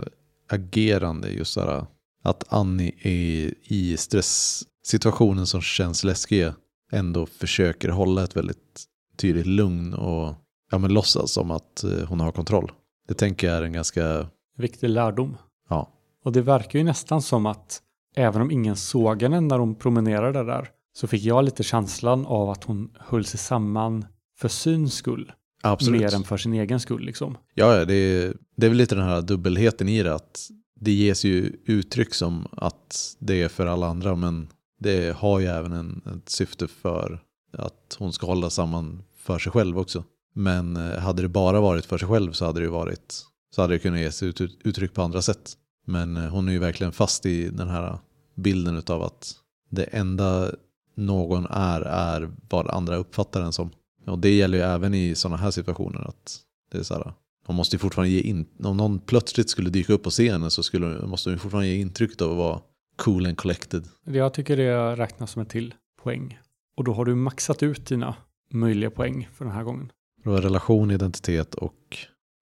agerande. 0.49 1.29
Just 1.29 1.53
sådär, 1.53 1.85
att 2.23 2.53
Annie 2.53 2.95
är 3.01 3.53
i 3.63 3.97
stresssituationen 3.97 5.47
som 5.47 5.61
känns 5.61 6.03
läskig 6.03 6.51
ändå 6.91 7.25
försöker 7.25 7.89
hålla 7.89 8.23
ett 8.23 8.35
väldigt 8.35 8.85
tydligt 9.17 9.45
lugn 9.45 9.93
och 9.93 10.33
ja, 10.71 10.77
men 10.77 10.93
låtsas 10.93 11.31
som 11.31 11.51
att 11.51 11.83
eh, 11.83 12.07
hon 12.07 12.19
har 12.19 12.31
kontroll. 12.31 12.71
Det 13.07 13.13
tänker 13.13 13.47
jag 13.47 13.57
är 13.57 13.61
en 13.61 13.73
ganska... 13.73 14.27
Viktig 14.57 14.89
lärdom. 14.89 15.37
Ja. 15.69 15.89
Och 16.23 16.31
det 16.31 16.41
verkar 16.41 16.79
ju 16.79 16.85
nästan 16.85 17.21
som 17.21 17.45
att 17.45 17.81
även 18.15 18.41
om 18.41 18.51
ingen 18.51 18.75
såg 18.75 19.21
henne 19.21 19.41
när 19.41 19.59
hon 19.59 19.75
promenerade 19.75 20.43
där 20.43 20.69
så 20.93 21.07
fick 21.07 21.23
jag 21.23 21.45
lite 21.45 21.63
känslan 21.63 22.25
av 22.25 22.49
att 22.49 22.63
hon 22.63 22.91
höll 22.99 23.25
sig 23.25 23.39
samman 23.39 24.05
för 24.37 24.47
syns 24.47 24.93
skull. 24.93 25.31
Absolut. 25.63 26.01
Mer 26.01 26.15
än 26.15 26.23
för 26.23 26.37
sin 26.37 26.53
egen 26.53 26.79
skull 26.79 27.01
liksom. 27.05 27.37
Ja, 27.53 27.85
det 27.85 27.95
är, 27.95 28.33
det 28.57 28.65
är 28.65 28.69
väl 28.69 28.77
lite 28.77 28.95
den 28.95 29.03
här 29.03 29.21
dubbelheten 29.21 29.89
i 29.89 30.03
det. 30.03 30.15
Att 30.15 30.49
det 30.79 30.91
ges 30.91 31.23
ju 31.23 31.55
uttryck 31.65 32.13
som 32.13 32.47
att 32.51 33.15
det 33.19 33.41
är 33.41 33.47
för 33.47 33.65
alla 33.65 33.87
andra 33.87 34.15
men 34.15 34.47
det 34.79 35.15
har 35.17 35.39
ju 35.39 35.45
även 35.45 35.71
en, 35.71 36.01
ett 36.15 36.29
syfte 36.29 36.67
för 36.67 37.19
att 37.57 37.95
hon 37.99 38.13
ska 38.13 38.27
hålla 38.27 38.49
samman 38.49 39.03
för 39.17 39.39
sig 39.39 39.51
själv 39.51 39.79
också. 39.79 40.03
Men 40.35 40.75
eh, 40.75 40.99
hade 40.99 41.21
det 41.21 41.29
bara 41.29 41.61
varit 41.61 41.85
för 41.85 41.97
sig 41.97 42.07
själv 42.07 42.31
så 42.31 42.45
hade 42.45 42.61
det 42.61 42.69
varit 42.69 43.25
så 43.55 43.61
hade 43.61 43.73
det 43.73 43.79
kunnat 43.79 43.99
ges 43.99 44.23
ut, 44.23 44.41
uttryck 44.41 44.93
på 44.93 45.01
andra 45.01 45.21
sätt. 45.21 45.53
Men 45.87 46.17
eh, 46.17 46.29
hon 46.29 46.47
är 46.47 46.51
ju 46.51 46.59
verkligen 46.59 46.91
fast 46.93 47.25
i 47.25 47.49
den 47.49 47.69
här 47.69 47.97
bilden 48.35 48.83
av 48.87 49.03
att 49.03 49.35
det 49.69 49.83
enda 49.83 50.51
någon 50.95 51.45
är 51.45 51.81
är 51.81 52.31
vad 52.49 52.67
andra 52.67 52.95
uppfattar 52.95 53.41
den 53.41 53.53
som. 53.53 53.71
Och 54.05 54.19
det 54.19 54.35
gäller 54.35 54.57
ju 54.57 54.63
även 54.63 54.93
i 54.93 55.15
sådana 55.15 55.37
här 55.37 55.51
situationer 55.51 56.07
att 56.07 56.39
det 56.71 56.77
är 56.77 56.83
så 56.83 56.93
här, 56.93 57.13
man 57.47 57.55
måste 57.55 57.75
ju 57.75 57.79
fortfarande 57.79 58.13
ge 58.13 58.21
in, 58.21 58.45
om 58.63 58.77
någon 58.77 58.99
plötsligt 58.99 59.49
skulle 59.49 59.69
dyka 59.69 59.93
upp 59.93 60.03
på 60.03 60.09
scenen 60.09 60.51
så 60.51 60.63
skulle, 60.63 61.07
måste 61.07 61.29
man 61.29 61.39
fortfarande 61.39 61.67
ge 61.67 61.75
intrycket 61.75 62.21
av 62.21 62.31
att 62.31 62.37
vara 62.37 62.61
cool 62.95 63.25
and 63.25 63.37
collected. 63.37 63.87
Jag 64.03 64.33
tycker 64.33 64.57
det 64.57 64.95
räknas 64.95 65.31
som 65.31 65.39
en 65.39 65.45
till 65.45 65.73
poäng. 66.03 66.39
Och 66.77 66.83
då 66.83 66.93
har 66.93 67.05
du 67.05 67.15
maxat 67.15 67.63
ut 67.63 67.85
dina 67.85 68.15
möjliga 68.51 68.91
poäng 68.91 69.29
för 69.33 69.45
den 69.45 69.53
här 69.53 69.63
gången. 69.63 69.91
Det 70.23 70.29
var 70.29 70.41
relation, 70.41 70.91
identitet 70.91 71.55
och 71.55 71.97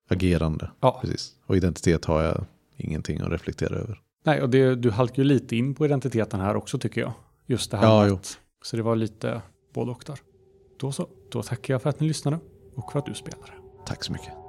agerande. 0.10 0.72
Ja. 0.80 1.00
Precis. 1.02 1.36
Och 1.46 1.58
identitet 1.58 2.06
har 2.06 2.22
jag 2.22 2.46
ingenting 2.78 3.22
att 3.22 3.32
reflektera 3.32 3.76
över. 3.76 4.00
Nej, 4.24 4.42
och 4.42 4.50
det, 4.50 4.76
du 4.76 4.92
halkar 4.92 5.18
ju 5.18 5.24
lite 5.24 5.56
in 5.56 5.76
på 5.76 5.86
identiteten 5.86 6.40
här 6.40 6.56
också 6.56 6.80
tycker 6.80 7.02
jag. 7.02 7.12
Just 7.46 7.72
det 7.72 7.78
här 7.78 7.88
Ja, 7.88 8.04
med 8.04 8.14
att, 8.14 8.38
Så 8.62 8.78
det 8.78 8.84
var 8.84 8.96
lite 8.96 9.42
både 9.74 9.92
och 9.92 10.04
där. 10.08 10.20
Då 10.80 10.92
så, 10.92 11.08
då 11.32 11.44
tackar 11.44 11.74
jag 11.74 11.82
för 11.82 11.90
att 11.90 12.00
ni 12.00 12.08
lyssnade 12.08 12.40
och 12.76 12.92
för 12.92 13.00
att 13.00 13.06
du 13.06 13.14
spelade. 13.14 13.52
Tack 13.86 14.04
så 14.04 14.12
mycket. 14.12 14.43